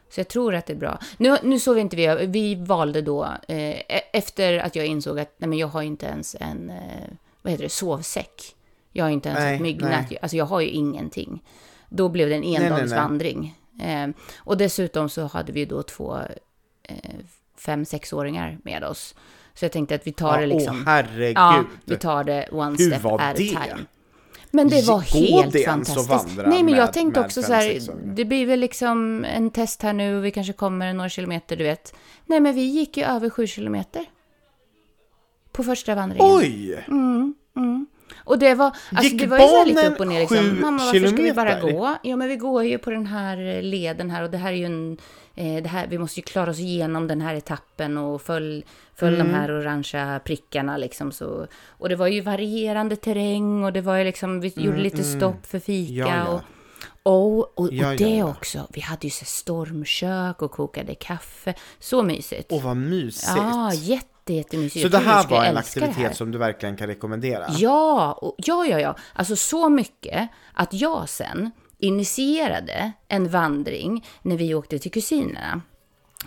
Så 0.09 0.19
jag 0.19 0.27
tror 0.27 0.55
att 0.55 0.65
det 0.65 0.73
är 0.73 0.77
bra. 0.77 0.99
Nu, 1.17 1.37
nu 1.43 1.59
sov 1.59 1.77
inte 1.77 1.95
vi 1.95 2.25
vi 2.25 2.55
valde 2.55 3.01
då, 3.01 3.23
eh, 3.47 3.57
e- 3.57 4.01
efter 4.13 4.57
att 4.57 4.75
jag 4.75 4.85
insåg 4.85 5.19
att 5.19 5.35
nej 5.37 5.49
men 5.49 5.57
jag 5.57 5.67
har 5.67 5.81
inte 5.81 6.05
ens 6.05 6.35
en, 6.39 6.69
eh, 6.69 7.09
vad 7.41 7.51
heter 7.51 7.63
det, 7.63 7.69
sovsäck. 7.69 8.55
Jag 8.91 9.05
har 9.05 9.09
inte 9.09 9.29
ens 9.29 9.39
Nej, 9.39 9.55
ett 9.55 9.61
myggnät, 9.61 10.13
alltså 10.21 10.37
jag 10.37 10.45
har 10.45 10.61
ju 10.61 10.67
ingenting. 10.67 11.43
Då 11.89 12.09
blev 12.09 12.29
det 12.29 12.35
en 12.35 12.43
endagsvandring. 12.43 13.55
Eh, 13.81 14.07
och 14.37 14.57
dessutom 14.57 15.09
så 15.09 15.25
hade 15.25 15.51
vi 15.51 15.65
då 15.65 15.83
två 15.83 16.17
eh, 16.83 16.95
fem, 17.57 17.85
sexåringar 17.85 18.57
med 18.63 18.83
oss. 18.83 19.15
Så 19.53 19.65
jag 19.65 19.71
tänkte 19.71 19.95
att 19.95 20.07
vi 20.07 20.11
tar 20.11 20.33
Ja, 20.33 20.39
det 20.41 20.47
liksom... 20.47 20.77
Åh 20.77 20.83
herregud. 20.85 21.37
Ja, 21.37 21.63
vi 21.85 21.95
tar 21.95 22.23
det 22.23 22.49
one 22.51 22.75
Hur 22.77 22.91
step 22.91 23.05
at 23.05 23.21
a 23.21 23.33
time. 23.37 23.85
Men 24.55 24.69
det 24.69 24.87
var 24.87 24.99
helt 24.99 25.53
det 25.53 25.59
ens 25.61 25.89
att 25.89 25.95
fantastiskt. 26.07 26.35
vandra 26.37 26.49
Nej, 26.49 26.63
men 26.63 26.73
jag 26.73 26.83
med- 26.85 26.93
tänkte 26.93 27.19
med 27.19 27.25
också 27.25 27.43
så 27.43 27.53
här, 27.53 27.79
det 28.15 28.25
blir 28.25 28.45
väl 28.45 28.59
liksom 28.59 29.25
en 29.25 29.49
test 29.51 29.81
här 29.81 29.93
nu, 29.93 30.19
vi 30.19 30.31
kanske 30.31 30.53
kommer 30.53 30.93
några 30.93 31.09
kilometer, 31.09 31.55
du 31.55 31.63
vet. 31.63 31.95
Nej, 32.25 32.39
men 32.39 32.55
vi 32.55 32.61
gick 32.61 32.97
ju 32.97 33.03
över 33.03 33.29
sju 33.29 33.47
kilometer. 33.47 34.05
På 35.51 35.63
första 35.63 35.95
vandringen. 35.95 36.35
Oj! 36.35 36.85
Och 38.17 38.39
det 38.39 38.53
var, 38.55 38.65
alltså 38.65 39.03
Gick 39.11 39.21
det 39.21 39.27
var 39.27 39.37
ju 39.39 39.47
så 39.47 39.57
här 39.57 39.65
lite 39.65 39.87
upp 39.87 39.99
och 39.99 40.07
ner 40.07 40.19
liksom. 40.19 40.61
Mamma, 40.61 40.83
varför 40.85 41.07
ska 41.07 41.15
vi 41.23 41.33
bara 41.33 41.55
kilometer? 41.59 41.79
gå? 41.79 41.95
Ja, 42.03 42.15
men 42.15 42.27
vi 42.27 42.35
går 42.35 42.63
ju 42.63 42.77
på 42.77 42.89
den 42.91 43.05
här 43.07 43.61
leden 43.61 44.09
här 44.11 44.23
och 44.23 44.29
det 44.29 44.37
här 44.37 44.51
är 44.51 44.55
ju 44.57 44.65
en, 44.65 44.97
eh, 45.35 45.63
det 45.63 45.69
här, 45.69 45.87
vi 45.87 45.97
måste 45.97 46.19
ju 46.19 46.23
klara 46.23 46.51
oss 46.51 46.59
igenom 46.59 47.07
den 47.07 47.21
här 47.21 47.35
etappen 47.35 47.97
och 47.97 48.21
följ, 48.21 48.65
följ 48.95 49.15
Mm. 49.15 49.27
de 49.27 49.33
här 49.33 49.51
orangea 49.59 50.19
prickarna 50.25 50.77
liksom 50.77 51.11
så. 51.11 51.47
Och 51.69 51.89
det 51.89 51.95
var 51.95 52.07
ju 52.07 52.21
varierande 52.21 52.95
terräng 52.95 53.63
och 53.63 53.73
det 53.73 53.81
var 53.81 53.97
ju 53.97 54.03
liksom, 54.03 54.39
vi 54.41 54.53
gjorde 54.55 54.77
lite 54.77 55.03
stopp 55.03 55.45
för 55.45 55.59
fika 55.59 55.93
Mm, 56.07 56.17
Ja, 56.17 56.25
ja. 56.25 56.33
och 56.33 56.41
och, 57.03 57.37
och, 57.39 57.59
och 57.59 57.73
Ja, 57.73 57.95
det 57.97 58.15
ja. 58.17 58.25
också. 58.29 58.67
Vi 58.69 58.81
hade 58.81 59.07
ju 59.07 59.11
så 59.11 59.25
stormkök 59.25 60.41
och 60.41 60.51
kokade 60.51 60.95
kaffe. 60.95 61.53
Så 61.79 62.03
mysigt. 62.03 62.51
Åh 62.51 62.63
vad 62.63 62.77
mysigt. 62.77 63.31
ja, 63.37 63.73
jätte, 63.73 64.33
jättemysigt. 64.33 64.81
Så 64.83 64.89
det 64.89 64.97
här 64.97 65.27
var 65.27 65.43
en 65.45 65.57
aktivitet 65.57 66.15
som 66.17 66.31
du 66.31 66.37
verkligen 66.37 66.77
kan 66.77 66.87
rekommendera? 66.87 67.45
Ja, 67.57 68.11
och, 68.13 68.35
ja, 68.37 68.65
ja, 68.65 68.79
ja. 68.79 68.95
Alltså 69.13 69.35
så 69.35 69.69
mycket 69.69 70.29
att 70.53 70.73
jag 70.73 71.09
sen 71.09 71.51
initierade 71.87 72.91
en 73.07 73.29
vandring 73.29 74.05
när 74.21 74.37
vi 74.37 74.55
åkte 74.55 74.79
till 74.79 74.91
kusinerna. 74.91 75.61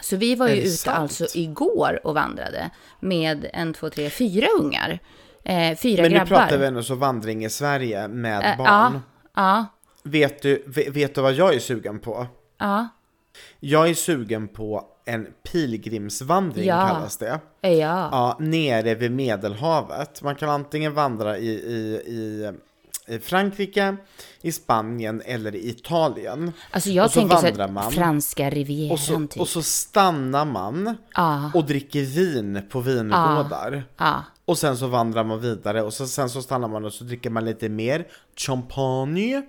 Så 0.01 0.17
vi 0.17 0.35
var 0.35 0.49
ju 0.49 0.55
ute 0.57 0.69
sant? 0.71 0.99
alltså 0.99 1.27
igår 1.35 2.01
och 2.05 2.15
vandrade 2.15 2.71
med 3.01 3.51
en, 3.53 3.73
två, 3.75 3.91
tre, 3.91 4.11
fyra 4.11 4.47
ungar. 4.61 4.99
Eh, 5.45 5.77
fyra 5.79 6.03
Men 6.03 6.11
nu 6.13 6.17
grabbar. 6.19 6.27
pratar 6.37 6.59
vi 6.59 6.67
ändå 6.67 6.83
så 6.83 6.95
vandring 6.95 7.45
i 7.45 7.51
Sverige 7.51 8.09
med 8.09 8.45
Eh, 8.45 8.57
barn. 8.65 8.93
Ja, 8.95 9.01
ja, 9.37 9.67
Vet, 10.03 10.43
du, 10.43 10.65
ve- 10.67 10.91
vet 10.91 11.15
du 11.15 11.21
vad 11.21 11.33
jag 11.33 11.55
är 11.55 11.59
sugen 11.59 11.99
på? 12.01 12.27
ja, 12.59 12.89
Jag 13.61 13.89
är 13.89 13.95
sugen 13.95 14.49
på 14.49 14.85
en 15.05 15.27
pilgrimsvandring 15.53 16.67
Ja. 16.67 16.89
kallas 16.89 17.17
det. 17.17 17.41
ja. 17.61 17.69
Ja, 18.13 18.37
nere 18.41 18.95
vid 18.95 19.11
Medelhavet. 19.13 20.23
Man 20.23 20.35
kan 20.35 20.49
antingen 20.51 20.95
vandra 20.95 21.39
i, 21.39 21.49
i, 21.49 22.03
i, 22.07 22.53
i 23.09 23.19
Frankrike, 23.19 23.97
i 24.43 24.53
Spanien 24.53 25.23
eller 25.25 25.55
i 25.55 25.69
Italien. 25.69 26.53
Alltså 26.71 26.91
jag 26.91 27.05
Och 27.05 27.11
så 27.11 27.21
tänker 27.29 27.67
så 27.67 27.73
man. 27.73 27.93
franska 27.93 28.51
rivieran 28.51 28.93
Och 28.93 28.99
så, 29.01 29.19
typ. 29.27 29.41
och 29.41 29.49
så 29.49 29.63
stannar 29.63 30.45
man 30.45 30.97
Ja, 31.15 31.51
och 31.55 31.65
dricker 31.65 32.03
vin 32.03 32.63
på 32.71 32.81
vingårdar. 32.81 33.85
ja. 33.99 34.25
Och 34.45 34.59
sen 34.59 34.77
så 34.77 34.87
vandrar 34.87 35.25
man 35.25 35.41
vidare 35.41 35.83
och 35.83 35.93
så, 35.93 36.07
sen 36.07 36.31
så 36.31 36.43
stannar 36.43 36.69
man 36.69 36.85
och 36.85 36.93
så 36.93 37.05
dricker 37.05 37.31
man 37.31 37.45
lite 37.45 37.69
mer 37.69 38.07
champagne. 38.37 39.43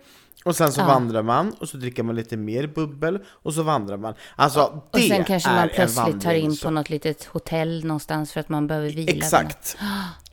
Och 0.46 0.56
sen 0.56 0.72
så 0.72 0.82
vandrar 0.84 1.24
man 1.24 1.54
och 1.54 1.70
så 1.70 1.78
dricker 1.78 2.04
man 2.04 2.16
lite 2.16 2.38
mer 2.38 2.68
bubbel 2.68 3.20
och 3.28 3.54
så 3.54 3.64
vandrar 3.64 3.98
man. 3.98 4.14
Alltså 4.36 4.62
Och 4.92 5.00
det 5.00 5.08
sen 5.08 5.24
kanske 5.24 5.50
är 5.50 5.56
man 5.56 5.70
plötsligt 5.76 6.22
tar 6.22 6.34
in 6.34 6.54
som- 6.54 6.68
på 6.68 6.72
något 6.72 6.90
litet 6.90 7.24
hotell 7.26 7.86
någonstans 7.86 8.32
för 8.34 8.40
att 8.40 8.50
man 8.50 8.68
behöver 8.68 8.90
vila. 8.90 9.12
Exakt. 9.12 9.78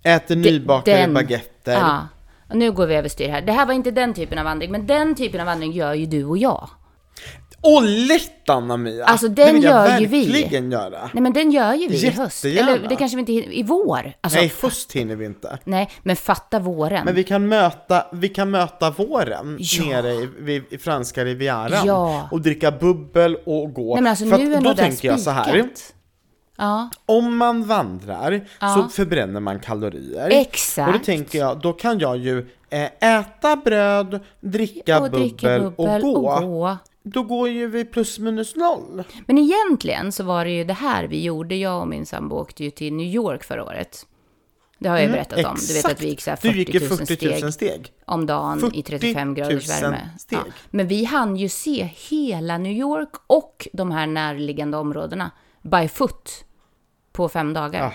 Äter 0.03 0.37
nybakade 0.37 0.97
den- 0.97 1.15
baguetter. 1.15 2.01
Och 2.49 2.57
nu 2.57 2.73
går 2.73 2.87
vi 2.87 2.95
överstyr 2.95 3.29
här. 3.29 3.43
Det 3.43 3.53
här 3.53 3.67
var 3.67 3.75
inte 3.75 3.91
den 3.91 4.15
typen 4.15 4.39
av 4.39 4.45
vandring, 4.45 4.71
men 4.71 4.87
den 4.87 5.15
typen 5.15 5.41
av 5.41 5.47
vandring 5.47 5.73
gör 5.73 5.95
ju 5.95 6.07
du 6.07 6.25
och 6.25 6.39
jag. 6.39 6.69
Och 7.61 7.83
lätt 7.83 8.49
Anna-Mia! 8.51 9.05
Alltså, 9.05 9.29
det 9.29 9.45
den 9.45 9.55
vill 9.55 9.65
jag 9.65 9.89
gör 9.91 9.99
ju 10.01 10.07
vi. 10.07 10.27
verkligen 10.43 10.71
göra. 10.73 11.11
Nej, 11.15 11.23
men 11.23 11.33
den 11.33 11.51
gör 11.53 11.75
ju 11.75 11.89
vi 11.89 12.07
i 12.07 12.11
höst. 12.11 12.45
Eller 12.45 12.89
det 12.89 12.97
kanske 12.97 13.17
vi 13.17 13.21
inte 13.21 13.33
hinner, 13.33 13.53
i 13.55 13.63
vår. 13.63 14.13
Alltså, 14.21 14.39
Nej, 14.39 14.53
höst 14.63 14.93
hinner 14.93 15.17
vi 15.17 15.25
inte. 15.27 15.59
nej, 15.65 15.91
men 16.03 16.17
fatta 16.17 16.59
våren. 16.59 17.05
Men 17.05 17.15
vi 17.15 17.25
kan 17.25 17.49
möta, 17.49 18.07
vi 18.13 18.29
kan 18.29 18.51
möta 18.51 18.91
våren 18.91 19.57
Ja. 19.61 19.85
nere 19.85 20.13
i, 20.13 20.29
vid, 20.39 20.63
i 20.71 20.79
franska 20.79 21.25
rivieran. 21.25 21.87
Ja. 21.87 22.29
Och 22.31 22.41
dricka 22.41 22.71
bubbel 22.71 23.37
och 23.47 23.73
gå. 23.75 23.95
nej, 23.95 24.03
men 24.03 24.11
alltså 24.11 24.27
För 24.27 24.39
nu 24.39 24.53
är 24.53 24.59
att, 24.59 24.65
då 24.65 24.71
det 24.73 24.77
tänker 24.83 25.09
jag 25.09 25.21
så 25.21 25.31
här. 25.31 25.69
Ja, 26.59 26.91
Om 27.07 27.37
man 27.37 27.63
vandrar 27.65 28.41
Ja. 28.61 28.75
så 28.75 28.89
förbränner 28.89 29.41
man 29.41 29.61
kalorier. 29.61 30.29
Exakt. 30.31 30.89
Och 30.89 30.99
då 30.99 31.05
tänker 31.05 31.39
jag, 31.39 31.61
då 31.61 31.73
kan 31.73 31.99
jag 31.99 32.17
ju 32.17 32.39
eh, 32.71 33.19
äta 33.19 33.57
bröd, 33.57 34.21
dricka, 34.41 34.97
och 34.97 35.03
bubbel, 35.11 35.21
dricka 35.21 35.59
bubbel 35.59 36.03
och 36.05 36.15
gå. 36.15 36.31
och 36.31 36.43
gå. 36.43 36.77
då 37.03 37.23
går 37.23 37.49
ju 37.49 37.67
vi 37.67 37.85
plus 37.85 38.19
minus 38.19 38.57
noll. 38.57 39.03
Men 39.27 39.39
egentligen 39.39 40.13
så 40.13 40.25
var 40.25 40.45
det 40.45 40.51
ju 40.51 40.65
det 40.65 40.73
här 40.73 41.05
vi 41.05 41.23
gjorde. 41.23 41.55
Jag 41.57 41.81
och 41.81 41.89
min 41.89 42.07
sambo 42.07 42.37
åkte 42.37 42.65
ju 42.65 42.71
till 42.71 42.93
New 42.95 43.07
York 43.15 43.45
förra 43.45 43.65
året. 43.65 44.07
Det 44.79 44.89
har 44.89 44.97
jag 44.97 45.07
ju 45.07 45.13
berättat 45.13 45.45
om. 45.45 45.57
Du 45.69 45.75
vet 45.75 45.85
att 45.85 46.03
vi 46.03 46.07
gick 46.09 46.21
så 46.21 46.31
här 46.31 46.37
40 46.37 46.49
Mm, 46.49 46.65
Du 46.65 46.89
000, 46.91 46.99
gick 47.09 47.23
ju 47.23 47.37
40 47.37 47.43
000 47.43 47.53
steg. 47.53 47.93
om 48.05 48.27
dagen 48.27 48.61
40 48.61 48.79
i 48.79 48.83
35 48.83 49.35
graders 49.35 49.69
000 49.69 49.81
värme. 49.81 50.09
steg. 50.19 50.39
Ja. 50.39 50.53
Men 50.71 50.89
vi 50.89 51.05
hann 51.05 51.37
ju 51.37 51.49
se 51.49 51.89
hela 52.11 52.59
New 52.59 52.73
York 52.73 53.11
och 53.27 53.69
de 53.73 53.91
här 53.91 54.07
närliggande 54.07 54.77
områdena 54.77 55.31
by 55.71 55.89
foot 55.89 56.45
på 57.13 57.29
fem 57.29 57.53
dagar. 57.53 57.83
Ah, 57.87 57.93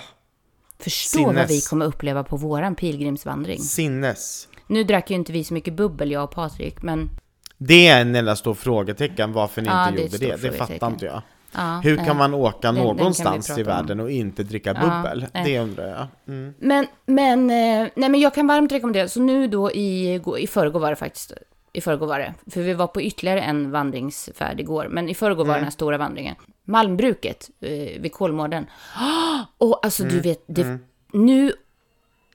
Förstå 0.80 1.24
vad 1.26 1.36
sinnes. 1.36 1.52
vi 1.52 1.62
kommer 1.62 1.86
uppleva 1.86 2.24
på 2.24 2.38
våran 2.38 2.76
pilgrimsvandring. 2.76 3.60
sinnes. 3.60 4.48
Nu 4.68 4.84
drack 4.84 5.10
ju 5.10 5.16
inte 5.16 5.32
vi 5.32 5.44
så 5.44 5.54
mycket 5.54 5.74
bubbel, 5.74 6.12
jag 6.12 6.24
och 6.24 6.32
Patrik, 6.32 6.82
men 6.82 7.10
Det 7.58 7.88
är 7.88 8.02
en 8.02 8.16
enda 8.16 8.36
stor 8.36 8.54
frågetecken 8.54 9.34
varför 9.34 9.62
ni 9.62 9.68
Ja, 9.68 9.90
inte 9.90 10.02
det 10.02 10.26
gjorde 10.26 10.38
det. 10.38 10.50
Det 10.50 10.58
fattar 10.58 10.88
inte 10.88 11.06
jag. 11.06 11.22
ja. 11.56 11.82
Hur 11.84 12.00
eh, 12.00 12.06
kan 12.06 12.18
man 12.18 12.34
åka 12.34 12.72
den- 12.72 12.76
den 12.76 12.96
någonstans 12.98 13.48
prata 13.48 13.62
i 13.62 13.64
världen 13.64 14.00
och 14.00 14.12
inte 14.12 14.44
dricka 14.44 14.74
Ja, 14.74 14.80
bubbel? 15.04 15.26
nej. 15.34 15.44
det 15.46 15.60
undrar 15.60 15.88
jag. 15.88 16.08
Mm. 16.36 16.54
Men, 16.60 16.88
men, 17.06 17.40
eh, 17.50 17.90
nej, 17.96 18.10
men 18.10 18.20
jag 18.20 18.34
kan 18.34 18.48
varmt 18.48 18.72
rekommendera. 18.72 19.08
Så 19.08 19.20
nu 19.22 19.48
då 19.48 19.72
i, 19.72 20.14
i 20.40 20.48
förrgår 20.48 20.80
var 20.80 20.90
det 20.90 20.96
faktiskt. 20.96 21.34
I 21.74 21.82
förrgår 21.82 22.08
var 22.08 22.20
det. 22.20 22.34
För 22.48 22.62
vi 22.62 22.74
var 22.74 22.88
på 22.88 23.02
ytterligare 23.02 23.42
en 23.42 23.72
vandringsfärd 23.72 24.60
igår. 24.60 24.88
Men 24.90 25.10
i 25.10 25.16
förrgår 25.16 25.46
var 25.46 25.56
den 25.56 25.64
här 25.64 25.72
stora 25.72 25.98
vandringen. 25.98 26.36
Malmbruket 26.64 27.50
eh, 27.60 28.02
vid 28.02 28.14
Kolmården. 28.14 28.66
Och 29.58 29.86
alltså 29.86 30.04
du 30.04 30.20
vet, 30.20 30.44
det, 30.48 30.80
nu 31.12 31.54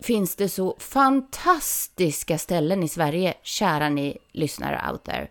finns 0.01 0.37
det 0.37 0.49
så 0.49 0.77
fantastiska 0.79 2.39
ställen 2.39 2.83
i 2.83 2.89
Sverige, 2.89 3.35
kära 3.43 3.89
ni 3.89 4.19
lyssnare 4.33 4.91
out 4.93 5.05
there. 5.05 5.29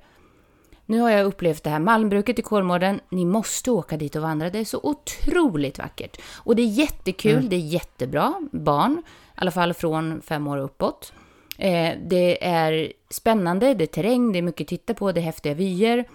Nu 0.86 1.00
har 1.00 1.10
jag 1.10 1.26
upplevt 1.26 1.64
det 1.64 1.70
här 1.70 1.80
Malmbruket 1.80 2.40
i 2.40 2.42
Kolmården. 2.42 3.00
Ni 3.10 3.26
måste 3.26 3.72
åka 3.72 3.98
dit 3.98 4.16
och 4.16 4.22
vandra. 4.22 4.50
Det 4.50 4.60
är 4.60 4.66
så 4.66 4.80
otroligt 4.84 5.78
vackert. 5.78 6.18
Och 6.34 6.56
det 6.56 6.62
är 6.62 6.68
jättekul, 6.68 7.50
det 7.50 7.56
är 7.56 7.60
jättebra. 7.60 8.34
Barn, 8.52 9.04
i 9.08 9.32
alla 9.36 9.52
fall 9.52 9.74
från 9.74 10.22
fem 10.22 10.48
år 10.48 10.58
uppåt. 10.58 11.14
Eh, 11.58 11.98
det 12.06 12.46
är 12.46 12.94
spännande, 13.10 13.74
det 13.74 13.84
är 13.84 13.88
terräng, 13.88 14.32
det 14.32 14.38
är 14.40 14.44
mycket 14.44 14.62
att 14.66 14.68
titta 14.68 14.94
på, 14.94 15.12
det 15.12 15.20
är 15.20 15.24
häftiga 15.26 15.54
vyer. 15.54 16.06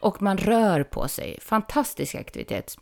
Och 0.00 0.22
man 0.22 0.38
rör 0.38 0.82
på 0.82 1.08
sig. 1.08 1.38
Fantastisk 1.42 2.14
aktivitet. 2.14 2.78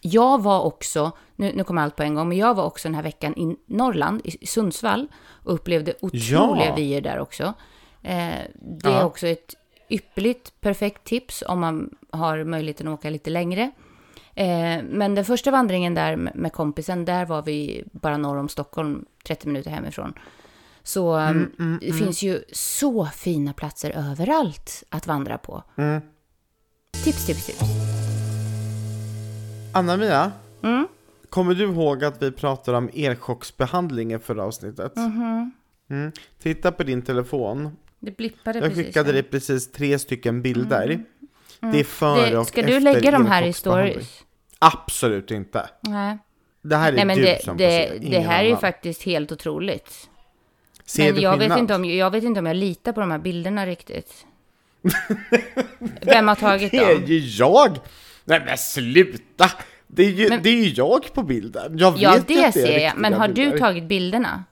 Jag 0.00 0.42
var 0.42 0.60
också, 0.62 1.12
nu, 1.36 1.52
nu 1.54 1.64
kommer 1.64 1.82
allt 1.82 1.96
på 1.96 2.02
en 2.02 2.14
gång, 2.14 2.28
men 2.28 2.38
jag 2.38 2.54
var 2.54 2.64
också 2.64 2.88
den 2.88 2.94
här 2.94 3.02
veckan 3.02 3.34
i 3.38 3.56
Norrland, 3.66 4.20
i 4.24 4.46
Sundsvall, 4.46 5.08
och 5.44 5.54
upplevde 5.54 5.94
otroliga 6.00 6.66
Ja. 6.68 6.74
vyer 6.76 7.00
där 7.00 7.18
också. 7.18 7.44
Eh, 8.02 8.28
det 8.54 8.88
är 8.88 8.92
Ja. 8.92 9.04
också 9.04 9.26
ett 9.26 9.54
ypperligt, 9.88 10.60
perfekt 10.60 11.04
tips 11.04 11.42
om 11.48 11.60
man 11.60 11.90
har 12.10 12.44
möjligheten 12.44 12.88
att 12.88 12.98
åka 12.98 13.10
lite 13.10 13.30
längre. 13.30 13.70
Eh, 14.34 14.82
men 14.84 15.14
den 15.14 15.24
första 15.24 15.50
vandringen 15.50 15.94
där 15.94 16.16
med, 16.16 16.52
kompisen, 16.52 17.04
där 17.04 17.26
var 17.26 17.42
vi 17.42 17.84
bara 17.92 18.16
norr 18.16 18.36
om 18.38 18.48
Stockholm, 18.48 19.04
30 19.26 19.48
minuter 19.48 19.70
hemifrån. 19.70 20.14
Så 20.88 21.12
Mm, 21.12 21.78
det 21.80 21.92
finns 21.92 22.22
ju 22.22 22.42
så 22.52 23.06
fina 23.06 23.52
platser 23.52 23.90
överallt 24.10 24.84
att 24.88 25.06
vandra 25.06 25.38
på. 25.38 25.62
Mm. 25.76 26.00
Tips, 27.04 27.26
tips, 27.26 27.46
tips. 27.46 27.60
Anna-Mia, 29.74 30.32
Mm. 30.62 30.86
kommer 31.30 31.54
du 31.54 31.64
ihåg 31.64 32.04
att 32.04 32.22
vi 32.22 32.32
pratade 32.32 32.78
om 32.78 32.90
elchocksbehandling 32.94 34.12
i 34.12 34.18
förra 34.18 34.44
avsnittet? 34.44 34.96
Mhm. 34.96 35.52
Mm. 35.90 36.12
Titta 36.42 36.72
på 36.72 36.82
din 36.82 37.02
telefon. 37.02 37.76
Det 38.00 38.16
blippade 38.16 38.58
Jag 38.58 38.68
precis. 38.68 38.86
skickade 38.86 39.06
här. 39.06 39.12
dig 39.12 39.22
precis 39.22 39.72
tre 39.72 39.98
stycken 39.98 40.42
bilder. 40.42 41.04
Det 41.60 41.80
är 41.80 41.84
före 41.84 42.18
Mm. 42.18 42.30
Det, 42.32 42.38
och 42.38 42.46
ska 42.46 42.60
efter 42.60 42.72
du 42.72 42.80
lägga 42.80 43.10
de 43.10 43.26
här 43.26 43.42
i 43.42 43.52
stories? 43.52 44.24
Absolut 44.58 45.30
inte. 45.30 45.68
Nej. 45.80 46.18
Det 46.62 46.76
här 46.76 46.92
är 46.92 46.96
Nej, 46.96 47.04
men 47.04 47.16
du 47.16 47.22
det, 47.22 47.44
som 47.44 47.56
det, 47.56 47.98
det 48.00 48.20
här 48.20 48.44
är 48.44 48.48
ju 48.48 48.56
faktiskt 48.56 49.02
helt 49.02 49.32
otroligt. 49.32 50.08
Ser 50.88 51.04
men 51.04 51.14
du 51.14 51.20
jag 51.20 51.36
vet, 51.36 51.58
inte 51.58 51.74
om, 51.74 51.84
jag 51.84 52.10
vet 52.10 52.24
inte 52.24 52.40
om 52.40 52.46
jag 52.46 52.56
litar 52.56 52.92
på 52.92 53.00
de 53.00 53.10
här 53.10 53.18
bilderna 53.18 53.66
riktigt. 53.66 54.26
Vem 56.02 56.28
har 56.28 56.34
tagit 56.34 56.70
Det 56.70 56.76
är 56.78 56.94
dem? 56.94 57.04
ju 57.06 57.18
jag! 57.18 57.78
Nej 58.24 58.42
men 58.46 58.58
sluta! 58.58 59.50
Det 59.86 60.02
är 60.04 60.10
ju, 60.10 60.28
Men- 60.28 60.42
det 60.42 60.48
är 60.48 60.54
ju 60.64 60.68
jag 60.68 61.12
på 61.14 61.22
bilden. 61.22 61.78
Jag 61.78 61.92
vet 61.92 62.00
Ja, 62.00 62.18
det 62.26 62.44
att 62.46 62.54
ser 62.54 62.78
jag. 62.78 62.92
Men 62.96 63.12
har 63.14 63.28
bilder. 63.28 63.52
du 63.52 63.58
tagit 63.58 63.84
bilderna? 63.84 64.44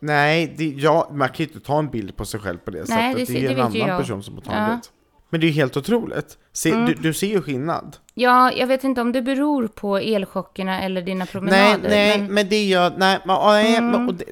Nej, 0.00 0.54
det, 0.56 0.64
jag, 0.64 1.14
man 1.14 1.28
kan 1.28 1.36
ju 1.36 1.44
inte 1.44 1.60
ta 1.60 1.78
en 1.78 1.90
bild 1.90 2.16
på 2.16 2.24
sig 2.24 2.40
själv 2.40 2.58
på 2.58 2.70
det 2.70 2.84
Nej, 2.88 3.12
sättet. 3.12 3.26
det 3.26 3.32
Det, 3.32 3.38
är 3.38 3.48
det 3.48 3.54
en 3.54 3.60
annan 3.60 3.76
jag. 3.76 4.00
person 4.00 4.22
som 4.22 4.34
har 4.34 4.42
Ja. 4.46 4.66
Tagit. 4.66 4.90
Men 5.30 5.40
det 5.40 5.46
är 5.46 5.48
ju 5.48 5.54
helt 5.54 5.76
otroligt. 5.76 6.38
Se, 6.56 6.70
du, 6.70 6.94
du 6.94 7.12
ser 7.14 7.26
ju 7.26 7.42
skillnad. 7.42 7.96
Ja, 8.16 8.52
jag 8.52 8.66
vet 8.66 8.84
inte 8.84 9.00
om 9.00 9.12
det 9.12 9.22
beror 9.22 9.66
på 9.68 9.98
elchockerna 9.98 10.82
eller 10.82 11.02
dina 11.02 11.18
Nej, 11.24 11.32
promenader. 11.32 11.88
nej, 11.88 12.18
men... 12.18 12.34
men, 12.34 12.48
det 12.48 12.64
gör, 12.64 12.92
nej, 12.98 13.18
men, 13.24 13.38
nej, 13.44 13.76
Mm. 13.76 14.08
och 14.08 14.14
det, 14.14 14.24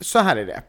så 0.00 0.18
här 0.18 0.36
är 0.36 0.46
det. 0.46 0.62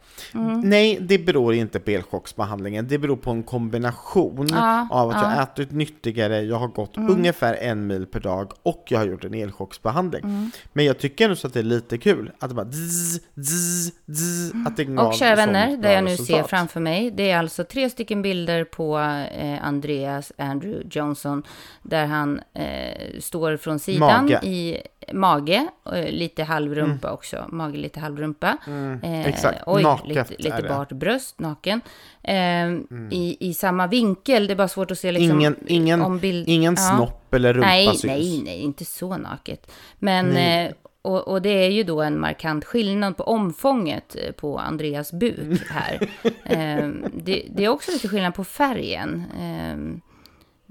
Nej, 0.63 0.97
det 1.01 1.17
beror 1.19 1.53
inte 1.53 1.79
på 1.79 1.91
elchocksbehandlingen, 1.91 2.87
det 2.87 2.97
beror 2.97 3.15
på 3.15 3.31
en 3.31 3.43
kombination 3.43 4.47
Ja, 4.51 4.87
av 4.91 5.09
att 5.09 5.15
jag 5.15 5.23
ja. 5.23 5.27
Mm. 5.27 5.37
har 5.37 5.43
ätit 5.43 5.71
nyttigare, 5.71 6.41
jag 6.41 6.55
har 6.59 6.67
gått 6.67 6.97
ungefär 6.97 7.53
en 7.53 7.87
mil 7.87 8.05
per 8.05 8.19
dag 8.19 8.51
och 8.63 8.83
jag 8.87 8.99
har 8.99 9.05
gjort 9.05 9.23
en 9.23 9.33
elchocksbehandling. 9.33 10.23
Mm. 10.23 10.51
Men 10.73 10.85
jag 10.85 10.97
tycker 10.99 11.23
ändå 11.25 11.35
så 11.35 11.47
att 11.47 11.53
det 11.53 11.59
är 11.59 11.63
lite 11.63 11.97
kul, 11.97 12.31
att 12.39 12.49
det 12.49 12.55
bara 12.55 12.71
zzz, 12.71 13.19
zzz, 13.35 13.91
zzz, 14.15 14.51
att 14.67 14.77
det 14.77 14.87
Och 14.87 15.13
kära 15.13 15.35
vänner, 15.35 15.77
det 15.77 15.93
jag 15.93 16.03
nu 16.03 16.09
ser 16.15 16.23
resultat. 16.23 16.49
framför 16.49 16.79
mig, 16.79 17.11
det 17.11 17.31
är 17.31 17.37
alltså 17.37 17.63
tre 17.63 17.89
stycken 17.89 18.21
bilder 18.21 18.63
på 18.63 18.99
eh, 19.37 19.65
Andreas 19.67 20.31
Andrew 20.37 20.83
Johnson, 21.01 21.43
där 21.83 22.05
han 22.05 22.41
eh, 22.53 23.19
står 23.19 23.57
från 23.57 23.79
sidan 23.79 24.23
Mage. 24.25 24.39
i 24.43 24.81
mage, 25.13 25.67
eh, 25.93 26.09
lite 26.11 26.43
halvrumpa 26.43 27.11
också, 27.11 27.45
mage 27.49 27.77
lite 27.77 27.99
halvrumpa. 27.99 28.57
Eh, 28.67 28.73
Mm. 28.73 28.99
exakt. 29.25 29.59
Oj, 29.65 29.83
Naket 29.83 30.07
lite, 30.07 30.35
lite. 30.37 30.55
Mm. 30.57 30.67
bart 30.67 30.91
bröst, 30.91 31.39
naken. 31.39 31.81
Eh, 32.23 32.67
i, 33.11 33.37
I 33.39 33.53
samma 33.53 33.87
vinkel, 33.87 34.47
det 34.47 34.53
är 34.53 34.55
bara 34.55 34.67
svårt 34.67 34.91
att 34.91 34.99
se 34.99 35.11
liksom, 35.11 35.39
Ingen, 35.39 35.55
ingen, 35.67 36.01
om 36.01 36.19
bild... 36.19 36.47
ingen 36.47 36.75
ja. 36.77 36.95
snopp 36.95 37.33
eller 37.33 37.53
rumpa 37.53 37.67
Nej, 37.67 37.87
syns. 37.87 38.03
nej, 38.03 38.41
nej, 38.45 38.59
inte 38.59 38.85
så 38.85 39.17
naket. 39.17 39.71
Men, 39.99 40.37
eh, 40.37 40.71
och, 41.01 41.27
och 41.27 41.41
det 41.41 41.49
är 41.49 41.69
ju 41.69 41.83
då 41.83 42.01
en 42.01 42.19
markant 42.19 42.65
skillnad 42.65 43.17
på 43.17 43.23
omfånget 43.23 44.15
eh, 44.15 44.31
på 44.31 44.59
Andreas 44.59 45.11
buk 45.11 45.61
här. 45.69 46.09
eh, 46.43 46.89
det, 47.13 47.45
det 47.49 47.63
är 47.65 47.69
också 47.69 47.91
lite 47.91 48.07
skillnad 48.07 48.33
på 48.35 48.43
färgen. 48.43 49.23
Eh, 49.39 50.01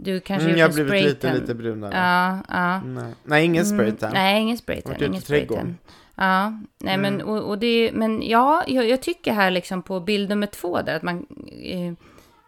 du 0.02 0.20
kanske 0.20 0.48
Mm, 0.48 0.58
jag 0.60 0.68
har 0.68 0.74
blivit 0.74 1.04
lite, 1.04 1.34
lite 1.34 1.54
brunare. 1.54 1.94
Ja, 1.96 2.38
ja. 2.56 2.80
Nej. 2.80 3.14
nej, 3.24 3.44
ingen 3.44 3.66
spraytan. 3.66 4.10
Mm, 4.10 4.22
nej, 4.22 4.42
ingen 4.42 4.58
spraytan. 4.58 4.92
Varit 4.92 5.02
Ingen 5.02 5.20
spraytan. 5.22 5.78
Ja, 6.14 6.58
nej 6.78 6.98
men, 6.98 7.22
och, 7.22 7.48
och 7.48 7.58
det, 7.58 7.90
men 7.94 8.22
ja, 8.28 8.64
jag, 8.66 8.88
jag 8.88 9.02
tycker 9.02 9.32
här 9.32 9.50
liksom 9.50 9.82
på 9.82 10.00
bild 10.00 10.28
nummer 10.28 10.46
två 10.46 10.82
där 10.82 10.96
att 10.96 11.02
man 11.02 11.26
eh, 11.62 11.92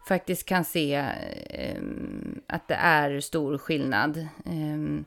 faktiskt 0.07 0.45
kan 0.45 0.63
se 0.65 0.95
eh, 1.49 1.81
att 2.47 2.67
det 2.67 2.75
är 2.75 3.19
stor 3.19 3.57
skillnad. 3.57 4.17
Eh, 4.17 5.03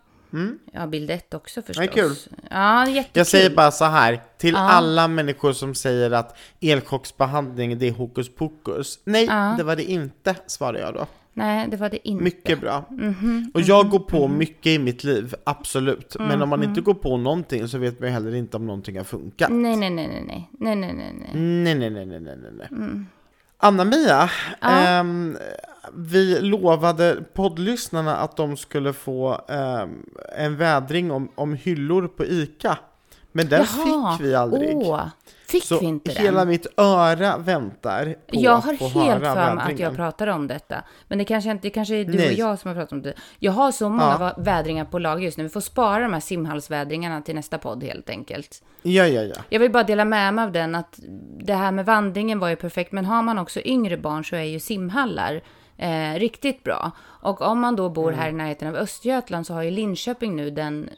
Ja, 0.73 0.87
bild 0.87 1.11
ett 1.11 1.35
också 1.35 1.63
förstås. 1.63 1.83
är 1.85 1.89
kul. 1.93 2.17
Ja, 2.51 2.87
jättekul. 2.89 3.11
Jag 3.13 3.27
säger 3.27 3.51
bara 3.51 3.71
så 3.71 3.85
här, 3.85 4.21
till 4.39 4.55
Ja. 4.55 4.61
alla 4.71 5.09
människor 5.09 5.53
som 5.53 5.75
säger 5.75 6.11
att 6.11 6.37
elchocksbehandling 6.61 7.79
det 7.79 7.87
är 7.89 7.93
hokus 7.93 8.35
pokus. 8.35 8.99
Nej, 9.05 9.25
Ja. 9.25 9.55
det 9.59 9.65
var 9.65 9.77
det 9.77 9.85
inte, 9.85 10.35
svarar 10.47 10.79
jag 10.79 10.95
då. 10.95 11.07
Nej, 11.39 11.69
det 11.69 11.77
var 11.77 11.91
det 11.91 12.09
inte. 12.09 12.25
Mycket 12.25 12.61
bra. 12.61 12.85
Mhm, 12.91 13.51
Och 13.55 13.61
jag 13.61 13.89
går 13.89 13.99
på 13.99 14.29
mycket 14.29 14.67
i 14.67 14.79
mitt 14.79 15.05
liv, 15.05 15.35
absolut. 15.45 16.17
Men 16.19 16.43
om 16.43 16.49
man 16.49 16.61
Mhm. 16.61 16.69
inte 16.69 16.81
går 16.81 16.95
på 16.95 17.17
någonting 17.17 17.69
så 17.69 17.79
vet 17.79 18.01
man 18.01 18.09
heller 18.11 18.35
inte 18.35 18.57
om 18.57 18.67
någonting 18.67 18.97
har 18.97 19.05
funkat. 19.05 19.51
Nej, 19.51 19.77
nej, 19.77 19.91
nej, 19.91 20.09
nej, 20.09 20.25
nej, 20.27 20.49
nej, 20.59 20.77
nej, 20.77 20.93
nej, 20.95 21.15
nej. 21.19 21.43
Nej, 21.43 21.75
nej, 21.75 21.91
nej, 21.91 22.07
nej, 22.07 22.21
nej, 22.21 22.69
nej. 22.71 23.05
Anna-Mia, 23.59 24.31
ehm, 24.63 25.37
vi 25.95 26.41
lovade 26.41 27.25
poddlyssnarna 27.35 28.17
att 28.17 28.37
de 28.37 28.57
skulle 28.57 28.93
få 28.93 29.41
ehm, 29.49 30.03
en 30.39 30.57
vädring 30.57 31.11
om, 31.11 31.29
om 31.35 31.55
hyllor 31.55 32.09
på 32.09 32.25
ICA. 32.25 32.79
Men 33.37 33.49
den 33.49 33.65
Jaha, 33.77 34.17
fick 34.17 34.27
vi 34.27 34.35
aldrig. 34.35 34.77
Åh, 34.77 35.07
fick 35.49 35.65
Så 35.65 35.79
vi 35.81 35.87
inte 35.87 36.13
hela 36.13 36.39
den? 36.39 36.49
mitt 36.49 36.67
öra 36.77 37.37
väntar 37.39 38.05
på 38.05 38.19
Jag 38.29 38.55
att 38.59 38.65
har 38.65 38.75
få 38.75 38.89
helt 38.89 39.25
höra 39.25 39.35
för 39.35 39.55
mig 39.55 39.73
att 39.75 39.79
jag 39.81 39.97
pratade 39.97 40.33
om 40.33 40.47
detta. 40.47 40.85
Men 41.09 41.19
det 41.19 41.25
kanske, 41.25 41.51
inte, 41.51 41.63
det 41.63 41.71
kanske 41.71 41.95
är 41.97 42.05
du 42.05 42.13
Nej. 42.19 42.27
och 42.29 42.33
jag 42.39 42.59
som 42.59 42.69
har 42.69 42.75
pratat 42.75 42.93
om 42.93 43.03
det. 43.03 43.15
Jag 43.39 43.53
har 43.53 43.73
så 43.73 43.89
många 43.89 44.17
Ja. 44.21 44.35
vädringar 44.43 44.85
på 44.85 44.99
lager 44.99 45.25
just 45.25 45.39
nu. 45.39 45.43
Vi 45.45 45.51
får 45.51 45.61
spara 45.61 46.03
de 46.03 46.13
här 46.13 46.21
simhallsvädringarna 46.21 47.21
till 47.23 47.35
nästa 47.35 47.59
podd 47.59 47.83
helt 47.85 48.11
enkelt. 48.11 48.63
Ja, 48.83 49.07
ja, 49.07 49.23
ja. 49.23 49.35
Jag 49.49 49.61
vill 49.61 49.73
bara 49.73 49.83
dela 49.85 50.05
med 50.05 50.35
mig 50.35 50.45
av 50.45 50.53
den 50.53 50.75
att 50.75 50.99
det 51.41 51.55
här 51.55 51.73
med 51.73 51.87
vandringen 51.87 52.39
var 52.39 52.49
ju 52.49 52.57
perfekt. 52.57 52.93
Men 52.93 53.05
har 53.05 53.23
man 53.23 53.39
också 53.39 53.61
yngre 53.65 53.97
barn 53.97 54.25
så 54.25 54.37
är 54.37 54.43
ju 54.43 54.61
simhallar 54.61 55.41
eh, 55.79 56.15
riktigt 56.19 56.63
bra. 56.65 56.91
Och 57.23 57.41
om 57.43 57.61
man 57.61 57.77
då 57.77 57.89
bor 57.89 58.09
Mm. 58.09 58.21
här 58.21 58.29
i 58.29 58.33
närheten 58.33 58.69
av 58.69 58.77
Östergötland 58.77 59.47
så 59.47 59.55
har 59.55 59.63
ju 59.63 59.71
Linköping 59.71 60.37
nu 60.37 60.51
den 60.51 60.91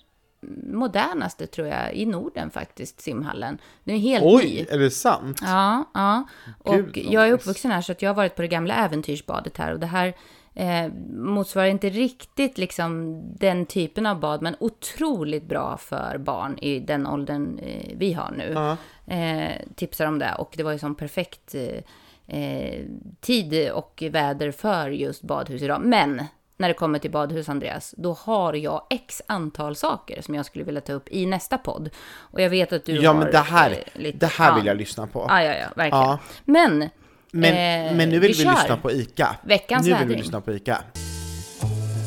modernaste 0.73 1.47
tror 1.47 1.69
jag 1.69 1.95
i 1.95 2.07
Norden 2.07 2.51
faktiskt, 2.51 3.01
simhallen. 3.01 3.59
Den 3.85 3.95
är 3.95 3.99
helt 3.99 4.25
ny. 4.25 4.31
Oj, 4.31 4.67
är 4.71 4.79
det 4.79 4.91
sant? 4.91 5.39
Ja, 5.43 5.85
ja. 5.95 6.29
Och 6.59 6.75
Gud, 6.75 7.07
jag 7.11 7.29
är 7.29 7.33
uppvuxen 7.33 7.71
här 7.71 7.81
så 7.81 7.93
att 7.93 8.03
jag 8.03 8.11
har 8.11 8.15
varit 8.15 8.37
på 8.37 8.43
det 8.43 8.49
gamla 8.49 8.75
äventyrsbadet 8.75 9.57
här 9.57 9.73
och 9.73 9.81
det 9.81 9.87
här 9.87 10.15
Eh, 10.59 10.93
motsvarar 11.13 11.67
inte 11.67 11.89
riktigt 11.89 12.59
liksom 12.59 13.23
den 13.37 13.67
typen 13.67 14.07
av 14.07 14.21
bad, 14.21 14.43
men 14.43 14.57
otroligt 14.61 15.45
bra 15.45 15.77
för 15.77 16.19
barn 16.19 16.59
i 16.59 16.81
den 16.81 17.07
åldern 17.07 17.59
eh, 17.59 17.93
vi 17.97 18.13
har 18.13 18.31
nu. 18.31 18.53
Ja. 18.55 18.77
Eh, 19.15 19.53
tipsar 19.75 20.07
om 20.07 20.19
det 20.19 20.35
och 20.39 20.55
det 20.57 20.63
var 20.63 20.73
ju 20.73 20.79
som 20.79 20.95
perfekt 20.95 21.55
eh, 21.55 22.41
eh, 22.41 22.85
tid 23.21 23.71
och 23.71 24.05
väder 24.11 24.51
för 24.51 24.91
just 24.91 25.23
badhus 25.23 25.63
idag. 25.63 25.81
Men 25.85 26.23
när 26.61 26.69
det 26.69 26.75
kommer 26.75 26.99
till 26.99 27.11
badhus, 27.11 27.49
Andreas, 27.49 27.95
då 27.99 28.13
har 28.13 28.55
jag 28.55 28.83
x 28.91 29.23
antal 29.27 29.77
saker 29.77 30.23
som 30.23 30.35
jag 30.35 30.47
skulle 30.47 30.65
vilja 30.65 30.81
ta 30.81 30.93
upp 30.93 31.09
i 31.09 31.27
nästa 31.27 31.59
podd. 31.59 31.91
Och 32.17 32.41
jag 32.41 32.51
vet 32.51 32.73
att 32.73 32.85
du 32.85 32.93
Ja, 33.03 33.11
har... 33.13 33.19
men 33.19 33.33
det 33.33 33.39
här, 33.39 33.71
eh, 33.71 34.01
lite- 34.01 34.19
det 34.19 34.27
här 34.27 34.49
ja. 34.49 34.55
vill 34.55 34.67
jag 34.67 34.77
lyssna 34.77 35.07
på. 35.07 35.27
Ja, 35.29 35.43
ja, 35.43 35.53
ja, 35.55 35.67
verkligen. 35.77 36.05
Ja. 36.05 36.19
Men, 36.45 36.89
Men, 37.33 37.89
eh, 37.91 37.97
men 37.97 38.09
nu 38.09 38.19
vill 38.19 38.33
vi, 38.33 38.35
kör. 38.45 38.51
lyssna 38.51 38.77
på 38.77 38.91
ICA. 38.93 39.37
Veckans 39.45 39.83
nu 39.87 39.89
vill 39.89 39.99
vi 39.99 40.05
vädring. 40.05 40.19
lyssna 40.23 40.41
på 40.41 40.53
ICA. 40.53 40.79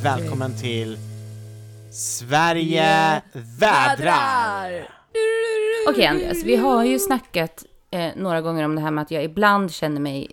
Välkommen 0.03 0.57
till 0.61 0.97
Sverige 1.93 3.21
vädrar! 3.59 4.87
Okej, 5.89 6.05
Andreas, 6.05 6.43
vi 6.43 6.55
har 6.55 6.83
ju 6.83 6.99
snackat 6.99 7.63
eh, 7.91 8.11
några 8.15 8.41
gånger 8.41 8.65
om 8.65 8.75
det 8.75 8.81
här 8.81 8.91
med 8.91 9.01
att 9.01 9.11
jag 9.11 9.23
ibland 9.23 9.71
känner 9.71 10.01
mig 10.01 10.29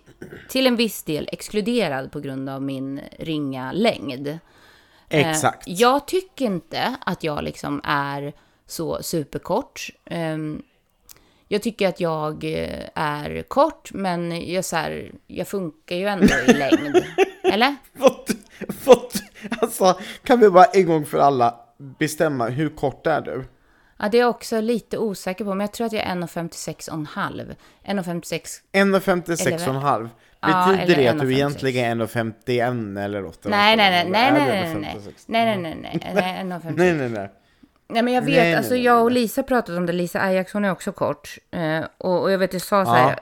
till 0.49 0.67
en 0.67 0.75
viss 0.75 1.03
del 1.03 1.29
exkluderad 1.31 2.11
på 2.11 2.19
grund 2.19 2.49
av 2.49 2.61
min 2.61 3.01
ringa 3.19 3.71
längd. 3.71 4.27
Eh, 5.09 5.29
Exakt. 5.29 5.63
jag 5.67 6.07
tycker 6.07 6.45
inte 6.45 6.95
att 7.05 7.23
jag 7.23 7.43
liksom 7.43 7.81
är 7.83 8.33
så 8.67 9.03
superkort. 9.03 9.89
Ehm, 10.05 10.61
jag 11.47 11.61
tycker 11.61 11.87
att 11.87 11.99
jag 11.99 12.43
eh, 12.43 12.89
är 12.95 13.41
kort, 13.41 13.93
men 13.93 14.51
jag, 14.51 14.65
så 14.65 14.75
här, 14.75 15.11
jag 15.27 15.47
funkar 15.47 15.95
ju 15.95 16.07
ändå 16.07 16.33
i 16.47 16.53
längd. 16.53 17.03
Eller? 17.43 17.75
Fått, 17.99 18.29
fått, 18.83 19.13
alltså, 19.61 19.99
kan 20.23 20.39
vi 20.39 20.49
bara 20.49 20.65
en 20.65 20.85
gång 20.85 21.05
för 21.05 21.17
alla 21.17 21.55
bestämma 21.77 22.47
hur 22.47 22.69
kort 22.69 23.07
är 23.07 23.21
du? 23.21 23.45
Ja, 23.99 24.09
det 24.09 24.17
är 24.17 24.19
jag 24.19 24.29
också 24.29 24.61
lite 24.61 24.97
osäker 24.97 25.45
på, 25.45 25.49
men 25.49 25.59
jag 25.59 25.71
tror 25.71 25.87
att 25.87 25.93
jag 25.93 26.03
är 26.03 26.15
1,56,5. 26.15 27.55
1,56 27.85 28.61
1,56,5. 28.73 30.09
Ja, 30.41 30.67
Betyder 30.71 30.95
det 30.95 31.07
att 31.07 31.19
du 31.19 31.25
1,56. 31.27 31.31
egentligen 31.31 32.01
är 32.01 32.05
1,51 32.05 33.03
eller 33.03 33.25
8? 33.25 33.49
Nej, 33.49 33.77
nej, 33.77 33.89
nej, 33.91 34.09
nej, 34.09 34.27
Eller 34.27 34.39
nej, 34.39 34.57
är 34.57 34.63
nej, 34.63 34.75
nej, 34.81 34.91
56? 34.93 35.23
nej, 35.27 35.45
nej, 35.45 35.57
nej, 35.57 35.99
nej, 36.03 36.13
nej, 36.15 36.43
1,56. 36.43 36.73
Nej, 36.77 36.93
nej, 36.93 37.09
nej. 37.09 37.31
Nej, 37.89 38.03
men 38.03 38.13
jag 38.13 38.21
vet, 38.21 38.29
Nej, 38.29 38.39
nej, 38.39 38.55
alltså 38.55 38.73
nej, 38.73 38.83
jag 38.83 39.03
och. 39.03 39.11
Lisa 39.11 39.43
pratade 39.43 39.77
om 39.77 39.85
det, 39.85 39.93
Lisa 39.93 40.21
Ajax, 40.21 40.53
hon 40.53 40.65
är 40.65 40.71
också 40.71 40.91
kort. 40.91 41.37
Eh, 41.51 41.81
och, 41.97 42.21
och 42.21 42.31
jag 42.31 42.37
vet, 42.37 42.53
jag 42.53 42.61
sa 42.61 42.85
så 42.85 42.91
här, 42.91 43.19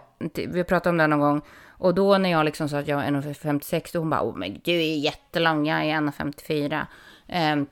vi 0.48 0.64
pratade 0.64 0.90
om 0.90 0.98
det 0.98 1.08
någon 1.08 1.20
gång, 1.20 1.42
och 1.68 1.96
då 1.96 2.18
när 2.18 2.30
jag 2.30 2.46
liksom 2.46 2.70
sa 2.70 2.80
att 2.80 2.88
jag 2.88 2.98
var 2.98 3.04
1,56, 3.04 3.90
då 3.94 4.00
hon 4.00 4.10
bara, 4.10 4.24
oh 4.24 4.38
men 4.38 4.60
du 4.64 4.72
är 4.72 4.98
jättelång, 4.98 5.68
jag 5.68 5.86
är 5.86 5.96
1,54. 5.96 6.86
Eh, 7.28 7.66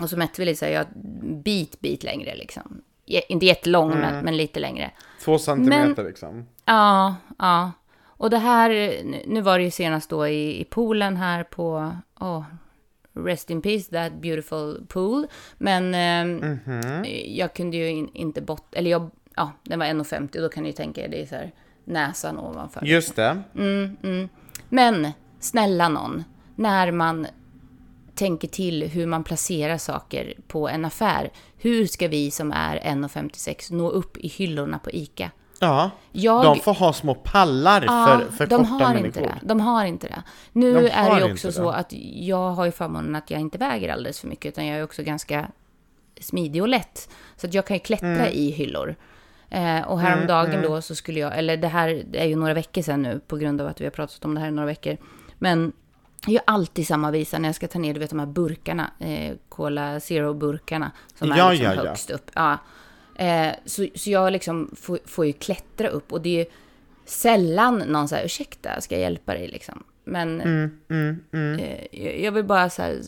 och 0.00 0.10
så 0.10 0.16
mätte 0.16 0.40
vi 0.42 0.44
lite 0.44 0.58
så 0.58 0.64
här, 0.64 0.72
jag 0.72 0.86
bit, 1.44 1.80
bit 1.80 2.02
längre 2.04 2.34
liksom. 2.34 2.82
Inte 3.28 3.46
jättelång, 3.46 3.92
Mm. 3.92 4.00
men, 4.00 4.24
men 4.24 4.36
lite 4.36 4.60
längre. 4.60 4.90
Två 5.24 5.38
centimeter 5.38 6.04
liksom. 6.04 6.46
Ja, 6.64 7.14
ja. 7.38 7.72
Och 8.04 8.30
det 8.30 8.38
här, 8.38 8.70
nu- 9.26 9.40
var 9.40 9.58
det 9.58 9.64
ju 9.64 9.70
senast 9.70 10.10
då 10.10 10.28
i, 10.28 10.60
i 10.60 10.64
poolen 10.64 11.16
här 11.16 11.44
på, 11.44 11.96
oh, 12.20 12.44
rest 13.14 13.50
in 13.50 13.62
peace, 13.62 13.90
that 13.90 14.12
beautiful 14.22 14.86
pool. 14.88 15.26
Men 15.58 15.94
ehm, 15.94 16.36
Mhm. 16.36 17.04
jag 17.26 17.54
kunde 17.54 17.76
ju 17.76 17.88
in, 17.90 18.10
inte 18.14 18.42
bort, 18.42 18.74
eller 18.74 18.90
jag, 18.90 19.10
ja, 19.36 19.52
den 19.62 19.78
var 19.78 19.86
1,50 19.86 20.36
och 20.36 20.42
då 20.42 20.48
kan 20.48 20.62
ni 20.62 20.68
ju 20.68 20.72
tänka 20.72 21.04
er, 21.04 21.08
det 21.08 21.22
är 21.22 21.26
så 21.26 21.34
här 21.34 21.52
näsan 21.84 22.38
ovanför. 22.38 22.84
Just 22.84 23.16
det. 23.16 23.42
Men 24.68 25.08
snälla 25.40 25.88
någon, 25.88 26.24
när 26.54 26.92
man 26.92 27.26
tänker 28.18 28.48
till 28.48 28.82
hur 28.88 29.06
man 29.06 29.24
placerar 29.24 29.78
saker 29.78 30.34
på 30.48 30.68
en 30.68 30.84
affär, 30.84 31.30
hur 31.56 31.86
ska 31.86 32.08
vi 32.08 32.30
som 32.30 32.52
är 32.52 32.76
1,56 32.80 33.72
nå 33.74 33.90
upp 33.90 34.16
i 34.16 34.28
hyllorna 34.28 34.78
på 34.78 34.90
ICA? 34.90 35.30
Ja, 35.60 35.90
Jag- 36.12 36.44
de 36.44 36.60
får 36.60 36.74
ha 36.74 36.92
små 36.92 37.14
pallar 37.14 37.84
Ja, 37.86 38.06
för, 38.28 38.32
för 38.36 38.46
de 38.46 38.56
korta 38.56 38.84
har 38.84 38.94
människor. 38.94 39.06
inte 39.06 39.20
det. 39.20 39.34
De 39.42 39.60
har 39.60 39.84
inte 39.84 40.06
det. 40.08 40.22
Nu 40.52 40.72
De 40.74 40.88
är 40.92 41.14
det 41.20 41.26
ju 41.26 41.32
också 41.32 41.46
det. 41.48 41.52
så 41.52 41.70
att 41.70 41.92
jag 42.14 42.50
har 42.50 42.64
ju 42.64 42.70
förmånen 42.72 43.14
att 43.16 43.30
jag 43.30 43.40
inte 43.40 43.58
väger 43.58 43.92
alldeles 43.92 44.20
för 44.20 44.28
mycket, 44.28 44.46
utan 44.52 44.66
jag 44.66 44.78
är 44.78 44.84
också 44.84 45.02
ganska 45.02 45.48
smidig 46.20 46.62
och 46.62 46.68
lätt. 46.68 47.08
Så 47.36 47.46
att 47.46 47.54
jag 47.54 47.66
kan 47.66 47.76
ju 47.76 47.80
klättra 47.80 48.08
Mm. 48.08 48.32
i 48.32 48.50
hyllor. 48.50 48.96
Eh, 49.50 49.80
och 49.80 50.00
häromdagen 50.00 50.62
då 50.62 50.82
så 50.82 50.94
skulle 50.94 51.20
jag, 51.20 51.38
eller 51.38 51.56
det 51.56 51.68
här 51.68 52.04
är 52.12 52.26
ju 52.26 52.36
några 52.36 52.54
veckor 52.54 52.82
sedan 52.82 53.02
nu 53.02 53.20
på 53.26 53.36
grund 53.36 53.60
av 53.60 53.66
att 53.66 53.80
vi 53.80 53.84
har 53.84 53.90
pratat 53.90 54.24
om 54.24 54.34
det 54.34 54.40
här 54.40 54.48
i 54.48 54.50
några 54.50 54.66
veckor. 54.66 54.96
Men 55.38 55.72
jag 56.26 56.32
gör 56.32 56.42
alltid 56.46 56.86
samma 56.86 57.10
visa 57.10 57.38
när 57.38 57.48
jag 57.48 57.56
ska 57.56 57.68
ta 57.68 57.78
ner, 57.78 57.94
du 57.94 58.00
vet 58.00 58.10
de 58.10 58.18
här 58.18 58.26
burkarna, 58.26 58.90
eh, 58.98 59.34
Cola 59.48 60.00
Zero-burkarna 60.00 60.90
som 61.14 61.28
Ja, 61.28 61.46
är 61.48 61.50
liksom 61.50 61.66
ja, 61.66 61.74
ja. 61.74 61.88
högst 61.88 62.10
upp. 62.10 62.30
Ja. 62.34 62.58
Eh, 63.16 63.52
så, 63.64 63.86
så 63.94 64.10
jag 64.10 64.32
liksom 64.32 64.70
får, 64.76 64.98
får 65.06 65.26
ju 65.26 65.32
klättra 65.32 65.88
upp 65.88 66.12
och 66.12 66.20
det 66.20 66.28
är 66.28 66.44
ju 66.44 66.50
sällan 67.04 67.78
någon 67.78 68.08
säger 68.08 68.24
ursäkta, 68.24 68.80
ska 68.80 68.94
jag 68.94 69.02
hjälpa 69.02 69.34
dig 69.34 69.48
liksom. 69.48 69.82
Men 70.04 70.40
Mm, 70.88 71.20
eh, 71.60 71.84
jag- 72.04 72.20
jag 72.20 72.32
vill 72.32 72.44
bara 72.44 72.70
så 72.70 72.82
här, 72.82 73.00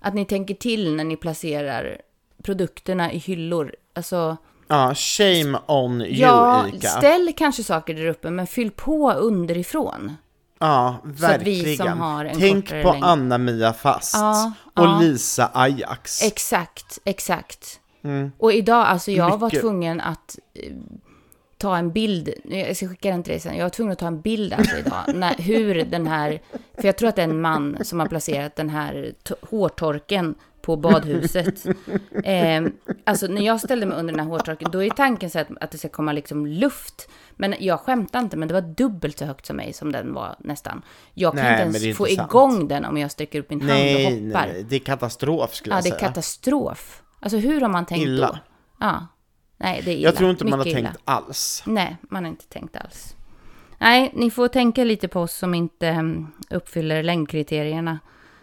att 0.00 0.14
ni 0.14 0.24
tänker 0.24 0.54
till 0.54 0.94
när 0.96 1.04
ni 1.04 1.16
placerar 1.16 2.00
produkterna 2.42 3.12
i 3.12 3.18
hyllor. 3.18 3.74
Alltså, 3.94 4.36
Ja, 4.68 4.94
shame 4.94 5.58
on 5.66 6.00
you, 6.02 6.10
ja, 6.14 6.68
Ica. 6.74 6.88
ställ 6.88 7.32
kanske 7.36 7.62
saker 7.64 7.94
där 7.94 8.06
uppe, 8.06 8.30
men 8.30 8.46
fyll 8.46 8.70
på 8.70 9.12
underifrån. 9.12 10.16
Ja, 10.58 10.96
verkligen. 11.04 11.76
som 11.76 12.00
har 12.00 12.24
en 12.24 12.38
Tänk 12.38 12.68
på 12.68 12.74
längd- 12.92 13.04
Anna-Mia 13.04 13.72
Fast 13.72 14.14
Ja, 14.14 14.52
och 14.74 14.84
ja. 14.84 14.98
Lisa 15.00 15.50
Ajax. 15.54 16.22
Exakt, 16.22 16.98
exakt. 17.04 17.80
Och 18.38 18.52
idag, 18.52 18.86
alltså 18.86 19.10
jag 19.10 19.24
var 19.28 19.34
Mm. 19.36 19.44
Mycket. 19.46 19.60
tvungen 19.60 20.00
att 20.00 20.38
eh, 20.54 20.72
ta 21.58 21.76
en 21.76 21.92
bild, 21.92 22.30
jag 22.44 22.76
ska 22.76 22.88
skicka 22.88 23.10
den 23.10 23.22
till 23.22 23.30
dig 23.30 23.40
sen, 23.40 23.56
jag 23.56 23.62
var 23.64 23.70
tvungen 23.70 23.92
att 23.92 23.98
ta 23.98 24.06
en 24.06 24.20
bild 24.20 24.52
alltså 24.52 24.76
idag, 24.76 25.02
när, 25.14 25.34
hur 25.34 25.84
den 25.84 26.06
här, 26.06 26.40
för 26.74 26.84
jag 26.84 26.98
tror 26.98 27.08
att 27.08 27.16
det 27.16 27.22
är 27.22 27.28
en 27.28 27.40
man 27.40 27.78
som 27.82 28.00
har 28.00 28.06
placerat 28.06 28.56
den 28.56 28.70
här 28.70 29.12
to- 29.28 29.34
hårtorken 29.50 30.34
på 30.62 30.76
badhuset. 30.76 31.64
Eh, 32.24 32.62
alltså 33.04 33.26
när 33.26 33.42
jag 33.42 33.60
ställde 33.60 33.86
mig 33.86 33.98
under 33.98 34.12
den 34.14 34.20
här 34.20 34.30
hårtorken, 34.30 34.70
då 34.72 34.82
är 34.84 34.90
tanken 34.90 35.30
så 35.30 35.38
att, 35.38 35.46
att 35.60 35.70
det 35.70 35.78
ska 35.78 35.88
komma 35.88 36.12
liksom 36.12 36.46
luft. 36.46 37.08
Men 37.36 37.54
jag 37.58 37.80
skämtar 37.80 38.20
inte, 38.20 38.36
men 38.36 38.48
det 38.48 38.54
var 38.54 38.60
dubbelt 38.60 39.18
så 39.18 39.24
högt 39.24 39.46
som 39.46 39.56
mig 39.56 39.72
som 39.72 39.92
den 39.92 40.14
var 40.14 40.36
nästan. 40.38 40.82
Jag 41.14 41.32
kan 41.34 41.42
Nej, 41.44 41.66
inte 41.66 41.78
ens 41.86 41.98
få 41.98 42.06
sant. 42.06 42.30
igång 42.30 42.68
den 42.68 42.84
om 42.84 42.96
jag 42.98 43.10
sträcker 43.10 43.40
upp 43.40 43.50
min 43.50 43.60
hand 43.60 43.72
och 43.72 43.78
nej, 43.78 44.26
hoppar. 44.28 44.46
nej, 44.46 44.66
det 44.68 44.76
är 44.76 44.80
katastrof 44.80 45.54
skulle 45.54 45.72
Ja, 45.74 45.76
jag 45.76 45.84
det 45.84 45.88
är 45.88 45.98
säga. 45.98 46.08
katastrof. 46.08 47.02
Alltså 47.20 47.38
hur 47.38 47.60
har 47.60 47.68
man 47.68 47.86
tänkt 47.86 48.02
Illa. 48.02 48.26
då? 48.26 48.38
Ja. 48.80 49.06
Nej, 49.56 49.82
det 49.84 49.90
är 49.90 49.94
illa. 49.96 50.04
jag 50.08 50.16
tror 50.16 50.30
inte 50.30 50.44
man 50.44 50.52
har 50.52 50.58
Mycket 50.58 50.74
tänkt 50.82 50.90
illa. 50.90 51.00
alls. 51.04 51.62
Nej, 51.66 51.96
man 52.02 52.24
har 52.24 52.30
inte 52.30 52.46
tänkt 52.46 52.76
alls. 52.76 53.16
Nej, 53.78 54.10
ni 54.14 54.30
får 54.30 54.48
tänka 54.48 54.84
lite 54.84 55.08
på 55.08 55.20
oss 55.20 55.32
som 55.34 55.54
inte 55.54 55.88
mm, 55.88 56.26
uppfyller 56.50 57.02
längdkriterierna. 57.02 57.98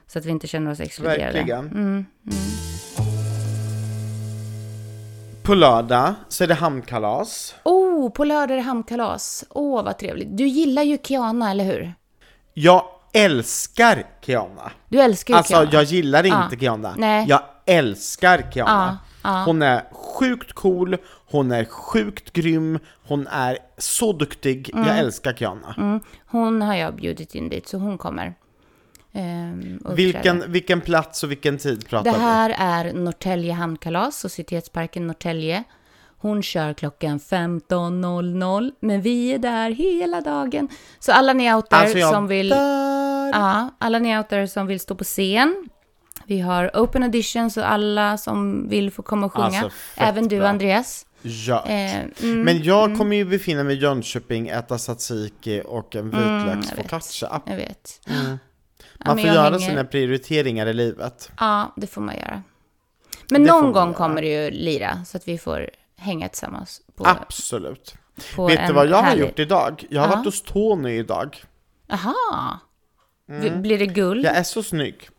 Så 0.08 0.20
att 0.20 0.26
vi 0.26 0.32
inte 0.32 0.48
känner 0.48 0.72
oss 0.72 0.80
exkluderade. 0.80 1.34
Verkligen. 1.34 1.68
Mm. 1.68 2.06
På 5.44 5.54
lördag 5.56 6.14
så 6.28 6.44
är 6.44 6.48
det 6.48 6.54
hamnkalas. 6.54 7.56
Oh, 7.64 8.10
på 8.10 8.24
lördag 8.24 8.52
är 8.52 8.56
det 8.56 8.62
hamnkalas. 8.62 9.44
Åh, 9.50 9.80
oh, 9.80 9.84
vad 9.86 9.98
trevligt. 9.98 10.38
Du 10.38 10.48
gillar 10.48 10.84
ju 10.84 10.98
Kiana, 11.04 11.52
eller 11.52 11.64
hur? 11.64 11.94
Jag 12.54 12.84
älskar 13.14 14.04
Kiana. 14.26 14.72
Du 14.90 15.02
älskar 15.02 15.34
ju 15.34 15.38
Alltså, 15.38 15.54
Kiana. 15.54 15.70
jag 15.74 15.84
gillar 15.84 16.26
inte 16.26 16.38
Ja. 16.52 16.60
Kiana. 16.60 16.94
Nej. 16.98 17.26
Jag 17.30 17.42
älskar 17.66 18.52
Kiana. 18.54 18.98
Ja, 19.24 19.30
ja. 19.30 19.44
Hon 19.46 19.62
är 19.62 19.84
sjukt 19.92 20.54
cool, 20.54 20.98
hon 21.32 21.52
är 21.52 21.66
sjukt 21.66 22.34
grym, 22.34 22.80
hon 23.08 23.28
är 23.28 23.58
så 23.78 24.14
duktig. 24.14 24.72
Jag 24.74 24.98
älskar 24.98 25.34
Kiana. 25.34 25.76
Mm, 25.78 26.00
hon 26.28 26.62
har 26.62 26.76
jag 26.76 26.96
bjudit 26.96 27.36
in 27.36 27.50
dit, 27.50 27.68
så 27.68 27.78
hon 27.78 27.98
kommer. 27.98 28.34
Uppträder. 29.14 29.96
Vilken, 29.96 30.52
vilken 30.52 30.82
plats 30.82 31.24
och 31.24 31.32
vilken 31.32 31.58
tid 31.58 31.88
pratar 31.88 32.12
Det 32.12 32.18
här 32.18 32.56
är 32.58 32.94
Norrtälje 32.94 33.54
hamnkalas, 33.54 34.20
Societetsparken 34.20 35.08
Norrtälje. 35.08 35.64
Hon 36.18 36.44
kör 36.44 36.74
klockan 36.74 37.20
15.00, 37.20 38.72
men 38.80 39.02
vi 39.02 39.34
är 39.34 39.38
där 39.38 39.72
hela 39.72 40.22
dagen. 40.22 40.68
Så 41.00 41.12
alla 41.12 41.34
ni 41.34 41.54
out 41.54 41.66
vi? 41.70 41.76
Alltså 41.76 41.98
jag 41.98 42.14
som 42.14 42.28
vill... 42.28 42.50
dör. 42.50 43.30
Ja, 43.34 43.76
alla 43.78 44.00
ni 44.00 44.18
out 44.18 44.52
som 44.52 44.68
vill 44.68 44.80
stå 44.80 44.96
på 44.96 45.04
scen. 45.04 45.70
Vi 46.26 46.40
har 46.40 46.72
open 46.74 47.04
audition, 47.04 47.52
så 47.52 47.62
alla 47.62 48.18
som 48.18 48.70
vill 48.70 48.92
få 48.92 49.02
komma 49.02 49.26
och 49.26 49.34
sjunga. 49.34 49.46
Alltså, 49.46 49.72
Även 49.96 50.28
du, 50.28 50.40
bra. 50.40 50.48
Andreas. 50.48 51.06
Ja. 51.22 51.66
Eh, 51.66 52.00
mm, 52.00 52.42
Men 52.42 52.64
jag 52.64 52.98
kommer 52.98 53.16
ju 53.16 53.26
befinna 53.26 53.64
mig 53.64 53.76
i 53.76 53.80
Jönköping, 53.80 54.48
äta 54.48 54.78
tzatziki 54.78 55.62
och 55.66 55.96
en 55.96 56.10
vitlöksfocaccia. 56.10 57.42
jag 57.46 57.56
vet. 57.56 58.02
Mm. 58.08 58.38
Ja, 59.04 59.10
Man 59.10 59.18
får 59.18 59.28
jag 59.28 59.36
göra 59.36 59.44
hänger- 59.50 59.70
sina 59.70 59.84
prioriteringar 59.86 60.68
i 60.68 60.74
livet. 60.74 61.32
Ja, 61.40 61.74
det 61.76 61.88
får 61.88 62.02
man 62.02 62.16
göra. 62.18 62.44
Men 63.30 63.44
Det 63.44 63.52
någon 63.52 63.72
gång 63.72 63.94
kommer 63.94 64.22
det 64.22 64.28
ju 64.46 64.52
lira, 64.52 65.06
så 65.06 65.18
att 65.18 65.28
vi 65.28 65.38
får 65.38 65.70
hänga 65.98 66.30
tillsammans. 66.30 66.82
På, 66.96 67.06
Absolut. 67.08 67.96
på 68.36 68.48
Vet 68.48 68.68
du 68.68 68.74
vad 68.74 68.88
jag 68.88 68.96
har 68.96 69.04
härlig- 69.04 69.22
gjort 69.26 69.40
idag? 69.40 69.86
Jag 69.90 70.02
har 70.02 70.08
Ja. 70.10 70.16
varit 70.16 70.26
hos 70.26 70.42
Tony 70.42 70.92
idag. 70.98 71.44
Aha, 71.92 72.60
V- 73.28 73.50
Blir 73.50 73.80
det 73.80 73.86
guld? 73.86 74.26
Jag 74.26 74.36
är 74.38 74.44
så 74.44 74.64
snygg. 74.64 75.10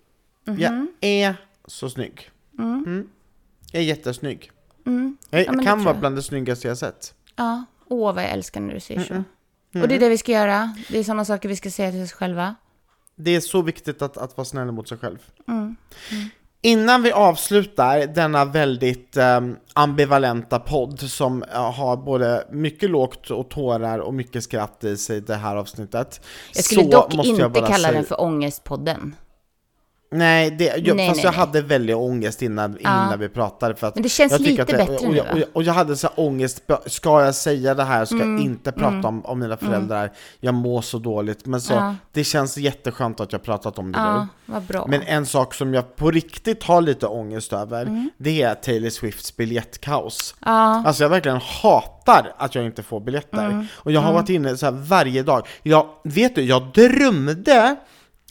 Mhm. 0.47 0.61
Jag 0.61 0.87
är 1.01 1.37
så 1.67 1.91
snygg. 1.91 2.31
Mm. 2.59 3.09
Jag 3.73 3.83
är 3.83 3.87
jättesnygg. 3.87 4.51
Jag 4.85 4.93
Mm. 4.95 5.17
Ja, 5.31 5.39
men 5.47 5.57
det 5.59 5.65
kan 5.65 5.85
vara 5.85 5.95
jag. 5.95 6.01
bland 6.01 6.17
det 6.17 6.23
snyggaste 6.23 6.69
jag 6.69 6.79
sett. 6.79 7.15
Ja. 7.37 7.65
Åh, 7.89 8.15
vad 8.15 8.25
jag 8.25 8.31
älskar 8.31 8.61
när 8.61 8.75
du 8.75 8.81
säger 8.81 9.01
så. 9.01 9.15
Och 9.83 9.89
det 9.89 9.95
är 9.95 10.01
det 10.01 10.09
vi 10.09 10.19
ska 10.19 10.33
göra. 10.33 10.75
Det 10.89 10.99
är 10.99 11.05
sådana 11.05 11.25
saker 11.25 11.49
vi 11.49 11.57
ska 11.57 11.71
säga 11.71 11.91
till 11.91 12.03
oss 12.03 12.13
själva. 12.13 12.55
Det 13.17 13.37
är 13.37 13.41
så 13.41 13.63
viktigt 13.63 14.03
att, 14.03 14.17
att 14.17 14.37
vara 14.37 14.45
snäll 14.45 14.73
mot 14.73 14.89
sig 14.89 14.99
själv. 14.99 15.19
Mm. 15.49 15.77
Innan 16.63 17.03
vi 17.03 17.13
avslutar 17.13 18.07
denna 18.07 18.45
väldigt 18.45 19.17
ehm, 19.17 19.57
ambivalenta 19.73 20.59
podd 20.59 21.01
som 21.01 21.43
eh, 21.43 21.73
har 21.73 21.97
både 21.97 22.47
mycket 22.51 22.91
lågt 22.91 23.31
och 23.31 23.49
tårar 23.51 23.99
och 23.99 24.15
mycket 24.15 24.45
skratt 24.45 24.85
i 24.85 24.97
sig 24.97 25.21
det 25.21 25.35
här 25.35 25.57
avsnittet. 25.57 26.21
Jag 26.55 26.65
skulle 26.65 26.83
dock 26.83 27.15
inte 27.15 27.51
kalla 27.55 27.75
säga- 27.75 27.93
den 27.93 28.05
för 28.05 28.21
Ångestpodden. 28.21 29.17
Nej, 30.15 30.51
det, 30.51 30.65
jag, 30.65 30.97
Nej, 30.97 31.09
fast 31.09 31.17
nej, 31.17 31.25
jag 31.25 31.31
nej. 31.33 31.39
hade 31.41 31.63
väldigt 31.63 31.97
ångest 31.97 32.43
innan, 32.43 32.79
innan 32.79 33.19
vi 33.19 33.29
pratade. 33.29 33.75
För 33.75 33.87
att 33.87 33.95
Men 33.95 34.03
det 34.03 34.09
känns 34.09 34.39
lite 34.41 34.65
det, 34.65 34.73
bättre 34.73 34.95
och, 34.97 35.11
nu, 35.11 35.17
jag, 35.17 35.27
och, 35.33 35.39
jag, 35.39 35.49
och 35.53 35.63
jag 35.63 35.73
hade 35.73 35.97
så 35.97 36.09
ångest, 36.09 36.63
ska 36.87 37.25
jag 37.25 37.35
säga 37.35 37.75
det 37.75 37.85
här? 37.85 38.05
Ska 38.05 38.15
Mm, 38.15 38.37
jag 38.37 38.45
inte 38.45 38.73
prata 38.73 39.09
om, 39.09 39.25
om 39.25 39.39
mina 39.39 39.57
föräldrar? 39.57 40.13
Jag 40.41 40.55
mår 40.55 40.83
så 40.83 40.99
dåligt. 40.99 41.47
Men 41.47 41.61
så, 41.61 41.73
Ja. 41.73 41.95
det 42.13 42.25
känns 42.25 42.57
jätteskönt 42.59 43.21
att 43.21 43.33
jag 43.33 43.43
pratat 43.43 43.79
om 43.79 43.93
det 43.93 43.99
nu. 43.99 44.05
Ja, 44.05 44.27
vad 44.47 44.63
bra. 44.63 44.87
Men 44.89 45.03
en 45.03 45.27
sak 45.27 45.55
som 45.55 45.75
jag 45.75 45.97
på 45.97 46.11
riktigt 46.11 46.63
har 46.63 46.81
lite 46.81 47.07
ångest 47.07 47.53
över, 47.53 47.83
Mm. 47.83 48.11
det 48.19 48.43
är 48.43 48.55
Taylor 48.55 48.91
Swifts 48.91 49.37
biljettkaos. 49.37 50.35
Ja, 50.45 50.83
Alltså 50.87 51.03
jag 51.05 51.11
verkligen 51.11 51.41
hatar 51.63 52.33
att 52.39 52.55
jag 52.55 52.65
inte 52.65 52.83
får 52.83 53.01
biljetter. 53.01 53.45
Mm. 53.47 53.67
Och 53.75 53.93
jag 53.93 54.01
har 54.01 54.13
varit 54.13 54.29
inne 54.29 54.57
så 54.57 54.71
varje 54.71 55.23
dag. 55.23 55.47
Jag, 55.63 55.87
vet 56.05 56.35
du, 56.35 56.43
jag 56.43 56.63
drömde 56.75 57.77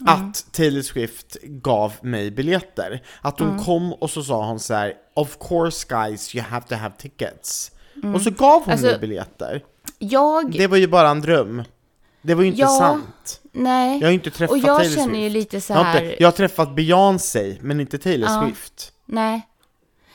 Mm. 0.01 0.13
att 0.13 0.45
Taylor 0.51 0.81
Swift 0.81 1.37
gav 1.43 1.93
mig 2.01 2.31
biljetter. 2.31 3.03
Att 3.21 3.39
hon 3.39 3.49
Mm. 3.49 3.63
kom 3.63 3.93
och 3.93 4.09
så 4.09 4.23
sa 4.23 4.45
hon 4.45 4.59
så 4.59 4.73
här: 4.73 4.93
Of 5.15 5.37
course 5.39 5.85
guys, 5.89 6.35
you 6.35 6.43
have 6.45 6.67
to 6.67 6.75
have 6.75 6.93
tickets. 6.97 7.71
Och 8.15 8.21
så 8.21 8.31
gav 8.31 8.61
hon 8.63 8.71
Alltså, 8.71 8.87
mig 8.87 8.99
biljetter. 8.99 9.63
jag... 9.99 10.51
Det 10.51 10.67
var 10.67 10.77
ju 10.77 10.87
bara 10.87 11.09
en 11.09 11.21
dröm. 11.21 11.63
Det 12.21 12.33
var 12.35 12.41
ju 12.43 12.47
inte 12.49 12.61
Ja, 12.61 12.67
sant. 12.79 13.41
Nej. 13.51 13.99
Jag 13.99 14.05
har 14.07 14.11
ju 14.11 14.13
inte 14.15 14.31
träffat 14.31 14.51
Och 14.51 14.57
jag 14.57 14.77
Taylor 14.79 14.95
känner 14.95 15.07
Swift. 15.13 15.23
ju 15.23 15.29
lite 15.29 15.61
så 15.61 15.73
Jag 15.73 15.77
har, 15.77 15.83
här... 15.83 16.03
inte, 16.03 16.23
jag 16.23 16.27
har 16.27 16.31
träffat 16.31 16.75
Beyoncé, 16.75 17.57
men 17.61 17.79
inte 17.79 17.97
Taylor 17.97 18.29
Ja. 18.29 18.43
Swift. 18.45 18.93
Nej. 19.05 19.47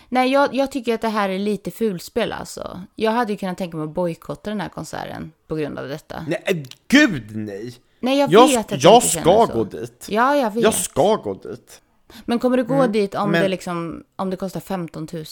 Nej, 0.08 0.30
jag, 0.32 0.54
jag 0.54 0.72
tycker 0.72 0.94
att 0.94 1.00
det 1.00 1.08
här 1.08 1.28
är 1.28 1.38
lite 1.38 1.70
fulspel 1.70 2.32
alltså. 2.32 2.82
Jag 2.94 3.10
hade 3.10 3.32
ju 3.32 3.38
kunnat 3.38 3.58
tänka 3.58 3.76
mig 3.76 3.84
att 3.84 3.94
bojkotta 3.94 4.50
den 4.50 4.60
här 4.60 4.68
konserten 4.68 5.32
på 5.46 5.54
grund 5.56 5.78
av 5.78 5.88
detta. 5.88 6.24
Nej, 6.28 6.42
äh, 6.46 6.56
gud 6.88 7.36
nej! 7.36 7.74
Nej, 8.00 8.18
jag, 8.18 8.32
Jag, 8.32 8.48
vet 8.48 8.72
att 8.72 8.82
jag 8.84 8.94
inte 8.96 9.08
ska 9.08 9.46
så. 9.46 9.52
gå 9.52 9.64
dit. 9.64 10.06
Ja, 10.10 10.36
jag 10.36 10.50
vet. 10.50 10.62
Jag 10.62 10.74
ska 10.74 11.16
gå 11.16 11.34
dit. 11.34 11.80
Men 12.24 12.38
kommer 12.38 12.56
du 12.56 12.64
gå 12.64 12.86
dit 12.86 13.14
om, 13.14 13.30
men- 13.30 13.42
det 13.42 13.48
liksom, 13.48 14.04
om 14.16 14.30
det 14.30 14.36
kostar 14.36 14.60
15 14.60 15.08
000? 15.12 15.24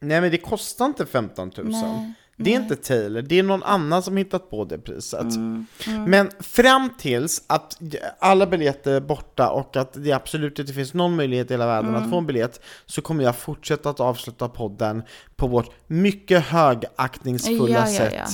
Nej 0.00 0.20
men 0.20 0.30
det 0.30 0.38
kostar 0.38 0.86
inte 0.86 1.06
15 1.06 1.52
000. 1.56 1.66
Nej, 1.70 2.12
det 2.36 2.54
är 2.54 2.60
inte 2.60 2.76
Taylor, 2.76 3.22
det 3.22 3.38
är 3.38 3.42
någon 3.42 3.62
annan 3.62 4.02
som 4.02 4.16
hittat 4.16 4.50
på 4.50 4.64
det 4.64 4.78
priset. 4.78 5.20
Mm, 5.36 5.66
Men 6.06 6.30
fram 6.40 6.90
tills 6.98 7.42
att 7.46 7.78
alla 8.18 8.46
biljetter 8.46 8.92
är 8.92 9.00
borta 9.00 9.50
och 9.50 9.76
att 9.76 9.92
det 10.04 10.12
absolut 10.12 10.58
inte 10.58 10.72
finns 10.72 10.94
någon 10.94 11.16
möjlighet 11.16 11.50
i 11.50 11.54
hela 11.54 11.66
världen 11.66 11.90
Mm. 11.90 12.02
att 12.04 12.10
få 12.10 12.18
en 12.18 12.26
biljett 12.26 12.60
så 12.86 13.02
kommer 13.02 13.24
jag 13.24 13.36
fortsätta 13.36 13.90
att 13.90 14.00
avsluta 14.00 14.48
podden 14.48 15.02
på 15.36 15.46
vårt 15.46 15.70
mycket 15.86 16.44
högaktningsfulla 16.44 17.68
Ja, 17.68 17.88
ja, 17.90 17.98
sätt. 17.98 18.14
ja. 18.16 18.26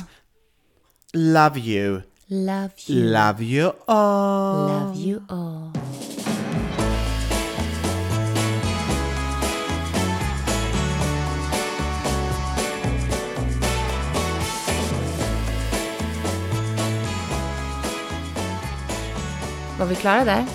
Love 1.13 1.61
you, 1.61 2.01
Love 2.33 2.71
you. 2.87 3.03
love 3.11 3.43
you 3.43 3.73
all. 3.89 4.69
Love 4.69 4.97
you 4.97 5.21
all. 5.29 5.73
Var 19.79 19.87
vi 19.87 19.95
klara 19.95 20.25
där? 20.25 20.47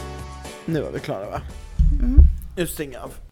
Nu 0.65 0.85
är 0.85 0.91
vi 0.91 0.99
klara 0.99 1.29
va? 1.29 1.41
Mm. 2.01 2.19
Jag 2.55 2.67
av. 3.01 3.24